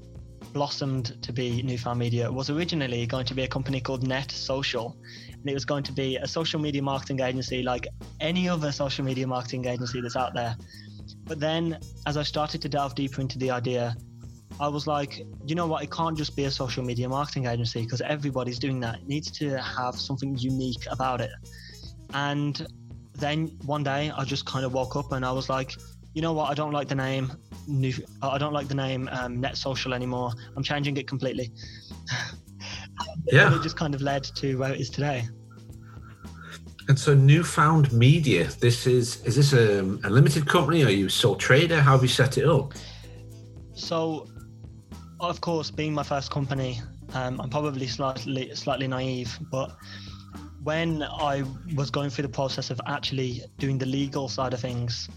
blossomed 0.53 1.21
to 1.23 1.33
be 1.33 1.61
Newfound 1.63 1.99
Media 1.99 2.31
was 2.31 2.49
originally 2.49 3.05
going 3.05 3.25
to 3.25 3.33
be 3.33 3.43
a 3.43 3.47
company 3.47 3.81
called 3.81 4.07
Net 4.07 4.31
Social. 4.31 4.95
And 5.31 5.49
it 5.49 5.53
was 5.53 5.65
going 5.65 5.83
to 5.83 5.91
be 5.91 6.17
a 6.17 6.27
social 6.27 6.59
media 6.59 6.81
marketing 6.81 7.19
agency 7.19 7.63
like 7.63 7.87
any 8.19 8.47
other 8.47 8.71
social 8.71 9.03
media 9.03 9.27
marketing 9.27 9.65
agency 9.65 9.99
that's 9.99 10.15
out 10.15 10.33
there. 10.33 10.55
But 11.25 11.39
then 11.39 11.79
as 12.05 12.15
I 12.17 12.23
started 12.23 12.61
to 12.61 12.69
delve 12.69 12.95
deeper 12.95 13.19
into 13.19 13.37
the 13.39 13.51
idea, 13.51 13.95
I 14.59 14.67
was 14.67 14.85
like, 14.87 15.25
you 15.45 15.55
know 15.55 15.67
what? 15.67 15.83
It 15.83 15.91
can't 15.91 16.17
just 16.17 16.35
be 16.35 16.45
a 16.45 16.51
social 16.51 16.83
media 16.83 17.09
marketing 17.09 17.47
agency 17.47 17.81
because 17.81 18.01
everybody's 18.01 18.59
doing 18.59 18.79
that. 18.81 18.99
It 18.99 19.07
needs 19.07 19.31
to 19.31 19.57
have 19.61 19.95
something 19.95 20.37
unique 20.37 20.85
about 20.91 21.21
it. 21.21 21.31
And 22.13 22.65
then 23.15 23.57
one 23.65 23.83
day 23.83 24.11
I 24.15 24.23
just 24.23 24.45
kind 24.45 24.65
of 24.65 24.73
woke 24.73 24.95
up 24.95 25.11
and 25.11 25.25
I 25.25 25.31
was 25.31 25.49
like, 25.49 25.73
you 26.13 26.21
know 26.21 26.33
what? 26.33 26.49
I 26.49 26.53
don't 26.53 26.71
like 26.71 26.87
the 26.87 26.95
name 26.95 27.31
new. 27.67 27.93
I 28.21 28.37
don't 28.37 28.53
like 28.53 28.67
the 28.67 28.75
name 28.75 29.09
um, 29.11 29.39
Net 29.39 29.57
Social 29.57 29.93
anymore. 29.93 30.31
I'm 30.55 30.63
changing 30.63 30.97
it 30.97 31.07
completely. 31.07 31.51
yeah, 33.31 33.55
it 33.55 33.63
just 33.63 33.77
kind 33.77 33.95
of 33.95 34.01
led 34.01 34.23
to 34.23 34.55
where 34.57 34.73
it 34.73 34.79
is 34.79 34.89
today. 34.89 35.27
And 36.87 36.99
so, 36.99 37.13
Newfound 37.13 37.91
Media. 37.93 38.45
This 38.59 38.85
is 38.85 39.23
is 39.25 39.35
this 39.35 39.53
a, 39.53 39.81
a 40.03 40.09
limited 40.09 40.47
company? 40.47 40.83
Are 40.83 40.89
you 40.89 41.09
sole 41.09 41.35
trader? 41.35 41.81
How 41.81 41.93
have 41.93 42.01
you 42.01 42.09
set 42.09 42.37
it 42.37 42.45
up? 42.45 42.73
So, 43.73 44.27
of 45.19 45.41
course, 45.41 45.71
being 45.71 45.93
my 45.93 46.03
first 46.03 46.29
company, 46.29 46.81
um, 47.13 47.41
I'm 47.41 47.49
probably 47.49 47.87
slightly 47.87 48.53
slightly 48.53 48.87
naive, 48.87 49.39
but 49.49 49.75
when 50.63 51.03
I 51.03 51.43
was 51.75 51.89
going 51.89 52.09
through 52.09 52.23
the 52.23 52.29
process 52.29 52.69
of 52.69 52.79
actually 52.85 53.41
doing 53.57 53.77
the 53.77 53.85
legal 53.85 54.29
side 54.29 54.53
of 54.53 54.61
things, 54.61 55.09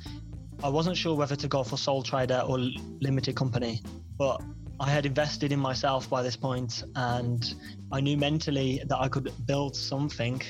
I 0.62 0.69
wasn't 0.69 0.97
sure 0.97 1.14
whether 1.14 1.37
to 1.37 1.49
go 1.49 1.62
for 1.62 1.77
sole 1.77 2.03
trader 2.03 2.42
or 2.47 2.59
limited 3.01 3.37
company, 3.37 3.83
but 4.16 4.42
I 4.79 4.90
had 4.90 5.07
invested 5.07 5.53
in 5.53 5.61
myself 5.61 6.09
by 6.11 6.23
this 6.23 6.37
point, 6.37 6.83
and 6.97 7.55
I 7.92 8.01
knew 8.01 8.16
mentally 8.16 8.83
that 8.87 8.99
I 8.99 9.09
could 9.09 9.33
build 9.47 9.75
something, 9.75 10.42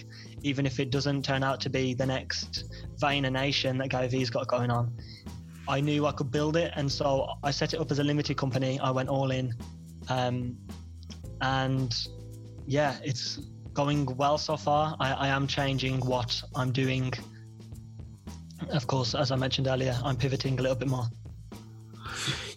even 0.43 0.67
if 0.67 0.81
it 0.81 0.91
doesn't 0.91 1.25
turn 1.25 1.43
out 1.43 1.61
to 1.61 1.71
be 1.71 1.95
the 1.95 2.07
next 2.07 2.65
Vayner 3.01 3.31
Nation 3.31 3.79
that 3.79 3.89
Gary 3.89 4.09
Vee's 4.09 4.31
got 4.31 4.49
going 4.49 4.71
on. 4.71 4.93
I 5.69 5.81
knew 5.81 6.07
I 6.07 6.13
could 6.13 6.31
build 6.31 6.57
it, 6.57 6.73
and 6.77 6.91
so 6.91 7.29
I 7.43 7.51
set 7.51 7.75
it 7.75 7.81
up 7.81 7.91
as 7.91 7.99
a 7.99 8.05
limited 8.05 8.37
company. 8.37 8.81
I 8.81 8.91
went 8.91 9.09
all 9.09 9.31
in, 9.31 9.53
um, 10.09 10.57
and 11.41 11.95
yeah, 12.67 12.97
it's 13.05 13.41
going 13.75 14.07
well 14.17 14.39
so 14.39 14.57
far. 14.57 14.97
I, 14.99 15.13
I 15.13 15.29
am 15.29 15.47
changing 15.47 16.01
what 16.01 16.43
I'm 16.55 16.73
doing 16.73 17.13
of 18.71 18.87
course, 18.87 19.15
as 19.15 19.31
I 19.31 19.37
mentioned 19.37 19.67
earlier, 19.67 19.99
I'm 20.05 20.17
pivoting 20.17 20.59
a 20.59 20.63
little 20.63 20.77
bit 20.77 20.89
more. 20.89 21.07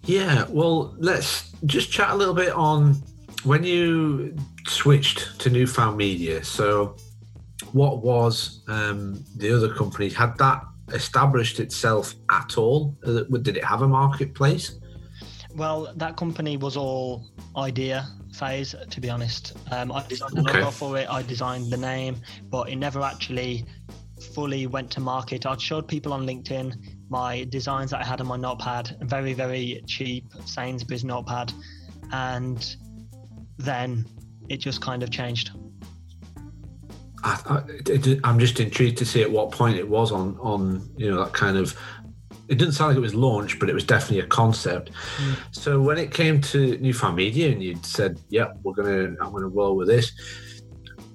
Yeah, 0.03 0.45
well, 0.49 0.95
let's 0.97 1.51
just 1.65 1.91
chat 1.91 2.11
a 2.11 2.15
little 2.15 2.33
bit 2.33 2.53
on 2.53 2.95
when 3.43 3.63
you 3.63 4.35
switched 4.67 5.39
to 5.41 5.49
Newfound 5.49 5.97
Media. 5.97 6.43
So, 6.43 6.95
what 7.73 8.01
was 8.01 8.61
um, 8.67 9.23
the 9.35 9.55
other 9.55 9.73
company? 9.73 10.09
Had 10.09 10.37
that 10.37 10.63
established 10.93 11.59
itself 11.59 12.15
at 12.31 12.57
all? 12.57 12.97
Uh, 13.05 13.21
did 13.41 13.57
it 13.57 13.63
have 13.63 13.81
a 13.81 13.87
marketplace? 13.87 14.79
Well, 15.55 15.93
that 15.97 16.15
company 16.15 16.57
was 16.57 16.77
all 16.77 17.25
idea 17.57 18.07
phase, 18.33 18.75
to 18.89 19.01
be 19.01 19.09
honest. 19.09 19.57
Um, 19.71 19.91
I 19.91 20.05
designed 20.07 20.37
the 20.37 20.41
okay. 20.41 20.59
logo 20.59 20.71
for 20.71 20.97
it, 20.97 21.09
I 21.09 21.21
designed 21.23 21.71
the 21.71 21.77
name, 21.77 22.17
but 22.49 22.69
it 22.69 22.75
never 22.75 23.01
actually 23.01 23.65
fully 24.21 24.67
went 24.67 24.91
to 24.91 24.99
market. 24.99 25.45
I'd 25.45 25.61
showed 25.61 25.87
people 25.87 26.13
on 26.13 26.25
LinkedIn 26.25 26.75
my 27.09 27.45
designs 27.49 27.91
that 27.91 28.01
I 28.01 28.05
had 28.05 28.21
on 28.21 28.27
my 28.27 28.37
notepad, 28.37 28.95
very, 29.01 29.33
very 29.33 29.81
cheap 29.87 30.25
Sainsbury's 30.45 31.03
notepad. 31.03 31.51
And 32.11 32.75
then 33.57 34.05
it 34.47 34.57
just 34.57 34.81
kind 34.81 35.03
of 35.03 35.11
changed. 35.11 35.51
I, 37.23 37.61
am 38.23 38.39
just 38.39 38.59
intrigued 38.59 38.97
to 38.99 39.05
see 39.05 39.21
at 39.21 39.29
what 39.29 39.51
point 39.51 39.77
it 39.77 39.87
was 39.87 40.11
on 40.11 40.37
on 40.39 40.89
you 40.95 41.11
know 41.11 41.23
that 41.23 41.33
kind 41.33 41.57
of. 41.57 41.77
It 42.47 42.57
didn't 42.57 42.73
sound 42.73 42.89
like 42.89 42.97
it 42.97 43.01
was 43.01 43.13
launched, 43.13 43.59
but 43.59 43.69
it 43.69 43.73
was 43.73 43.83
definitely 43.83 44.21
a 44.21 44.25
concept. 44.25 44.91
Mm. 45.17 45.37
So 45.51 45.81
when 45.81 45.99
it 45.99 46.11
came 46.11 46.41
to 46.41 46.57
New 46.57 46.77
Newfound 46.77 47.15
Media, 47.15 47.51
and 47.51 47.61
you 47.61 47.77
said, 47.83 48.19
"Yeah, 48.29 48.53
we're 48.63 48.73
gonna, 48.73 49.15
I'm 49.21 49.31
gonna 49.33 49.47
roll 49.47 49.75
with 49.75 49.87
this," 49.87 50.13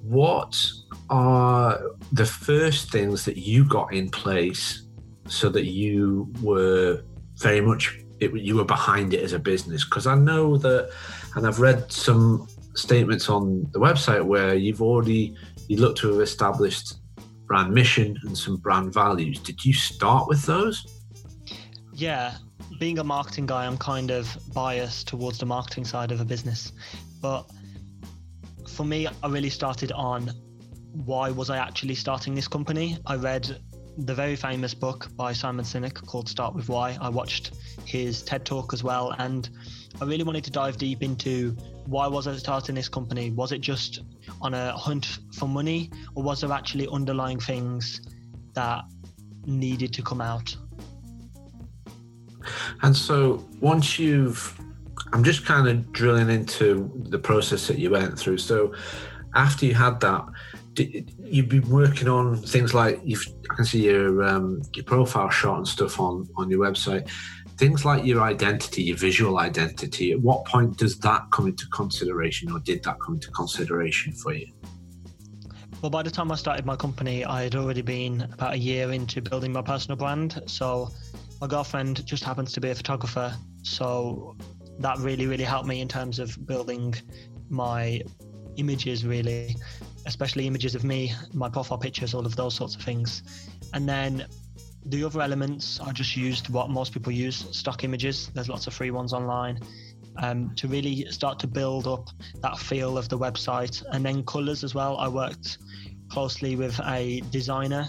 what 0.02 0.60
are 1.10 1.80
the 2.12 2.24
first 2.24 2.90
things 2.90 3.24
that 3.24 3.36
you 3.36 3.64
got 3.64 3.92
in 3.92 4.10
place 4.10 4.86
so 5.28 5.48
that 5.50 5.66
you 5.66 6.32
were 6.42 7.02
very 7.36 7.60
much 7.60 7.98
it, 8.20 8.34
you 8.34 8.56
were 8.56 8.64
behind 8.64 9.12
it 9.12 9.22
as 9.22 9.32
a 9.32 9.38
business? 9.38 9.84
Because 9.84 10.06
i 10.06 10.14
know 10.14 10.56
that 10.56 10.90
and 11.34 11.46
i've 11.46 11.60
read 11.60 11.90
some 11.90 12.46
statements 12.74 13.28
on 13.28 13.66
the 13.72 13.80
website 13.80 14.24
where 14.24 14.54
you've 14.54 14.82
already 14.82 15.36
you 15.68 15.76
look 15.76 15.96
to 15.96 16.12
have 16.12 16.20
established 16.20 16.94
brand 17.46 17.72
mission 17.72 18.18
and 18.22 18.36
some 18.36 18.56
brand 18.56 18.92
values. 18.92 19.38
Did 19.38 19.64
you 19.64 19.72
start 19.72 20.28
with 20.28 20.42
those? 20.44 21.02
Yeah 21.92 22.34
being 22.78 22.98
a 22.98 23.04
marketing 23.04 23.46
guy 23.46 23.66
i'm 23.66 23.78
kind 23.78 24.10
of 24.10 24.36
biased 24.52 25.06
towards 25.06 25.38
the 25.38 25.46
marketing 25.46 25.84
side 25.84 26.10
of 26.10 26.20
a 26.20 26.24
business. 26.24 26.72
But 27.20 27.50
for 28.68 28.84
me 28.84 29.06
i 29.06 29.28
really 29.28 29.50
started 29.50 29.92
on 29.92 30.30
why 30.94 31.30
was 31.30 31.50
I 31.50 31.58
actually 31.58 31.96
starting 31.96 32.34
this 32.34 32.46
company? 32.46 32.98
I 33.06 33.16
read 33.16 33.58
the 33.98 34.14
very 34.14 34.36
famous 34.36 34.74
book 34.74 35.08
by 35.16 35.32
Simon 35.32 35.64
Sinek 35.64 35.94
called 36.06 36.28
Start 36.28 36.54
with 36.54 36.68
Why. 36.68 36.96
I 37.00 37.08
watched 37.08 37.52
his 37.84 38.22
TED 38.22 38.44
talk 38.44 38.72
as 38.72 38.82
well, 38.84 39.14
and 39.18 39.48
I 40.00 40.04
really 40.04 40.24
wanted 40.24 40.44
to 40.44 40.50
dive 40.50 40.78
deep 40.78 41.02
into 41.02 41.56
why 41.86 42.06
was 42.06 42.26
I 42.26 42.36
starting 42.36 42.74
this 42.74 42.88
company? 42.88 43.30
Was 43.30 43.52
it 43.52 43.60
just 43.60 44.02
on 44.40 44.54
a 44.54 44.72
hunt 44.72 45.18
for 45.32 45.48
money, 45.48 45.90
or 46.14 46.22
was 46.22 46.40
there 46.40 46.52
actually 46.52 46.88
underlying 46.88 47.40
things 47.40 48.00
that 48.54 48.84
needed 49.46 49.92
to 49.94 50.02
come 50.02 50.20
out? 50.20 50.56
And 52.82 52.96
so 52.96 53.44
once 53.60 53.98
you've, 53.98 54.60
I'm 55.12 55.24
just 55.24 55.44
kind 55.44 55.66
of 55.68 55.92
drilling 55.92 56.30
into 56.30 56.90
the 57.08 57.18
process 57.18 57.66
that 57.66 57.78
you 57.78 57.90
went 57.90 58.18
through. 58.18 58.38
So 58.38 58.74
after 59.34 59.66
you 59.66 59.74
had 59.74 60.00
that, 60.00 60.24
you've 60.78 61.48
been 61.48 61.68
working 61.68 62.08
on 62.08 62.36
things 62.36 62.74
like 62.74 63.00
you've 63.04 63.26
I 63.50 63.54
can 63.54 63.64
see 63.64 63.84
your 63.84 64.22
um, 64.22 64.62
your 64.74 64.84
profile 64.84 65.30
shot 65.30 65.58
and 65.58 65.68
stuff 65.68 66.00
on 66.00 66.28
on 66.36 66.50
your 66.50 66.60
website. 66.60 67.08
Things 67.56 67.84
like 67.84 68.04
your 68.04 68.20
identity, 68.20 68.82
your 68.82 68.96
visual 68.96 69.38
identity. 69.38 70.12
At 70.12 70.20
what 70.20 70.44
point 70.44 70.76
does 70.76 70.98
that 71.00 71.22
come 71.30 71.46
into 71.46 71.66
consideration, 71.68 72.50
or 72.50 72.58
did 72.60 72.82
that 72.84 72.98
come 73.00 73.14
into 73.14 73.30
consideration 73.30 74.12
for 74.12 74.32
you? 74.32 74.48
Well, 75.80 75.90
by 75.90 76.02
the 76.02 76.10
time 76.10 76.32
I 76.32 76.36
started 76.36 76.64
my 76.64 76.76
company, 76.76 77.24
I 77.24 77.42
had 77.42 77.54
already 77.54 77.82
been 77.82 78.22
about 78.32 78.54
a 78.54 78.58
year 78.58 78.90
into 78.90 79.20
building 79.20 79.52
my 79.52 79.62
personal 79.62 79.96
brand. 79.96 80.42
So 80.46 80.90
my 81.40 81.46
girlfriend 81.46 82.04
just 82.06 82.24
happens 82.24 82.52
to 82.52 82.60
be 82.60 82.70
a 82.70 82.74
photographer, 82.74 83.36
so 83.62 84.36
that 84.80 84.98
really 84.98 85.26
really 85.26 85.44
helped 85.44 85.68
me 85.68 85.80
in 85.80 85.88
terms 85.88 86.18
of 86.18 86.46
building 86.46 86.94
my 87.48 88.00
images 88.56 89.04
really 89.04 89.56
especially 90.06 90.46
images 90.46 90.74
of 90.74 90.84
me, 90.84 91.12
my 91.32 91.48
profile 91.48 91.78
pictures, 91.78 92.14
all 92.14 92.26
of 92.26 92.36
those 92.36 92.54
sorts 92.54 92.74
of 92.74 92.82
things. 92.82 93.22
And 93.72 93.88
then 93.88 94.26
the 94.86 95.04
other 95.04 95.22
elements, 95.22 95.80
I 95.80 95.92
just 95.92 96.16
used 96.16 96.48
what 96.48 96.70
most 96.70 96.92
people 96.92 97.12
use 97.12 97.46
stock 97.56 97.84
images. 97.84 98.28
There's 98.34 98.48
lots 98.48 98.66
of 98.66 98.74
free 98.74 98.90
ones 98.90 99.12
online 99.12 99.60
um, 100.16 100.54
to 100.56 100.68
really 100.68 101.06
start 101.10 101.38
to 101.40 101.46
build 101.46 101.86
up 101.86 102.08
that 102.42 102.58
feel 102.58 102.98
of 102.98 103.08
the 103.08 103.18
website. 103.18 103.82
And 103.92 104.04
then 104.04 104.24
colors 104.24 104.62
as 104.62 104.74
well. 104.74 104.96
I 104.98 105.08
worked 105.08 105.58
closely 106.10 106.54
with 106.56 106.78
a 106.84 107.20
designer, 107.30 107.88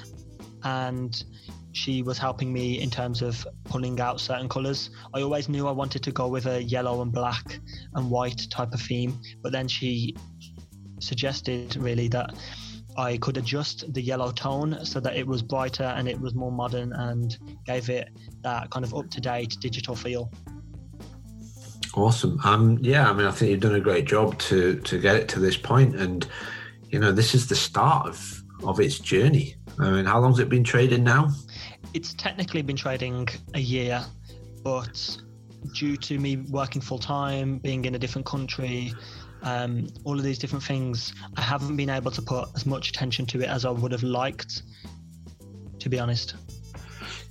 and 0.64 1.24
she 1.74 2.02
was 2.02 2.18
helping 2.18 2.54
me 2.54 2.82
in 2.82 2.90
terms 2.90 3.22
of 3.22 3.46
pulling 3.66 4.00
out 4.00 4.22
certain 4.22 4.48
colors. 4.48 4.90
I 5.14 5.22
always 5.22 5.50
knew 5.50 5.68
I 5.68 5.72
wanted 5.72 6.02
to 6.04 6.12
go 6.12 6.28
with 6.28 6.46
a 6.46 6.64
yellow 6.64 7.02
and 7.02 7.12
black 7.12 7.60
and 7.94 8.10
white 8.10 8.48
type 8.50 8.74
of 8.74 8.80
theme, 8.80 9.20
but 9.44 9.52
then 9.52 9.68
she 9.68 10.16
suggested 11.06 11.76
really 11.78 12.08
that 12.10 12.34
I 12.98 13.18
could 13.18 13.38
adjust 13.38 13.94
the 13.94 14.02
yellow 14.02 14.32
tone 14.32 14.86
so 14.86 15.00
that 15.02 15.16
it 15.16 15.28
was 15.28 15.42
brighter 15.42 15.84
and 15.84 16.08
it 16.08 16.20
was 16.20 16.34
more 16.34 16.52
modern 16.52 16.94
and 16.94 17.38
gave 17.66 17.90
it 17.90 18.10
that 18.42 18.70
kind 18.70 18.86
of 18.86 18.94
up 18.94 19.10
to 19.12 19.22
date 19.22 19.58
digital 19.60 19.96
feel. 19.96 20.32
Awesome. 21.94 22.40
Um, 22.44 22.78
yeah, 22.82 23.10
I 23.10 23.14
mean, 23.14 23.26
I 23.26 23.32
think 23.32 23.52
you've 23.52 23.62
done 23.62 23.76
a 23.76 23.80
great 23.80 24.06
job 24.06 24.38
to 24.40 24.80
to 24.82 25.00
get 25.00 25.16
it 25.16 25.30
to 25.30 25.40
this 25.40 25.56
point, 25.56 25.96
and 25.96 26.28
you 26.90 27.00
know, 27.00 27.12
this 27.12 27.34
is 27.34 27.48
the 27.48 27.56
start 27.56 28.08
of 28.08 28.44
of 28.64 28.80
its 28.80 29.00
journey. 29.00 29.56
I 29.80 29.92
mean, 29.92 30.06
how 30.06 30.20
long's 30.20 30.40
it 30.40 30.50
been 30.50 30.64
trading 30.64 31.04
now? 31.04 31.30
It's 31.94 32.14
technically 32.14 32.62
been 32.62 32.76
trading 32.76 33.28
a 33.54 33.60
year, 33.60 34.06
but 34.64 35.18
due 35.74 35.96
to 35.98 36.20
me 36.20 36.38
working 36.38 36.82
full 36.82 37.00
time, 37.00 37.60
being 37.60 37.86
in 37.86 37.96
a 37.96 38.00
different 38.00 38.26
country, 38.26 38.94
um, 39.46 39.88
all 40.04 40.18
of 40.18 40.24
these 40.24 40.40
different 40.40 40.64
things, 40.64 41.14
I 41.38 41.42
haven't 41.42 41.78
been 41.78 41.90
able 41.90 42.12
to 42.12 42.22
put 42.22 42.50
as 42.56 42.66
much 42.66 42.90
attention 42.90 43.26
to 43.28 43.42
it 43.42 43.48
as 43.48 43.64
I 43.64 43.70
would 43.70 43.92
have 43.92 44.04
liked, 44.04 44.64
to 45.80 45.88
be 45.88 46.00
honest. 46.00 46.36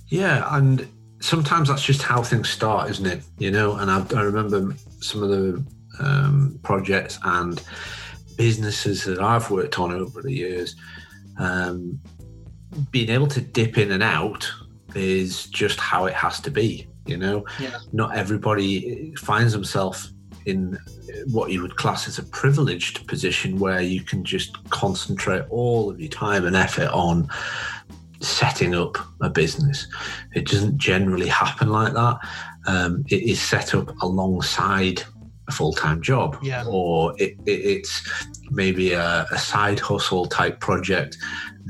Yeah, 0.07 0.47
and 0.55 0.87
sometimes 1.19 1.67
that's 1.67 1.83
just 1.83 2.01
how 2.01 2.23
things 2.23 2.49
start, 2.49 2.89
isn't 2.89 3.05
it? 3.05 3.21
You 3.37 3.51
know, 3.51 3.75
and 3.75 3.91
I, 3.91 4.05
I 4.15 4.21
remember 4.21 4.73
some 5.01 5.23
of 5.23 5.29
the 5.29 5.63
um, 5.99 6.57
projects 6.63 7.19
and 7.23 7.61
businesses 8.37 9.03
that 9.03 9.19
I've 9.19 9.51
worked 9.51 9.77
on 9.77 9.91
over 9.91 10.21
the 10.21 10.33
years. 10.33 10.75
Um, 11.37 11.99
being 12.91 13.09
able 13.09 13.27
to 13.27 13.41
dip 13.41 13.77
in 13.77 13.91
and 13.91 14.03
out 14.03 14.49
is 14.95 15.47
just 15.47 15.79
how 15.79 16.05
it 16.05 16.13
has 16.13 16.39
to 16.41 16.51
be. 16.51 16.87
You 17.05 17.17
know, 17.17 17.45
yeah. 17.59 17.77
not 17.93 18.15
everybody 18.15 19.13
finds 19.15 19.53
themselves 19.53 20.14
in 20.45 20.77
what 21.31 21.51
you 21.51 21.61
would 21.61 21.75
class 21.75 22.07
as 22.07 22.17
a 22.17 22.23
privileged 22.23 23.07
position 23.07 23.59
where 23.59 23.81
you 23.81 24.01
can 24.01 24.23
just 24.23 24.57
concentrate 24.69 25.43
all 25.49 25.89
of 25.89 25.99
your 25.99 26.09
time 26.09 26.45
and 26.45 26.55
effort 26.55 26.89
on 26.89 27.27
setting 28.21 28.75
up 28.75 28.97
a 29.21 29.29
business. 29.29 29.87
It 30.33 30.47
doesn't 30.47 30.77
generally 30.77 31.27
happen 31.27 31.69
like 31.69 31.93
that. 31.93 32.19
Um, 32.67 33.05
it 33.09 33.23
is 33.23 33.41
set 33.41 33.75
up 33.75 33.89
alongside 34.01 35.03
a 35.47 35.51
full 35.51 35.73
time 35.73 36.01
job, 36.01 36.37
yeah. 36.41 36.65
or 36.67 37.13
it, 37.17 37.37
it, 37.45 37.51
it's 37.51 38.25
maybe 38.49 38.93
a, 38.93 39.27
a 39.31 39.37
side 39.37 39.79
hustle 39.79 40.25
type 40.25 40.59
project 40.59 41.17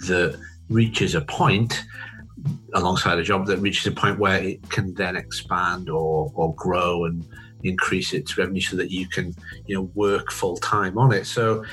that 0.08 0.40
reaches 0.70 1.16
a 1.16 1.22
point 1.22 1.84
alongside 2.74 3.18
a 3.18 3.24
job 3.24 3.46
that 3.48 3.58
reaches 3.60 3.88
a 3.88 3.92
point 3.92 4.20
where 4.20 4.42
it 4.42 4.70
can 4.70 4.94
then 4.94 5.16
expand 5.16 5.90
or, 5.90 6.32
or 6.36 6.54
grow 6.56 7.06
and 7.06 7.26
increase 7.66 8.14
its 8.14 8.38
revenue 8.38 8.62
so 8.62 8.76
that 8.78 8.92
you 8.92 9.08
can 9.08 9.34
you 9.66 9.76
know 9.76 9.84
work 9.94 10.32
full 10.32 10.58
time 10.58 10.98
on 10.98 11.12
it. 11.14 11.26
So 11.26 11.64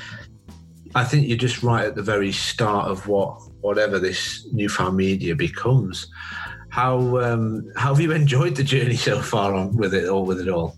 i 0.95 1.03
think 1.03 1.27
you're 1.27 1.39
just 1.39 1.63
right 1.63 1.87
at 1.87 1.95
the 1.95 2.03
very 2.03 2.31
start 2.31 2.87
of 2.87 3.09
what 3.09 3.41
whatever 3.63 3.99
this 3.99 4.47
newfound 4.53 4.97
media 4.97 5.35
becomes. 5.35 6.09
How 6.69 7.19
um, 7.19 7.71
how 7.77 7.95
have 7.95 8.01
you 8.01 8.13
enjoyed 8.13 8.55
the 8.57 8.65
journey 8.65 8.97
so 8.97 9.21
far 9.21 9.55
on 9.55 9.77
with 9.77 9.95
it 9.95 10.09
or 10.09 10.25
with 10.25 10.41
it 10.41 10.49
all? 10.49 10.77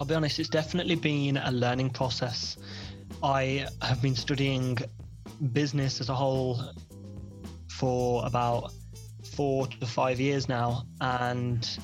I'll 0.00 0.06
be 0.06 0.14
honest 0.14 0.38
it's 0.38 0.48
definitely 0.48 0.96
been 0.96 1.36
a 1.36 1.50
learning 1.50 1.90
process. 1.90 2.56
I 3.22 3.66
have 3.82 4.00
been 4.02 4.14
studying 4.14 4.78
business 5.52 6.00
as 6.00 6.08
a 6.08 6.14
whole 6.14 6.60
for 7.68 8.24
about 8.26 8.72
four 9.34 9.66
to 9.66 9.86
five 9.86 10.20
years 10.20 10.48
now 10.48 10.84
and 11.00 11.78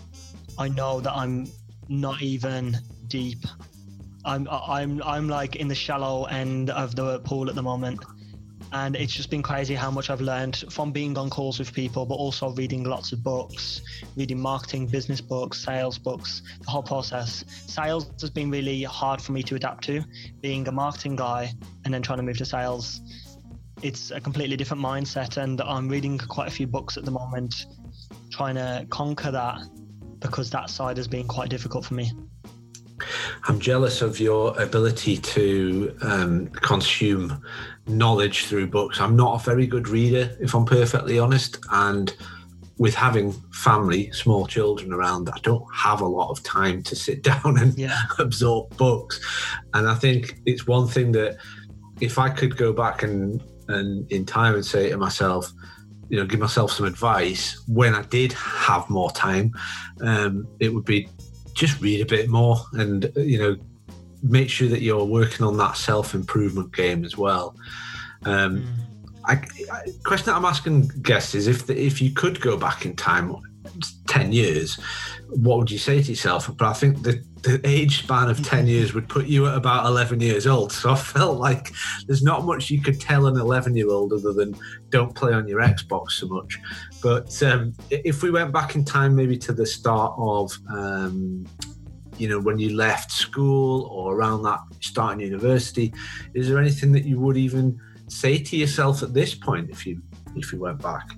i 0.58 0.68
know 0.68 1.00
that 1.00 1.12
i'm 1.12 1.46
not 1.90 2.22
even 2.22 2.78
deep. 3.08 3.44
I'm 4.24 4.48
I'm 4.48 5.02
I'm 5.02 5.28
like 5.28 5.56
in 5.56 5.68
the 5.68 5.74
shallow 5.74 6.24
end 6.24 6.70
of 6.70 6.94
the 6.94 7.18
pool 7.20 7.48
at 7.50 7.56
the 7.56 7.62
moment. 7.62 8.02
And 8.72 8.94
it's 8.94 9.12
just 9.12 9.30
been 9.30 9.42
crazy 9.42 9.74
how 9.74 9.90
much 9.90 10.10
I've 10.10 10.20
learned 10.20 10.64
from 10.70 10.92
being 10.92 11.18
on 11.18 11.28
calls 11.28 11.58
with 11.58 11.74
people, 11.74 12.06
but 12.06 12.14
also 12.14 12.50
reading 12.50 12.84
lots 12.84 13.10
of 13.10 13.20
books, 13.20 13.80
reading 14.16 14.38
marketing, 14.38 14.86
business 14.86 15.20
books, 15.20 15.58
sales 15.58 15.98
books, 15.98 16.42
the 16.62 16.70
whole 16.70 16.84
process. 16.84 17.44
Sales 17.66 18.12
has 18.20 18.30
been 18.30 18.48
really 18.48 18.84
hard 18.84 19.20
for 19.20 19.32
me 19.32 19.42
to 19.42 19.56
adapt 19.56 19.82
to, 19.86 20.04
being 20.40 20.68
a 20.68 20.72
marketing 20.72 21.16
guy 21.16 21.52
and 21.84 21.92
then 21.92 22.00
trying 22.00 22.18
to 22.18 22.22
move 22.22 22.38
to 22.38 22.44
sales. 22.44 23.00
It's 23.82 24.12
a 24.12 24.20
completely 24.20 24.56
different 24.56 24.84
mindset, 24.84 25.36
and 25.36 25.60
I'm 25.62 25.88
reading 25.88 26.16
quite 26.16 26.46
a 26.46 26.52
few 26.52 26.68
books 26.68 26.96
at 26.96 27.04
the 27.04 27.10
moment, 27.10 27.66
trying 28.30 28.54
to 28.54 28.86
conquer 28.88 29.32
that 29.32 29.58
because 30.20 30.50
that 30.50 30.70
side 30.70 30.96
has 30.96 31.08
been 31.08 31.26
quite 31.26 31.48
difficult 31.48 31.84
for 31.84 31.94
me. 31.94 32.12
I'm 33.48 33.58
jealous 33.58 34.02
of 34.02 34.20
your 34.20 34.58
ability 34.60 35.16
to 35.16 35.96
um, 36.02 36.48
consume 36.48 37.42
knowledge 37.86 38.46
through 38.46 38.68
books. 38.68 39.00
I'm 39.00 39.16
not 39.16 39.40
a 39.40 39.44
very 39.44 39.66
good 39.66 39.88
reader, 39.88 40.36
if 40.40 40.54
I'm 40.54 40.66
perfectly 40.66 41.18
honest. 41.18 41.58
And 41.70 42.14
with 42.78 42.94
having 42.94 43.32
family, 43.52 44.10
small 44.12 44.46
children 44.46 44.92
around, 44.92 45.28
I 45.30 45.38
don't 45.42 45.64
have 45.74 46.00
a 46.00 46.06
lot 46.06 46.30
of 46.30 46.42
time 46.42 46.82
to 46.84 46.96
sit 46.96 47.22
down 47.30 47.58
and 47.58 47.76
yeah. 47.78 48.02
absorb 48.18 48.76
books. 48.76 49.20
And 49.74 49.88
I 49.88 49.94
think 49.94 50.40
it's 50.46 50.66
one 50.66 50.86
thing 50.86 51.12
that 51.12 51.38
if 52.00 52.18
I 52.18 52.30
could 52.30 52.56
go 52.56 52.72
back 52.72 53.02
and, 53.02 53.42
and 53.68 54.10
in 54.10 54.24
time 54.24 54.54
and 54.54 54.64
say 54.64 54.90
to 54.90 54.96
myself, 54.96 55.52
you 56.10 56.18
know, 56.18 56.26
give 56.26 56.40
myself 56.40 56.72
some 56.72 56.86
advice 56.86 57.62
when 57.66 57.94
I 57.94 58.02
did 58.02 58.32
have 58.32 58.90
more 58.90 59.10
time, 59.12 59.52
um, 60.02 60.46
it 60.58 60.74
would 60.74 60.84
be 60.84 61.08
just 61.54 61.80
read 61.80 62.00
a 62.00 62.06
bit 62.06 62.28
more 62.28 62.56
and 62.74 63.10
you 63.16 63.38
know 63.38 63.56
make 64.22 64.50
sure 64.50 64.68
that 64.68 64.82
you're 64.82 65.04
working 65.04 65.46
on 65.46 65.56
that 65.56 65.76
self 65.76 66.14
improvement 66.14 66.74
game 66.74 67.04
as 67.04 67.16
well. 67.16 67.56
Um. 68.24 68.66
I, 69.26 69.34
I, 69.70 69.82
question 70.02 70.26
that 70.26 70.36
I'm 70.36 70.46
asking 70.46 70.88
guests 71.02 71.34
is 71.34 71.46
if 71.46 71.66
the, 71.66 71.78
if 71.78 72.00
you 72.00 72.10
could 72.10 72.40
go 72.40 72.56
back 72.56 72.86
in 72.86 72.96
time 72.96 73.36
10 74.08 74.32
years, 74.32 74.78
what 75.28 75.58
would 75.58 75.70
you 75.70 75.78
say 75.78 76.02
to 76.02 76.10
yourself? 76.10 76.50
But 76.56 76.66
I 76.66 76.72
think 76.72 77.02
the, 77.02 77.22
the 77.42 77.60
age 77.64 78.02
span 78.02 78.28
of 78.28 78.44
10 78.44 78.66
years 78.66 78.92
would 78.94 79.08
put 79.08 79.26
you 79.26 79.46
at 79.46 79.56
about 79.56 79.86
11 79.86 80.20
years 80.20 80.46
old. 80.46 80.72
So 80.72 80.90
I 80.90 80.96
felt 80.96 81.38
like 81.38 81.72
there's 82.06 82.22
not 82.22 82.44
much 82.44 82.70
you 82.70 82.80
could 82.80 83.00
tell 83.00 83.26
an 83.26 83.38
11 83.38 83.76
year 83.76 83.90
old 83.90 84.12
other 84.12 84.32
than 84.32 84.54
don't 84.90 85.14
play 85.14 85.32
on 85.32 85.48
your 85.48 85.60
Xbox 85.60 86.12
so 86.12 86.28
much. 86.28 86.58
But 87.02 87.42
um, 87.42 87.74
if 87.90 88.22
we 88.22 88.30
went 88.30 88.52
back 88.52 88.74
in 88.74 88.84
time, 88.84 89.14
maybe 89.16 89.38
to 89.38 89.52
the 89.52 89.66
start 89.66 90.14
of, 90.18 90.52
um, 90.70 91.46
you 92.18 92.28
know, 92.28 92.40
when 92.40 92.58
you 92.58 92.76
left 92.76 93.10
school 93.10 93.84
or 93.84 94.14
around 94.14 94.42
that 94.42 94.60
starting 94.80 95.20
university, 95.20 95.92
is 96.34 96.48
there 96.48 96.58
anything 96.58 96.92
that 96.92 97.04
you 97.04 97.18
would 97.20 97.36
even 97.36 97.80
say 98.08 98.38
to 98.38 98.56
yourself 98.56 99.02
at 99.02 99.14
this 99.14 99.34
point 99.34 99.70
if 99.70 99.86
you 99.86 100.02
if 100.36 100.52
you 100.52 100.58
went 100.58 100.80
back? 100.82 101.08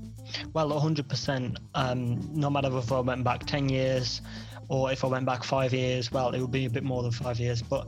Well, 0.53 0.71
100%. 0.71 1.57
Um, 1.75 2.29
no 2.33 2.51
matter 2.51 2.77
if 2.79 2.93
I 2.93 3.01
went 3.01 3.25
back 3.25 3.47
10 3.47 3.69
years 3.69 4.23
or 4.69 4.93
if 4.93 5.05
I 5.05 5.09
went 5.09 5.27
back 5.27 5.45
five 5.45 5.73
years, 5.73 6.13
well, 6.13 6.31
it 6.31 6.41
would 6.41 6.51
be 6.51 6.67
a 6.67 6.71
bit 6.71 6.85
more 6.85 7.03
than 7.03 7.13
five 7.13 7.39
years. 7.39 7.63
But 7.63 7.87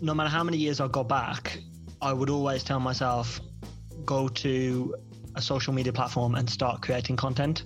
no 0.00 0.14
matter 0.14 0.30
how 0.30 0.42
many 0.42 0.58
years 0.58 0.80
I 0.80 0.88
go 0.88 1.04
back, 1.04 1.58
I 2.00 2.12
would 2.12 2.30
always 2.30 2.64
tell 2.64 2.80
myself 2.80 3.40
go 4.04 4.28
to 4.28 4.94
a 5.36 5.42
social 5.42 5.72
media 5.72 5.92
platform 5.92 6.34
and 6.34 6.48
start 6.48 6.82
creating 6.82 7.16
content 7.16 7.64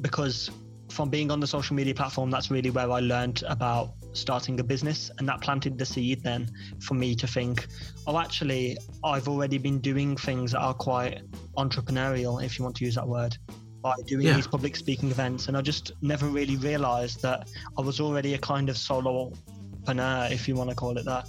because 0.00 0.50
from 0.96 1.10
being 1.10 1.30
on 1.30 1.40
the 1.40 1.46
social 1.46 1.76
media 1.76 1.94
platform, 1.94 2.30
that's 2.30 2.50
really 2.50 2.70
where 2.70 2.90
I 2.90 3.00
learned 3.00 3.42
about 3.46 3.90
starting 4.14 4.58
a 4.60 4.64
business. 4.64 5.10
And 5.18 5.28
that 5.28 5.42
planted 5.42 5.76
the 5.76 5.84
seed 5.84 6.22
then 6.22 6.50
for 6.80 6.94
me 6.94 7.14
to 7.16 7.26
think, 7.26 7.66
oh, 8.06 8.18
actually, 8.18 8.78
I've 9.04 9.28
already 9.28 9.58
been 9.58 9.78
doing 9.78 10.16
things 10.16 10.52
that 10.52 10.60
are 10.60 10.72
quite 10.72 11.20
entrepreneurial, 11.58 12.42
if 12.42 12.58
you 12.58 12.64
want 12.64 12.76
to 12.76 12.84
use 12.86 12.94
that 12.94 13.06
word, 13.06 13.36
by 13.82 13.94
doing 14.06 14.26
yeah. 14.26 14.36
these 14.36 14.46
public 14.46 14.74
speaking 14.74 15.10
events. 15.10 15.48
And 15.48 15.56
I 15.56 15.60
just 15.60 15.92
never 16.00 16.26
really 16.26 16.56
realized 16.56 17.20
that 17.22 17.46
I 17.78 17.82
was 17.82 18.00
already 18.00 18.32
a 18.32 18.38
kind 18.38 18.70
of 18.70 18.76
solopreneur, 18.76 20.32
if 20.32 20.48
you 20.48 20.54
want 20.54 20.70
to 20.70 20.76
call 20.76 20.96
it 20.96 21.04
that. 21.04 21.28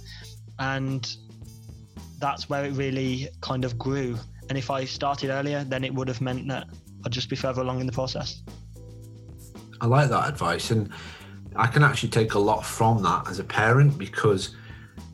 And 0.58 1.14
that's 2.18 2.48
where 2.48 2.64
it 2.64 2.72
really 2.72 3.28
kind 3.42 3.66
of 3.66 3.78
grew. 3.78 4.16
And 4.48 4.56
if 4.56 4.70
I 4.70 4.86
started 4.86 5.28
earlier, 5.28 5.62
then 5.62 5.84
it 5.84 5.92
would 5.92 6.08
have 6.08 6.22
meant 6.22 6.48
that 6.48 6.68
I'd 7.04 7.12
just 7.12 7.28
be 7.28 7.36
further 7.36 7.60
along 7.60 7.80
in 7.80 7.86
the 7.86 7.92
process. 7.92 8.42
I 9.80 9.86
like 9.86 10.08
that 10.10 10.28
advice, 10.28 10.70
and 10.70 10.90
I 11.56 11.66
can 11.66 11.82
actually 11.82 12.10
take 12.10 12.34
a 12.34 12.38
lot 12.38 12.64
from 12.64 13.02
that 13.02 13.28
as 13.28 13.38
a 13.38 13.44
parent 13.44 13.98
because 13.98 14.54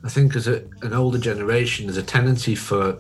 I 0.05 0.09
think 0.09 0.37
as 0.37 0.47
a, 0.49 0.65
an 0.83 0.93
older 0.93 1.19
generation, 1.19 1.87
there's 1.87 1.97
a 1.97 2.03
tendency 2.03 2.55
for, 2.55 2.99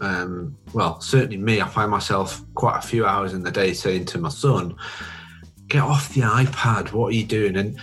um, 0.00 0.56
well, 0.72 1.00
certainly 1.00 1.36
me, 1.36 1.60
I 1.60 1.68
find 1.68 1.90
myself 1.90 2.42
quite 2.54 2.78
a 2.78 2.86
few 2.86 3.06
hours 3.06 3.32
in 3.34 3.42
the 3.42 3.50
day 3.50 3.72
saying 3.72 4.04
to 4.06 4.18
my 4.18 4.28
son, 4.28 4.74
"Get 5.68 5.82
off 5.82 6.14
the 6.14 6.22
iPad! 6.22 6.92
What 6.92 7.08
are 7.08 7.16
you 7.16 7.24
doing?" 7.24 7.56
And 7.56 7.80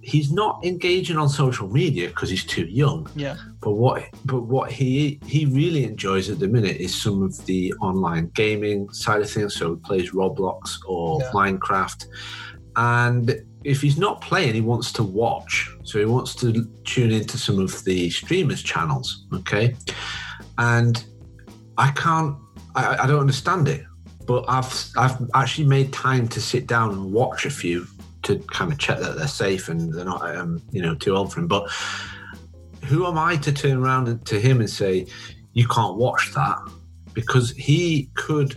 he's 0.00 0.32
not 0.32 0.64
engaging 0.64 1.18
on 1.18 1.28
social 1.28 1.68
media 1.68 2.08
because 2.08 2.30
he's 2.30 2.44
too 2.44 2.64
young. 2.64 3.06
Yeah. 3.14 3.36
But 3.60 3.72
what 3.72 4.04
but 4.24 4.42
what 4.42 4.72
he 4.72 5.20
he 5.26 5.44
really 5.44 5.84
enjoys 5.84 6.30
at 6.30 6.38
the 6.38 6.48
minute 6.48 6.78
is 6.78 6.94
some 7.00 7.22
of 7.22 7.44
the 7.44 7.74
online 7.82 8.30
gaming 8.34 8.88
side 8.90 9.20
of 9.20 9.30
things. 9.30 9.54
So 9.54 9.74
he 9.74 9.80
plays 9.80 10.12
Roblox 10.12 10.78
or 10.86 11.20
Yeah. 11.20 11.30
Minecraft. 11.32 12.06
And 12.76 13.42
if 13.64 13.80
he's 13.80 13.98
not 13.98 14.20
playing, 14.20 14.54
he 14.54 14.60
wants 14.60 14.92
to 14.92 15.02
watch. 15.02 15.70
So 15.84 15.98
he 15.98 16.04
wants 16.04 16.34
to 16.36 16.64
tune 16.84 17.10
into 17.10 17.38
some 17.38 17.58
of 17.58 17.84
the 17.84 18.10
streamers' 18.10 18.62
channels. 18.62 19.26
Okay. 19.32 19.74
And 20.58 21.04
I 21.76 21.90
can't 21.92 22.36
I, 22.74 23.04
I 23.04 23.06
don't 23.06 23.20
understand 23.20 23.68
it. 23.68 23.84
But 24.26 24.44
I've 24.48 24.90
I've 24.96 25.16
actually 25.34 25.66
made 25.66 25.92
time 25.92 26.28
to 26.28 26.40
sit 26.40 26.66
down 26.66 26.90
and 26.90 27.12
watch 27.12 27.46
a 27.46 27.50
few 27.50 27.86
to 28.22 28.38
kind 28.50 28.72
of 28.72 28.78
check 28.78 28.98
that 29.00 29.16
they're 29.16 29.26
safe 29.26 29.68
and 29.68 29.92
they're 29.92 30.04
not 30.04 30.36
um, 30.36 30.62
you 30.70 30.82
know 30.82 30.94
too 30.94 31.16
old 31.16 31.32
for 31.32 31.40
him. 31.40 31.48
But 31.48 31.70
who 32.84 33.06
am 33.06 33.18
I 33.18 33.36
to 33.36 33.52
turn 33.52 33.78
around 33.78 34.24
to 34.26 34.40
him 34.40 34.60
and 34.60 34.70
say 34.70 35.06
you 35.54 35.66
can't 35.66 35.96
watch 35.96 36.32
that 36.34 36.58
because 37.14 37.50
he 37.52 38.10
could 38.14 38.56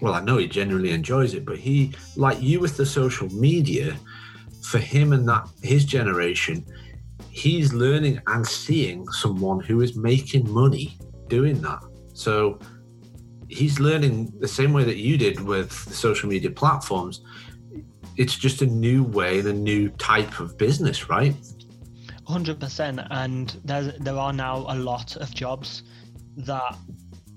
well 0.00 0.14
I 0.14 0.20
know 0.20 0.38
he 0.38 0.46
genuinely 0.46 0.92
enjoys 0.92 1.34
it 1.34 1.44
but 1.44 1.58
he 1.58 1.94
like 2.16 2.40
you 2.40 2.60
with 2.60 2.76
the 2.76 2.86
social 2.86 3.28
media 3.28 3.96
for 4.62 4.78
him 4.78 5.12
and 5.12 5.28
that 5.28 5.48
his 5.62 5.84
generation 5.84 6.64
he's 7.36 7.74
learning 7.74 8.20
and 8.28 8.46
seeing 8.46 9.06
someone 9.08 9.60
who 9.60 9.82
is 9.82 9.94
making 9.94 10.50
money 10.50 10.98
doing 11.28 11.60
that. 11.60 11.80
So 12.14 12.58
he's 13.48 13.78
learning 13.78 14.32
the 14.40 14.48
same 14.48 14.72
way 14.72 14.84
that 14.84 14.96
you 14.96 15.18
did 15.18 15.40
with 15.40 15.70
social 15.70 16.30
media 16.30 16.50
platforms. 16.50 17.20
It's 18.16 18.36
just 18.36 18.62
a 18.62 18.66
new 18.66 19.04
way 19.04 19.40
and 19.40 19.48
a 19.48 19.52
new 19.52 19.90
type 19.90 20.40
of 20.40 20.56
business 20.56 21.10
right? 21.10 21.34
Hundred 22.26 22.58
percent, 22.58 23.00
and 23.10 23.60
there 23.64 24.18
are 24.18 24.32
now 24.32 24.64
a 24.68 24.76
lot 24.76 25.16
of 25.16 25.32
jobs 25.32 25.84
that 26.38 26.76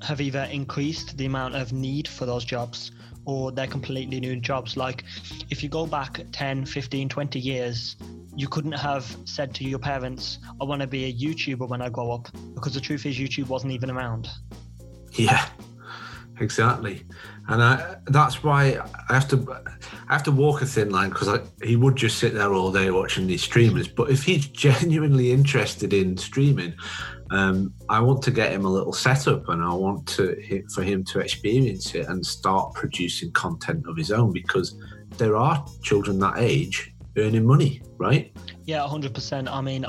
have 0.01 0.21
either 0.21 0.47
increased 0.51 1.17
the 1.17 1.25
amount 1.25 1.55
of 1.55 1.73
need 1.73 2.07
for 2.07 2.25
those 2.25 2.45
jobs 2.45 2.91
or 3.25 3.51
they're 3.51 3.67
completely 3.67 4.19
new 4.19 4.35
jobs. 4.37 4.75
Like 4.77 5.03
if 5.49 5.61
you 5.61 5.69
go 5.69 5.85
back 5.85 6.21
10, 6.31 6.65
15, 6.65 7.09
20 7.09 7.39
years, 7.39 7.95
you 8.35 8.47
couldn't 8.47 8.73
have 8.73 9.15
said 9.25 9.53
to 9.55 9.63
your 9.63 9.79
parents, 9.79 10.39
I 10.61 10.63
want 10.63 10.81
to 10.81 10.87
be 10.87 11.05
a 11.05 11.13
YouTuber 11.13 11.67
when 11.67 11.81
I 11.81 11.89
grow 11.89 12.11
up, 12.11 12.27
because 12.55 12.73
the 12.73 12.81
truth 12.81 13.05
is 13.05 13.17
YouTube 13.17 13.47
wasn't 13.47 13.73
even 13.73 13.91
around. 13.91 14.29
Yeah, 15.13 15.45
exactly. 16.39 17.05
And 17.47 17.61
I, 17.61 17.97
that's 18.05 18.43
why 18.43 18.79
I 19.09 19.13
have 19.13 19.27
to 19.29 19.61
I 20.07 20.13
have 20.13 20.23
to 20.23 20.31
walk 20.31 20.61
a 20.61 20.65
thin 20.65 20.91
line 20.91 21.09
because 21.09 21.39
he 21.63 21.75
would 21.75 21.95
just 21.95 22.19
sit 22.19 22.33
there 22.33 22.53
all 22.53 22.71
day 22.71 22.91
watching 22.91 23.27
these 23.27 23.41
streamers. 23.41 23.87
But 23.87 24.11
if 24.11 24.23
he's 24.23 24.47
genuinely 24.65 25.31
interested 25.31 25.93
in 25.93 26.15
streaming, 26.17 26.75
um, 27.32 27.73
I 27.89 27.99
want 27.99 28.21
to 28.23 28.32
get 28.32 28.51
him 28.51 28.65
a 28.65 28.69
little 28.69 28.93
setup 28.93 29.49
and 29.49 29.63
I 29.63 29.73
want 29.73 30.07
to 30.09 30.63
for 30.73 30.84
him 30.84 31.03
to 31.05 31.19
experience 31.19 31.93
it 31.93 32.07
and 32.07 32.25
start 32.25 32.73
producing 32.73 33.32
content 33.32 33.86
of 33.88 33.95
his 33.97 34.11
own 34.11 34.34
because 34.34 34.75
there 35.17 35.36
are 35.36 35.65
children 35.84 36.19
that 36.19 36.38
age 36.38 36.93
earning 37.17 37.45
money, 37.45 37.82
right? 37.97 38.32
Yeah, 38.65 38.80
100%. 38.80 39.51
I 39.51 39.61
mean, 39.61 39.86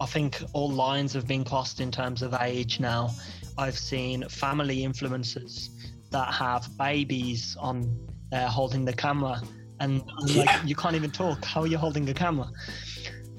I 0.00 0.06
think 0.06 0.42
all 0.52 0.70
lines 0.70 1.12
have 1.12 1.26
been 1.26 1.44
crossed 1.44 1.80
in 1.80 1.90
terms 1.90 2.22
of 2.22 2.34
age 2.40 2.80
now. 2.80 3.10
I've 3.56 3.78
seen 3.78 4.28
family 4.28 4.78
influencers 4.80 5.70
that 6.10 6.32
have 6.32 6.68
babies 6.78 7.56
on 7.58 7.98
there 8.30 8.46
holding 8.48 8.84
the 8.84 8.92
camera, 8.92 9.40
and 9.80 10.02
Yeah. 10.26 10.42
like, 10.42 10.50
you 10.64 10.74
can't 10.74 10.94
even 10.94 11.10
talk. 11.10 11.44
How 11.44 11.62
are 11.62 11.66
you 11.66 11.78
holding 11.78 12.08
a 12.08 12.14
camera? 12.14 12.50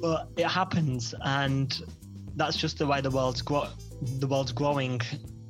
But 0.01 0.29
it 0.37 0.47
happens, 0.47 1.13
and 1.21 1.81
that's 2.35 2.57
just 2.57 2.77
the 2.77 2.87
way 2.87 3.01
the 3.01 3.11
world's 3.11 3.41
grow- 3.41 3.69
the 4.19 4.27
world's 4.27 4.51
growing. 4.51 5.01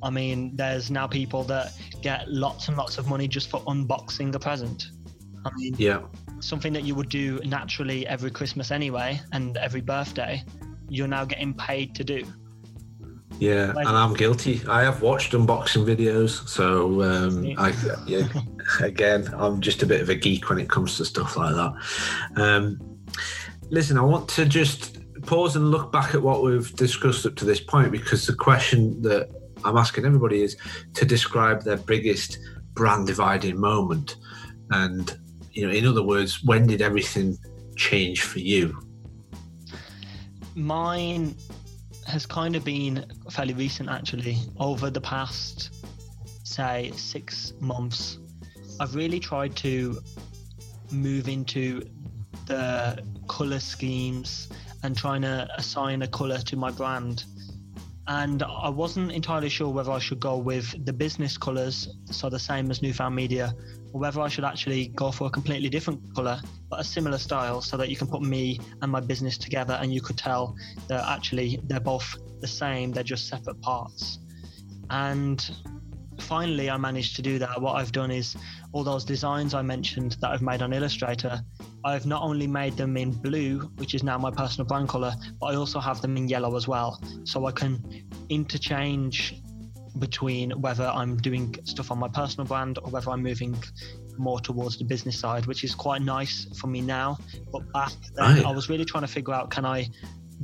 I 0.02 0.10
mean, 0.10 0.56
there's 0.56 0.90
now 0.90 1.06
people 1.06 1.44
that 1.44 1.72
get 2.02 2.28
lots 2.30 2.68
and 2.68 2.76
lots 2.76 2.98
of 2.98 3.08
money 3.08 3.28
just 3.28 3.50
for 3.50 3.60
unboxing 3.64 4.34
a 4.34 4.38
present. 4.38 4.90
I 5.44 5.50
mean, 5.56 5.74
Yeah. 5.78 6.00
something 6.40 6.72
that 6.72 6.84
you 6.84 6.94
would 6.94 7.08
do 7.08 7.38
naturally 7.44 8.06
every 8.06 8.30
Christmas 8.30 8.70
anyway 8.70 9.20
and 9.32 9.56
every 9.58 9.80
birthday, 9.80 10.42
you're 10.88 11.08
now 11.08 11.24
getting 11.24 11.54
paid 11.54 11.94
to 11.96 12.04
do. 12.04 12.24
Yeah, 13.38 13.70
and 13.74 13.88
I'm 13.88 14.12
guilty. 14.12 14.60
I 14.68 14.82
have 14.82 15.00
watched 15.00 15.32
unboxing 15.32 15.86
videos, 15.86 16.46
so 16.46 17.02
um, 17.02 17.54
I 17.56 17.72
yeah. 18.06 18.28
Again, 18.80 19.32
I'm 19.34 19.62
just 19.62 19.82
a 19.82 19.86
bit 19.86 20.02
of 20.02 20.10
a 20.10 20.14
geek 20.14 20.50
when 20.50 20.58
it 20.58 20.68
comes 20.68 20.98
to 20.98 21.06
stuff 21.06 21.38
like 21.38 21.54
that. 21.54 21.72
Um, 22.36 22.78
listen, 23.70 23.96
I 23.96 24.02
want 24.02 24.28
to 24.30 24.44
just 24.44 24.98
pause 25.30 25.54
and 25.54 25.70
look 25.70 25.92
back 25.92 26.12
at 26.12 26.20
what 26.20 26.42
we've 26.42 26.74
discussed 26.74 27.24
up 27.24 27.36
to 27.36 27.44
this 27.44 27.60
point 27.60 27.92
because 27.92 28.26
the 28.26 28.34
question 28.34 29.00
that 29.00 29.30
I'm 29.64 29.76
asking 29.76 30.04
everybody 30.04 30.42
is 30.42 30.56
to 30.94 31.04
describe 31.04 31.62
their 31.62 31.76
biggest 31.76 32.40
brand 32.74 33.06
dividing 33.06 33.60
moment, 33.60 34.16
and 34.72 35.16
you 35.52 35.64
know, 35.64 35.72
in 35.72 35.86
other 35.86 36.02
words, 36.02 36.42
when 36.42 36.66
did 36.66 36.82
everything 36.82 37.38
change 37.76 38.22
for 38.22 38.40
you? 38.40 38.76
Mine 40.56 41.36
has 42.08 42.26
kind 42.26 42.56
of 42.56 42.64
been 42.64 43.06
fairly 43.30 43.54
recent 43.54 43.88
actually. 43.88 44.36
Over 44.58 44.90
the 44.90 45.00
past, 45.00 45.86
say, 46.42 46.90
six 46.96 47.52
months, 47.60 48.18
I've 48.80 48.96
really 48.96 49.20
tried 49.20 49.54
to 49.56 50.00
move 50.90 51.28
into 51.28 51.88
the 52.46 53.00
color 53.28 53.60
schemes 53.60 54.48
and 54.82 54.96
trying 54.96 55.22
to 55.22 55.48
assign 55.56 56.02
a 56.02 56.08
color 56.08 56.38
to 56.38 56.56
my 56.56 56.70
brand. 56.70 57.24
And 58.06 58.42
I 58.42 58.68
wasn't 58.68 59.12
entirely 59.12 59.48
sure 59.48 59.68
whether 59.68 59.92
I 59.92 59.98
should 59.98 60.18
go 60.20 60.36
with 60.36 60.84
the 60.84 60.92
business 60.92 61.38
colors, 61.38 61.88
so 62.10 62.28
the 62.28 62.38
same 62.38 62.70
as 62.70 62.82
Newfound 62.82 63.14
Media, 63.14 63.54
or 63.92 64.00
whether 64.00 64.20
I 64.20 64.28
should 64.28 64.44
actually 64.44 64.88
go 64.88 65.12
for 65.12 65.28
a 65.28 65.30
completely 65.30 65.68
different 65.68 66.14
color, 66.14 66.40
but 66.68 66.80
a 66.80 66.84
similar 66.84 67.18
style, 67.18 67.60
so 67.60 67.76
that 67.76 67.88
you 67.88 67.96
can 67.96 68.08
put 68.08 68.22
me 68.22 68.58
and 68.82 68.90
my 68.90 69.00
business 69.00 69.38
together 69.38 69.78
and 69.80 69.94
you 69.94 70.00
could 70.00 70.18
tell 70.18 70.56
that 70.88 71.08
actually 71.08 71.60
they're 71.64 71.78
both 71.78 72.16
the 72.40 72.48
same, 72.48 72.90
they're 72.90 73.04
just 73.04 73.28
separate 73.28 73.60
parts. 73.60 74.18
And 74.90 75.48
finally, 76.20 76.70
I 76.70 76.76
managed 76.76 77.16
to 77.16 77.22
do 77.22 77.38
that. 77.38 77.60
What 77.60 77.76
I've 77.76 77.92
done 77.92 78.10
is 78.10 78.36
all 78.72 78.84
those 78.84 79.04
designs 79.04 79.54
I 79.54 79.62
mentioned 79.62 80.16
that 80.20 80.30
I've 80.30 80.42
made 80.42 80.62
on 80.62 80.72
Illustrator, 80.72 81.40
I've 81.84 82.06
not 82.06 82.22
only 82.22 82.46
made 82.46 82.76
them 82.76 82.96
in 82.96 83.10
blue, 83.10 83.60
which 83.76 83.94
is 83.94 84.02
now 84.02 84.18
my 84.18 84.30
personal 84.30 84.66
brand 84.66 84.88
color, 84.88 85.12
but 85.40 85.46
I 85.46 85.54
also 85.56 85.80
have 85.80 86.00
them 86.00 86.16
in 86.16 86.28
yellow 86.28 86.56
as 86.56 86.68
well. 86.68 87.00
So 87.24 87.46
I 87.46 87.52
can 87.52 87.82
interchange 88.28 89.42
between 89.98 90.50
whether 90.60 90.86
I'm 90.86 91.16
doing 91.16 91.54
stuff 91.64 91.90
on 91.90 91.98
my 91.98 92.08
personal 92.08 92.46
brand 92.46 92.78
or 92.78 92.90
whether 92.90 93.10
I'm 93.10 93.22
moving 93.22 93.56
more 94.18 94.40
towards 94.40 94.76
the 94.78 94.84
business 94.84 95.18
side, 95.18 95.46
which 95.46 95.64
is 95.64 95.74
quite 95.74 96.02
nice 96.02 96.46
for 96.58 96.66
me 96.66 96.80
now. 96.80 97.18
But 97.50 97.70
back 97.72 97.92
then, 98.14 98.36
Right. 98.36 98.46
I 98.46 98.50
was 98.52 98.68
really 98.68 98.84
trying 98.84 99.02
to 99.02 99.08
figure 99.08 99.34
out 99.34 99.50
can 99.50 99.64
I 99.64 99.88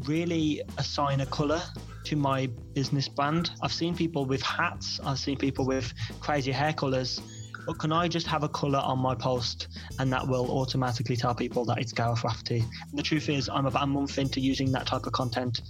really 0.04 0.62
assign 0.78 1.20
a 1.20 1.26
color 1.26 1.60
to 2.04 2.16
my 2.16 2.46
business 2.74 3.08
brand? 3.08 3.50
I've 3.62 3.72
seen 3.72 3.96
people 3.96 4.24
with 4.24 4.42
hats, 4.42 5.00
I've 5.04 5.18
seen 5.18 5.36
people 5.36 5.66
with 5.66 5.92
crazy 6.20 6.52
hair 6.52 6.72
colors. 6.72 7.20
But 7.66 7.80
can 7.80 7.90
I 7.90 8.06
just 8.06 8.28
have 8.28 8.44
a 8.44 8.48
color 8.48 8.78
on 8.78 9.00
my 9.00 9.16
post 9.16 9.66
and 9.98 10.12
that 10.12 10.26
will 10.26 10.48
automatically 10.52 11.16
tell 11.16 11.34
people 11.34 11.64
that 11.64 11.78
it's 11.78 11.92
Gareth 11.92 12.22
Rafferty? 12.22 12.60
And 12.60 12.98
the 12.98 13.02
truth 13.02 13.28
is, 13.28 13.48
I'm 13.48 13.66
about 13.66 13.82
a 13.82 13.86
month 13.88 14.18
into 14.18 14.40
using 14.40 14.70
that 14.72 14.86
type 14.86 15.06
of 15.06 15.12
content 15.12 15.62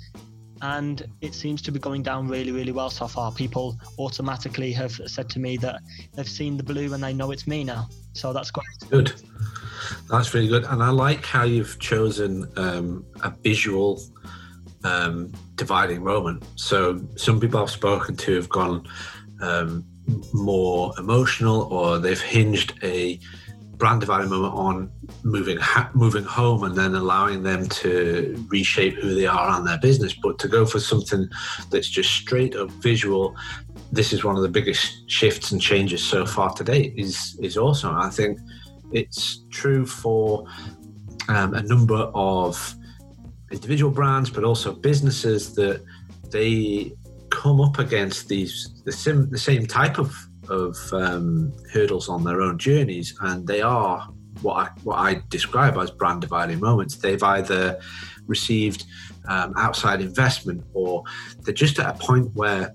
and 0.62 1.06
it 1.20 1.34
seems 1.34 1.60
to 1.62 1.72
be 1.72 1.78
going 1.78 2.02
down 2.02 2.28
really, 2.28 2.52
really 2.52 2.72
well 2.72 2.90
so 2.90 3.06
far. 3.06 3.32
People 3.32 3.78
automatically 3.98 4.72
have 4.72 4.92
said 5.06 5.28
to 5.30 5.38
me 5.38 5.56
that 5.58 5.80
they've 6.14 6.28
seen 6.28 6.56
the 6.56 6.62
blue 6.62 6.92
and 6.94 7.02
they 7.02 7.12
know 7.12 7.30
it's 7.30 7.46
me 7.46 7.64
now. 7.64 7.88
So 8.14 8.32
that's 8.32 8.50
great. 8.50 8.66
Good. 8.90 9.12
That's 10.08 10.32
really 10.34 10.48
good. 10.48 10.64
And 10.64 10.82
I 10.82 10.90
like 10.90 11.24
how 11.24 11.44
you've 11.44 11.78
chosen 11.78 12.50
um, 12.56 13.04
a 13.22 13.30
visual 13.30 14.00
um, 14.84 15.32
dividing 15.56 16.04
moment. 16.04 16.44
So 16.56 17.02
some 17.16 17.40
people 17.40 17.60
I've 17.60 17.70
spoken 17.70 18.16
to 18.16 18.34
have 18.36 18.48
gone 18.48 18.86
um, 19.40 19.84
more 20.32 20.92
emotional 20.98 21.62
or 21.72 21.98
they've 21.98 22.20
hinged 22.20 22.78
a 22.82 23.18
brand 23.76 24.00
dividing 24.00 24.30
moment 24.30 24.54
on 24.54 24.90
moving 25.22 25.58
ha- 25.58 25.90
moving 25.94 26.24
home 26.24 26.64
and 26.64 26.74
then 26.74 26.94
allowing 26.94 27.42
them 27.42 27.68
to 27.68 28.46
reshape 28.48 28.94
who 28.94 29.14
they 29.14 29.26
are 29.26 29.56
and 29.56 29.66
their 29.66 29.78
business 29.78 30.14
but 30.14 30.38
to 30.38 30.48
go 30.48 30.64
for 30.64 30.80
something 30.80 31.28
that's 31.70 31.88
just 31.88 32.10
straight 32.10 32.56
up 32.56 32.70
visual 32.70 33.36
this 33.92 34.12
is 34.12 34.24
one 34.24 34.36
of 34.36 34.42
the 34.42 34.48
biggest 34.48 35.08
shifts 35.10 35.52
and 35.52 35.60
changes 35.60 36.02
so 36.02 36.24
far 36.24 36.52
to 36.54 36.64
date 36.64 36.94
is 36.96 37.38
is 37.42 37.58
awesome 37.58 37.94
i 37.96 38.08
think 38.08 38.38
it's 38.96 39.44
true 39.50 39.84
for 39.84 40.46
um, 41.28 41.52
a 41.54 41.62
number 41.62 42.10
of 42.14 42.74
individual 43.52 43.92
brands, 43.92 44.30
but 44.30 44.42
also 44.42 44.72
businesses 44.72 45.54
that 45.54 45.84
they 46.30 46.92
come 47.30 47.60
up 47.60 47.78
against 47.78 48.28
these 48.28 48.82
the, 48.84 49.28
the 49.30 49.38
same 49.38 49.66
type 49.66 49.98
of 49.98 50.14
of 50.48 50.76
um, 50.92 51.52
hurdles 51.72 52.08
on 52.08 52.24
their 52.24 52.40
own 52.40 52.56
journeys, 52.56 53.14
and 53.20 53.46
they 53.46 53.60
are 53.60 54.08
what 54.42 54.54
I, 54.54 54.70
what 54.84 54.96
I 54.96 55.22
describe 55.28 55.76
as 55.76 55.90
brand 55.90 56.20
dividing 56.22 56.60
moments. 56.60 56.96
They've 56.96 57.22
either 57.22 57.78
received 58.26 58.84
um, 59.28 59.52
outside 59.56 60.00
investment 60.00 60.64
or 60.72 61.02
they're 61.40 61.54
just 61.54 61.78
at 61.78 61.94
a 61.94 61.98
point 61.98 62.34
where 62.34 62.72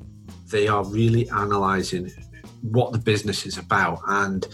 they 0.52 0.68
are 0.68 0.84
really 0.84 1.30
analyzing 1.30 2.12
what 2.62 2.92
the 2.92 3.00
business 3.00 3.46
is 3.46 3.58
about 3.58 4.00
and 4.08 4.48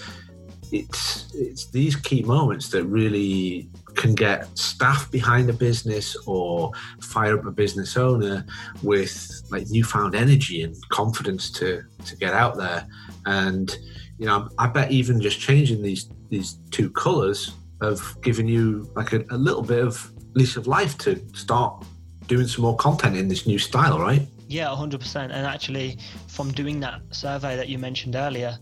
it's 0.72 1.34
it's 1.34 1.68
these 1.72 1.96
key 1.96 2.24
moments 2.24 2.70
that 2.70 2.84
really 2.86 3.70
can 3.96 4.14
get 4.14 4.56
staff 4.58 5.10
behind 5.12 5.50
a 5.50 5.54
business 5.54 6.16
or 6.26 6.72
fire 7.02 7.38
up 7.38 7.46
a 7.46 7.52
business 7.52 7.98
owner 7.98 8.46
with 8.84 9.42
like 9.50 9.68
newfound 9.70 10.16
energy 10.16 10.62
and 10.62 10.76
confidence 10.90 11.50
to 11.52 11.84
to 12.06 12.16
get 12.18 12.34
out 12.34 12.58
there. 12.58 12.88
And 13.26 13.76
you 14.18 14.26
know 14.26 14.50
i 14.58 14.68
bet 14.68 14.92
even 14.92 15.22
just 15.22 15.40
changing 15.40 15.82
these 15.82 16.10
these 16.30 16.60
two 16.72 16.90
colors 16.92 17.54
have 17.82 18.02
given 18.22 18.48
you 18.48 18.90
like 18.96 19.14
a, 19.14 19.24
a 19.30 19.38
little 19.38 19.62
bit 19.62 19.84
of 19.84 20.12
lease 20.34 20.58
of 20.58 20.68
life 20.68 20.98
to 20.98 21.22
start 21.34 21.86
doing 22.26 22.48
some 22.48 22.64
more 22.64 22.76
content 22.76 23.16
in 23.16 23.28
this 23.28 23.46
new 23.46 23.60
style 23.60 24.00
right? 24.00 24.28
Yeah 24.48 24.68
100% 24.68 25.16
and 25.16 25.34
actually 25.34 25.98
from 26.28 26.52
doing 26.52 26.80
that 26.80 27.02
survey 27.12 27.56
that 27.56 27.70
you 27.70 27.78
mentioned 27.78 28.16
earlier 28.16 28.58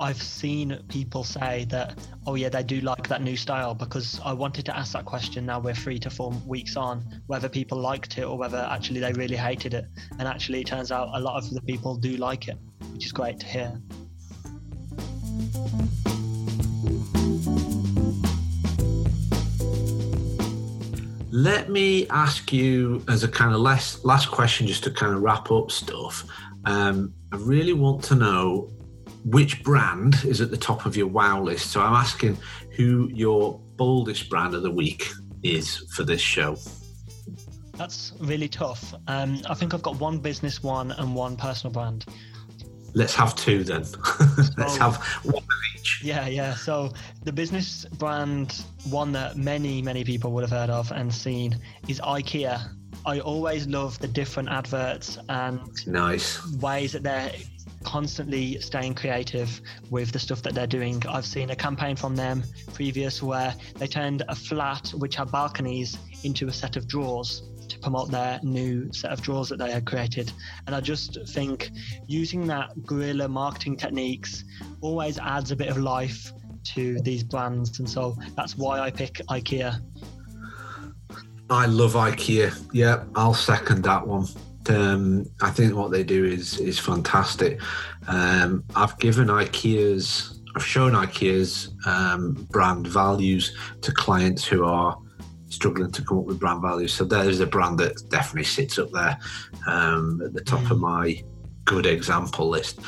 I've 0.00 0.22
seen 0.22 0.80
people 0.88 1.24
say 1.24 1.66
that, 1.70 1.98
oh 2.24 2.36
yeah, 2.36 2.48
they 2.48 2.62
do 2.62 2.80
like 2.82 3.08
that 3.08 3.20
new 3.20 3.36
style 3.36 3.74
because 3.74 4.20
I 4.24 4.32
wanted 4.32 4.64
to 4.66 4.76
ask 4.76 4.92
that 4.92 5.04
question. 5.04 5.44
Now 5.44 5.58
we're 5.58 5.74
three 5.74 5.98
to 5.98 6.10
four 6.10 6.30
weeks 6.46 6.76
on, 6.76 7.04
whether 7.26 7.48
people 7.48 7.78
liked 7.78 8.16
it 8.16 8.22
or 8.22 8.38
whether 8.38 8.58
actually 8.70 9.00
they 9.00 9.12
really 9.14 9.36
hated 9.36 9.74
it. 9.74 9.86
And 10.20 10.28
actually, 10.28 10.60
it 10.60 10.68
turns 10.68 10.92
out 10.92 11.08
a 11.14 11.20
lot 11.20 11.42
of 11.42 11.50
the 11.50 11.60
people 11.62 11.96
do 11.96 12.16
like 12.16 12.46
it, 12.46 12.56
which 12.92 13.06
is 13.06 13.12
great 13.12 13.40
to 13.40 13.46
hear. 13.46 13.80
Let 21.32 21.70
me 21.70 22.06
ask 22.08 22.52
you 22.52 23.02
as 23.08 23.24
a 23.24 23.28
kind 23.28 23.52
of 23.52 23.60
last 23.60 24.04
last 24.04 24.30
question, 24.30 24.68
just 24.68 24.84
to 24.84 24.92
kind 24.92 25.12
of 25.12 25.22
wrap 25.22 25.50
up 25.50 25.72
stuff. 25.72 26.24
Um, 26.66 27.12
I 27.32 27.36
really 27.36 27.72
want 27.72 28.04
to 28.04 28.14
know 28.14 28.70
which 29.30 29.62
brand 29.62 30.16
is 30.24 30.40
at 30.40 30.50
the 30.50 30.56
top 30.56 30.86
of 30.86 30.96
your 30.96 31.06
wow 31.06 31.40
list. 31.40 31.70
So 31.70 31.80
I'm 31.80 31.94
asking 31.94 32.38
who 32.76 33.10
your 33.12 33.60
boldest 33.76 34.30
brand 34.30 34.54
of 34.54 34.62
the 34.62 34.70
week 34.70 35.08
is 35.42 35.76
for 35.94 36.04
this 36.04 36.20
show. 36.20 36.56
That's 37.74 38.12
really 38.20 38.48
tough. 38.48 38.94
Um, 39.06 39.40
I 39.48 39.54
think 39.54 39.74
I've 39.74 39.82
got 39.82 40.00
one 40.00 40.18
business 40.18 40.62
one 40.62 40.92
and 40.92 41.14
one 41.14 41.36
personal 41.36 41.72
brand. 41.72 42.06
Let's 42.94 43.14
have 43.14 43.36
two 43.36 43.62
then. 43.64 43.84
Let's 44.56 44.76
have 44.78 44.96
one 45.22 45.42
of 45.42 45.50
each. 45.76 46.02
Yeah, 46.02 46.26
yeah. 46.26 46.54
So 46.54 46.90
the 47.22 47.32
business 47.32 47.84
brand 47.84 48.64
one 48.90 49.12
that 49.12 49.36
many, 49.36 49.82
many 49.82 50.04
people 50.04 50.32
would 50.32 50.42
have 50.42 50.50
heard 50.50 50.70
of 50.70 50.90
and 50.90 51.12
seen 51.12 51.56
is 51.86 52.00
IKEA. 52.00 52.60
I 53.06 53.20
always 53.20 53.66
love 53.66 53.98
the 54.00 54.08
different 54.08 54.48
adverts 54.48 55.18
and 55.28 55.60
nice 55.86 56.44
ways 56.56 56.92
that 56.92 57.02
they're 57.02 57.30
constantly 57.84 58.60
staying 58.60 58.94
creative 58.94 59.60
with 59.90 60.12
the 60.12 60.18
stuff 60.18 60.42
that 60.42 60.54
they're 60.54 60.66
doing. 60.66 61.02
I've 61.08 61.26
seen 61.26 61.50
a 61.50 61.56
campaign 61.56 61.96
from 61.96 62.16
them 62.16 62.42
previous 62.74 63.22
where 63.22 63.54
they 63.76 63.86
turned 63.86 64.22
a 64.28 64.34
flat 64.34 64.88
which 64.90 65.16
had 65.16 65.30
balconies 65.30 65.96
into 66.24 66.48
a 66.48 66.52
set 66.52 66.76
of 66.76 66.86
drawers 66.86 67.42
to 67.68 67.78
promote 67.78 68.10
their 68.10 68.40
new 68.42 68.92
set 68.92 69.12
of 69.12 69.20
drawers 69.20 69.48
that 69.50 69.58
they 69.58 69.70
had 69.70 69.86
created. 69.86 70.32
And 70.66 70.74
I 70.74 70.80
just 70.80 71.18
think 71.28 71.70
using 72.06 72.46
that 72.48 72.86
guerrilla 72.86 73.28
marketing 73.28 73.76
techniques 73.76 74.44
always 74.80 75.18
adds 75.18 75.50
a 75.50 75.56
bit 75.56 75.68
of 75.68 75.78
life 75.78 76.32
to 76.74 76.98
these 77.00 77.22
brands. 77.22 77.78
And 77.78 77.88
so 77.88 78.16
that's 78.36 78.56
why 78.56 78.80
I 78.80 78.90
pick 78.90 79.20
IKEA. 79.28 79.80
I 81.50 81.66
love 81.66 81.94
IKEA. 81.94 82.54
Yeah, 82.72 83.04
I'll 83.14 83.34
second 83.34 83.82
that 83.84 84.06
one. 84.06 84.26
Um, 84.68 85.26
I 85.40 85.50
think 85.50 85.74
what 85.74 85.90
they 85.90 86.04
do 86.04 86.24
is 86.24 86.58
is 86.58 86.78
fantastic. 86.78 87.60
Um, 88.06 88.64
I've 88.76 88.98
given 88.98 89.28
IKEA's, 89.28 90.40
I've 90.54 90.64
shown 90.64 90.92
IKEA's 90.92 91.70
um, 91.86 92.46
brand 92.50 92.86
values 92.86 93.56
to 93.82 93.92
clients 93.92 94.44
who 94.44 94.64
are 94.64 94.96
struggling 95.48 95.90
to 95.92 96.02
come 96.02 96.18
up 96.18 96.24
with 96.24 96.38
brand 96.38 96.62
values. 96.62 96.92
So 96.92 97.04
there's 97.04 97.40
a 97.40 97.46
brand 97.46 97.78
that 97.78 98.08
definitely 98.10 98.44
sits 98.44 98.78
up 98.78 98.90
there 98.92 99.18
um, 99.66 100.20
at 100.24 100.34
the 100.34 100.42
top 100.42 100.60
mm. 100.60 100.70
of 100.70 100.78
my 100.78 101.22
good 101.64 101.86
example 101.86 102.48
list. 102.48 102.80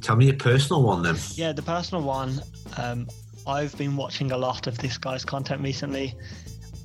Tell 0.00 0.16
me 0.16 0.30
a 0.30 0.34
personal 0.34 0.82
one 0.82 1.02
then. 1.02 1.16
Yeah, 1.34 1.52
the 1.52 1.62
personal 1.62 2.02
one. 2.02 2.40
Um, 2.76 3.06
I've 3.46 3.76
been 3.76 3.96
watching 3.96 4.32
a 4.32 4.36
lot 4.36 4.66
of 4.66 4.78
this 4.78 4.98
guy's 4.98 5.24
content 5.24 5.62
recently. 5.62 6.14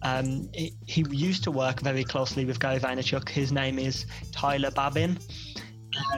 Um, 0.06 0.50
he, 0.54 0.76
he, 0.86 1.04
used 1.10 1.44
to 1.46 1.52
work 1.52 1.80
very 1.80 2.04
closely 2.04 2.46
with 2.46 2.60
Gary 2.60 2.80
Vaynerchuk. 2.80 3.28
His 3.28 3.52
name 3.52 3.80
is 3.80 4.06
Tyler 4.32 4.70
Babin. 4.70 5.18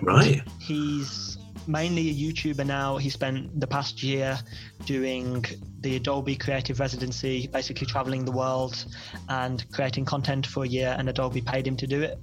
right. 0.01 0.41
He's 0.59 1.37
mainly 1.67 2.09
a 2.09 2.13
YouTuber 2.13 2.65
now. 2.65 2.97
He 2.97 3.09
spent 3.09 3.57
the 3.57 3.65
past 3.65 4.03
year 4.03 4.37
doing 4.85 5.45
the 5.79 5.95
Adobe 5.95 6.35
Creative 6.35 6.77
Residency, 6.77 7.47
basically 7.47 7.87
traveling 7.87 8.25
the 8.25 8.31
world 8.33 8.85
and 9.29 9.65
creating 9.71 10.03
content 10.03 10.45
for 10.45 10.65
a 10.65 10.67
year, 10.67 10.93
and 10.99 11.07
Adobe 11.07 11.41
paid 11.41 11.65
him 11.65 11.77
to 11.77 11.87
do 11.87 12.01
it, 12.01 12.19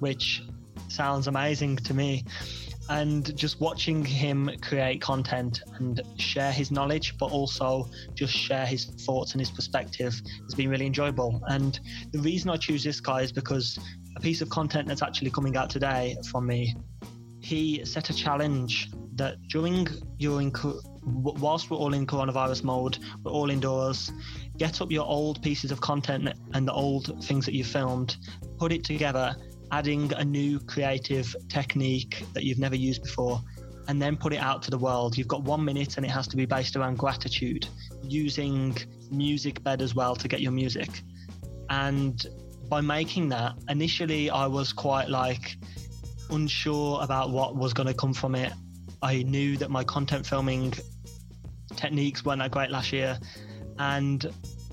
which 0.00 0.42
sounds 0.88 1.28
amazing 1.28 1.76
to 1.76 1.94
me 1.94 2.24
and 2.88 3.36
just 3.36 3.60
watching 3.60 4.04
him 4.04 4.50
create 4.62 5.00
content 5.00 5.62
and 5.78 6.00
share 6.18 6.52
his 6.52 6.70
knowledge, 6.70 7.16
but 7.18 7.32
also 7.32 7.88
just 8.14 8.32
share 8.32 8.66
his 8.66 8.84
thoughts 8.84 9.32
and 9.32 9.40
his 9.40 9.50
perspective 9.50 10.14
has 10.42 10.54
been 10.54 10.68
really 10.68 10.86
enjoyable. 10.86 11.42
And 11.48 11.78
the 12.12 12.20
reason 12.20 12.50
I 12.50 12.56
choose 12.56 12.84
this 12.84 13.00
guy 13.00 13.22
is 13.22 13.32
because 13.32 13.78
a 14.16 14.20
piece 14.20 14.40
of 14.40 14.48
content 14.48 14.88
that's 14.88 15.02
actually 15.02 15.30
coming 15.30 15.56
out 15.56 15.70
today 15.70 16.16
from 16.30 16.46
me, 16.46 16.74
he 17.40 17.84
set 17.84 18.10
a 18.10 18.14
challenge 18.14 18.90
that 19.16 19.36
during 19.48 19.88
your 20.18 20.40
whilst 21.04 21.70
we're 21.70 21.76
all 21.76 21.94
in 21.94 22.06
coronavirus 22.06 22.64
mode, 22.64 22.98
we're 23.22 23.30
all 23.30 23.50
indoors. 23.50 24.12
Get 24.58 24.80
up 24.80 24.90
your 24.90 25.06
old 25.06 25.42
pieces 25.42 25.70
of 25.70 25.80
content 25.80 26.28
and 26.54 26.66
the 26.66 26.72
old 26.72 27.24
things 27.24 27.46
that 27.46 27.54
you 27.54 27.64
filmed, 27.64 28.16
put 28.58 28.72
it 28.72 28.84
together, 28.84 29.36
adding 29.72 30.12
a 30.14 30.24
new 30.24 30.60
creative 30.60 31.34
technique 31.48 32.24
that 32.32 32.44
you've 32.44 32.58
never 32.58 32.76
used 32.76 33.02
before 33.02 33.40
and 33.88 34.00
then 34.00 34.16
put 34.16 34.32
it 34.32 34.38
out 34.38 34.62
to 34.62 34.70
the 34.70 34.78
world. 34.78 35.16
You've 35.16 35.28
got 35.28 35.42
one 35.42 35.64
minute 35.64 35.96
and 35.96 36.04
it 36.04 36.10
has 36.10 36.26
to 36.28 36.36
be 36.36 36.44
based 36.44 36.76
around 36.76 36.98
gratitude, 36.98 37.68
using 38.02 38.74
Musicbed 39.12 39.80
as 39.80 39.94
well 39.94 40.16
to 40.16 40.28
get 40.28 40.40
your 40.40 40.52
music. 40.52 40.88
And 41.70 42.24
by 42.68 42.80
making 42.80 43.28
that, 43.30 43.54
initially 43.68 44.30
I 44.30 44.46
was 44.46 44.72
quite 44.72 45.08
like 45.08 45.56
unsure 46.30 47.02
about 47.02 47.30
what 47.30 47.56
was 47.56 47.72
going 47.72 47.86
to 47.86 47.94
come 47.94 48.12
from 48.12 48.34
it. 48.34 48.52
I 49.02 49.22
knew 49.22 49.56
that 49.58 49.70
my 49.70 49.84
content 49.84 50.26
filming 50.26 50.74
techniques 51.76 52.24
weren't 52.24 52.40
that 52.40 52.50
great 52.50 52.70
last 52.70 52.92
year. 52.92 53.18
And 53.78 54.32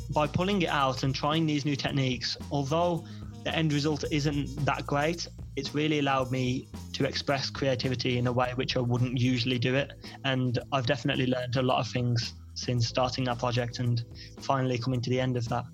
by 0.09 0.27
pulling 0.27 0.61
it 0.61 0.69
out 0.69 1.03
and 1.03 1.13
trying 1.13 1.45
these 1.45 1.65
new 1.65 1.75
techniques, 1.75 2.37
although 2.51 3.05
the 3.43 3.55
end 3.55 3.73
result 3.73 4.03
isn't 4.11 4.65
that 4.65 4.85
great, 4.85 5.27
it's 5.55 5.75
really 5.75 5.99
allowed 5.99 6.31
me 6.31 6.67
to 6.93 7.05
express 7.05 7.49
creativity 7.49 8.17
in 8.17 8.27
a 8.27 8.31
way 8.31 8.51
which 8.55 8.77
I 8.77 8.79
wouldn't 8.79 9.19
usually 9.19 9.59
do 9.59 9.75
it. 9.75 9.93
And 10.25 10.59
I've 10.71 10.85
definitely 10.85 11.27
learned 11.27 11.55
a 11.57 11.61
lot 11.61 11.79
of 11.79 11.87
things 11.87 12.33
since 12.55 12.87
starting 12.87 13.25
that 13.25 13.39
project 13.39 13.79
and 13.79 14.03
finally 14.39 14.77
coming 14.77 15.01
to 15.01 15.09
the 15.09 15.19
end 15.19 15.37
of 15.37 15.47
that. 15.49 15.65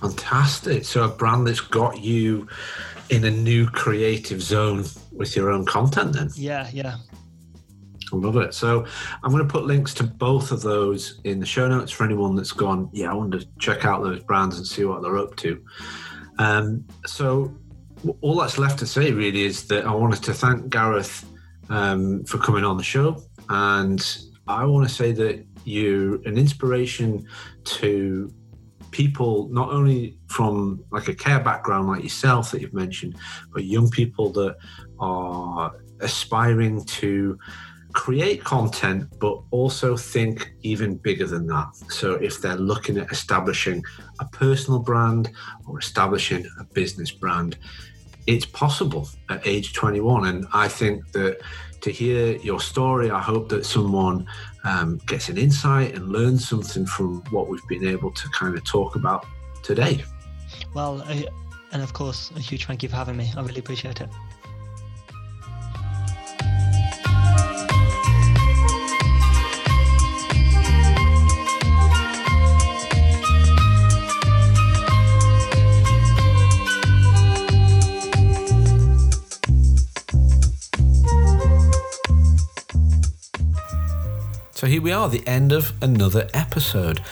Fantastic. 0.00 0.84
So, 0.84 1.04
a 1.04 1.08
brand 1.08 1.46
that's 1.46 1.60
got 1.60 2.00
you 2.00 2.48
in 3.10 3.24
a 3.24 3.30
new 3.30 3.66
creative 3.66 4.42
zone 4.42 4.84
with 5.12 5.36
your 5.36 5.50
own 5.50 5.64
content, 5.64 6.14
then? 6.14 6.30
Yeah, 6.34 6.68
yeah. 6.72 6.96
I 8.12 8.16
love 8.16 8.36
it. 8.36 8.52
So 8.54 8.84
I'm 9.22 9.30
going 9.30 9.46
to 9.46 9.50
put 9.50 9.64
links 9.64 9.94
to 9.94 10.04
both 10.04 10.52
of 10.52 10.60
those 10.62 11.20
in 11.24 11.40
the 11.40 11.46
show 11.46 11.68
notes 11.68 11.92
for 11.92 12.04
anyone 12.04 12.34
that's 12.36 12.52
gone, 12.52 12.90
yeah, 12.92 13.10
I 13.10 13.14
want 13.14 13.32
to 13.32 13.46
check 13.58 13.84
out 13.84 14.02
those 14.02 14.22
brands 14.22 14.58
and 14.58 14.66
see 14.66 14.84
what 14.84 15.02
they're 15.02 15.18
up 15.18 15.36
to. 15.36 15.62
Um, 16.42 16.84
so 17.06 17.54
all 18.20 18.36
that's 18.40 18.58
left 18.58 18.80
to 18.80 18.86
say 18.86 19.12
really 19.12 19.42
is 19.42 19.68
that 19.68 19.86
I 19.86 19.94
wanted 19.94 20.24
to 20.24 20.34
thank 20.34 20.70
Gareth 20.70 21.24
um, 21.70 22.24
for 22.24 22.38
coming 22.38 22.64
on 22.64 22.76
the 22.76 22.82
show, 22.82 23.22
and 23.48 24.04
I 24.48 24.64
want 24.64 24.88
to 24.88 24.92
say 24.92 25.12
that 25.12 25.46
you're 25.64 26.16
an 26.26 26.36
inspiration 26.36 27.24
to 27.64 28.28
people 28.90 29.48
not 29.52 29.70
only 29.70 30.18
from 30.26 30.84
like 30.90 31.06
a 31.06 31.14
care 31.14 31.38
background 31.38 31.86
like 31.86 32.02
yourself 32.02 32.50
that 32.50 32.60
you've 32.60 32.74
mentioned, 32.74 33.16
but 33.52 33.64
young 33.64 33.88
people 33.88 34.30
that 34.32 34.56
are 34.98 35.72
aspiring 36.00 36.84
to 36.84 37.38
create 37.92 38.42
content, 38.44 39.08
but 39.18 39.40
also 39.50 39.96
think 39.96 40.52
even 40.62 40.96
bigger 40.96 41.26
than 41.26 41.46
that. 41.48 41.74
So, 41.90 42.14
if 42.14 42.40
they're 42.40 42.56
looking 42.56 42.98
at 42.98 43.10
establishing 43.10 43.84
a 44.20 44.24
personal 44.26 44.80
brand 44.80 45.30
or 45.66 45.78
establishing 45.78 46.46
a 46.58 46.64
business 46.64 47.10
brand, 47.10 47.58
it's 48.26 48.46
possible 48.46 49.08
at 49.28 49.46
age 49.46 49.72
21. 49.72 50.26
And 50.26 50.46
I 50.52 50.68
think 50.68 51.10
that 51.12 51.40
to 51.82 51.90
hear 51.90 52.36
your 52.36 52.60
story. 52.60 53.10
I 53.10 53.20
hope 53.20 53.48
that 53.50 53.66
someone 53.66 54.26
um, 54.64 54.98
gets 55.06 55.28
an 55.28 55.36
insight 55.36 55.94
and 55.94 56.08
learns 56.08 56.48
something 56.48 56.86
from 56.86 57.22
what 57.30 57.48
we've 57.48 57.66
been 57.68 57.86
able 57.86 58.12
to 58.12 58.28
kind 58.30 58.56
of 58.56 58.64
talk 58.64 58.96
about 58.96 59.26
today. 59.62 60.02
Well, 60.74 61.02
and 61.72 61.82
of 61.82 61.92
course, 61.92 62.30
a 62.36 62.40
huge 62.40 62.66
thank 62.66 62.82
you 62.82 62.88
for 62.88 62.96
having 62.96 63.16
me. 63.16 63.30
I 63.36 63.42
really 63.42 63.58
appreciate 63.58 64.00
it. 64.00 64.08
Here 84.72 84.80
we 84.80 84.90
are, 84.90 85.06
the 85.06 85.22
end 85.28 85.52
of 85.52 85.70
another 85.82 86.26
episode. 86.32 87.02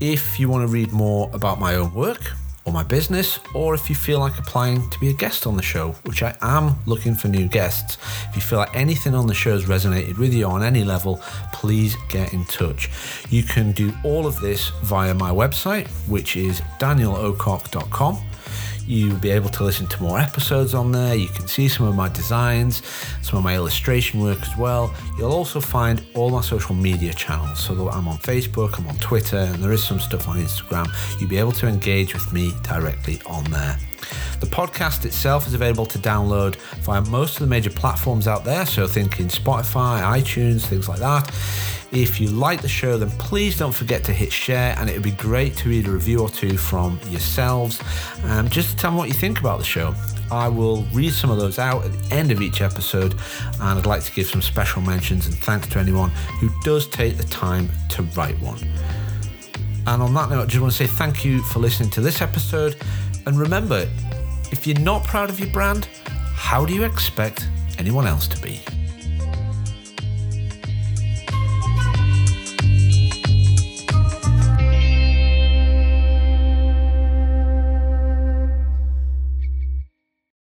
If 0.00 0.38
you 0.38 0.50
want 0.50 0.68
to 0.68 0.70
read 0.70 0.92
more 0.92 1.30
about 1.32 1.58
my 1.58 1.76
own 1.76 1.94
work 1.94 2.32
or 2.66 2.74
my 2.74 2.82
business, 2.82 3.40
or 3.54 3.72
if 3.72 3.88
you 3.88 3.96
feel 3.96 4.18
like 4.20 4.38
applying 4.38 4.86
to 4.90 5.00
be 5.00 5.08
a 5.08 5.14
guest 5.14 5.46
on 5.46 5.56
the 5.56 5.62
show, 5.62 5.92
which 6.04 6.22
I 6.22 6.36
am 6.42 6.76
looking 6.84 7.14
for 7.14 7.28
new 7.28 7.48
guests, 7.48 7.96
if 8.28 8.36
you 8.36 8.42
feel 8.42 8.58
like 8.58 8.76
anything 8.76 9.14
on 9.14 9.26
the 9.26 9.32
show 9.32 9.52
has 9.52 9.64
resonated 9.64 10.18
with 10.18 10.34
you 10.34 10.44
on 10.44 10.62
any 10.62 10.84
level, 10.84 11.22
please 11.54 11.96
get 12.10 12.34
in 12.34 12.44
touch. 12.44 12.90
You 13.30 13.44
can 13.44 13.72
do 13.72 13.94
all 14.04 14.26
of 14.26 14.38
this 14.40 14.68
via 14.82 15.14
my 15.14 15.30
website, 15.30 15.88
which 16.06 16.36
is 16.36 16.60
danielocock.com 16.80 18.29
You'll 18.90 19.18
be 19.18 19.30
able 19.30 19.50
to 19.50 19.62
listen 19.62 19.86
to 19.86 20.02
more 20.02 20.18
episodes 20.18 20.74
on 20.74 20.90
there. 20.90 21.14
You 21.14 21.28
can 21.28 21.46
see 21.46 21.68
some 21.68 21.86
of 21.86 21.94
my 21.94 22.08
designs, 22.08 22.82
some 23.22 23.38
of 23.38 23.44
my 23.44 23.54
illustration 23.54 24.20
work 24.20 24.42
as 24.42 24.56
well. 24.56 24.92
You'll 25.16 25.30
also 25.30 25.60
find 25.60 26.04
all 26.16 26.28
my 26.30 26.40
social 26.40 26.74
media 26.74 27.12
channels. 27.14 27.60
So 27.60 27.88
I'm 27.88 28.08
on 28.08 28.18
Facebook, 28.18 28.78
I'm 28.78 28.88
on 28.88 28.96
Twitter, 28.96 29.36
and 29.36 29.62
there 29.62 29.70
is 29.70 29.84
some 29.84 30.00
stuff 30.00 30.26
on 30.26 30.38
Instagram. 30.38 30.88
You'll 31.20 31.30
be 31.30 31.38
able 31.38 31.52
to 31.52 31.68
engage 31.68 32.14
with 32.14 32.32
me 32.32 32.52
directly 32.64 33.20
on 33.26 33.44
there. 33.44 33.78
The 34.40 34.46
podcast 34.46 35.04
itself 35.04 35.46
is 35.46 35.54
available 35.54 35.86
to 35.86 35.98
download 35.98 36.56
via 36.82 37.00
most 37.02 37.34
of 37.34 37.40
the 37.42 37.46
major 37.46 37.70
platforms 37.70 38.26
out 38.26 38.44
there, 38.44 38.66
so 38.66 38.88
thinking 38.88 39.28
Spotify, 39.28 40.02
iTunes, 40.02 40.62
things 40.62 40.88
like 40.88 40.98
that. 40.98 41.32
If 41.92 42.20
you 42.20 42.28
like 42.28 42.62
the 42.62 42.68
show, 42.68 42.96
then 42.96 43.10
please 43.10 43.58
don't 43.58 43.74
forget 43.74 44.04
to 44.04 44.12
hit 44.12 44.32
share, 44.32 44.76
and 44.78 44.88
it 44.88 44.94
would 44.94 45.02
be 45.02 45.10
great 45.10 45.56
to 45.58 45.68
read 45.68 45.88
a 45.88 45.90
review 45.90 46.20
or 46.20 46.28
two 46.28 46.56
from 46.56 47.00
yourselves, 47.08 47.80
um, 48.24 48.48
just 48.48 48.70
to 48.70 48.76
tell 48.76 48.92
me 48.92 48.98
what 48.98 49.08
you 49.08 49.14
think 49.14 49.40
about 49.40 49.58
the 49.58 49.64
show. 49.64 49.94
I 50.30 50.46
will 50.46 50.84
read 50.92 51.12
some 51.12 51.30
of 51.30 51.38
those 51.38 51.58
out 51.58 51.84
at 51.84 51.92
the 51.92 52.14
end 52.14 52.30
of 52.30 52.40
each 52.40 52.60
episode, 52.60 53.14
and 53.60 53.78
I'd 53.78 53.86
like 53.86 54.04
to 54.04 54.12
give 54.12 54.28
some 54.28 54.40
special 54.40 54.82
mentions 54.82 55.26
and 55.26 55.34
thanks 55.34 55.66
to 55.68 55.80
anyone 55.80 56.10
who 56.38 56.48
does 56.62 56.86
take 56.86 57.16
the 57.16 57.24
time 57.24 57.68
to 57.88 58.02
write 58.02 58.38
one. 58.38 58.58
And 59.88 60.00
on 60.00 60.14
that 60.14 60.30
note, 60.30 60.42
I 60.42 60.46
just 60.46 60.60
want 60.60 60.72
to 60.72 60.78
say 60.78 60.86
thank 60.86 61.24
you 61.24 61.42
for 61.42 61.58
listening 61.58 61.90
to 61.90 62.00
this 62.00 62.22
episode. 62.22 62.76
And 63.26 63.36
remember, 63.36 63.88
if 64.52 64.64
you're 64.64 64.78
not 64.78 65.02
proud 65.04 65.30
of 65.30 65.40
your 65.40 65.50
brand, 65.50 65.88
how 66.34 66.64
do 66.64 66.72
you 66.72 66.84
expect 66.84 67.48
anyone 67.78 68.06
else 68.06 68.28
to 68.28 68.40
be? 68.40 68.60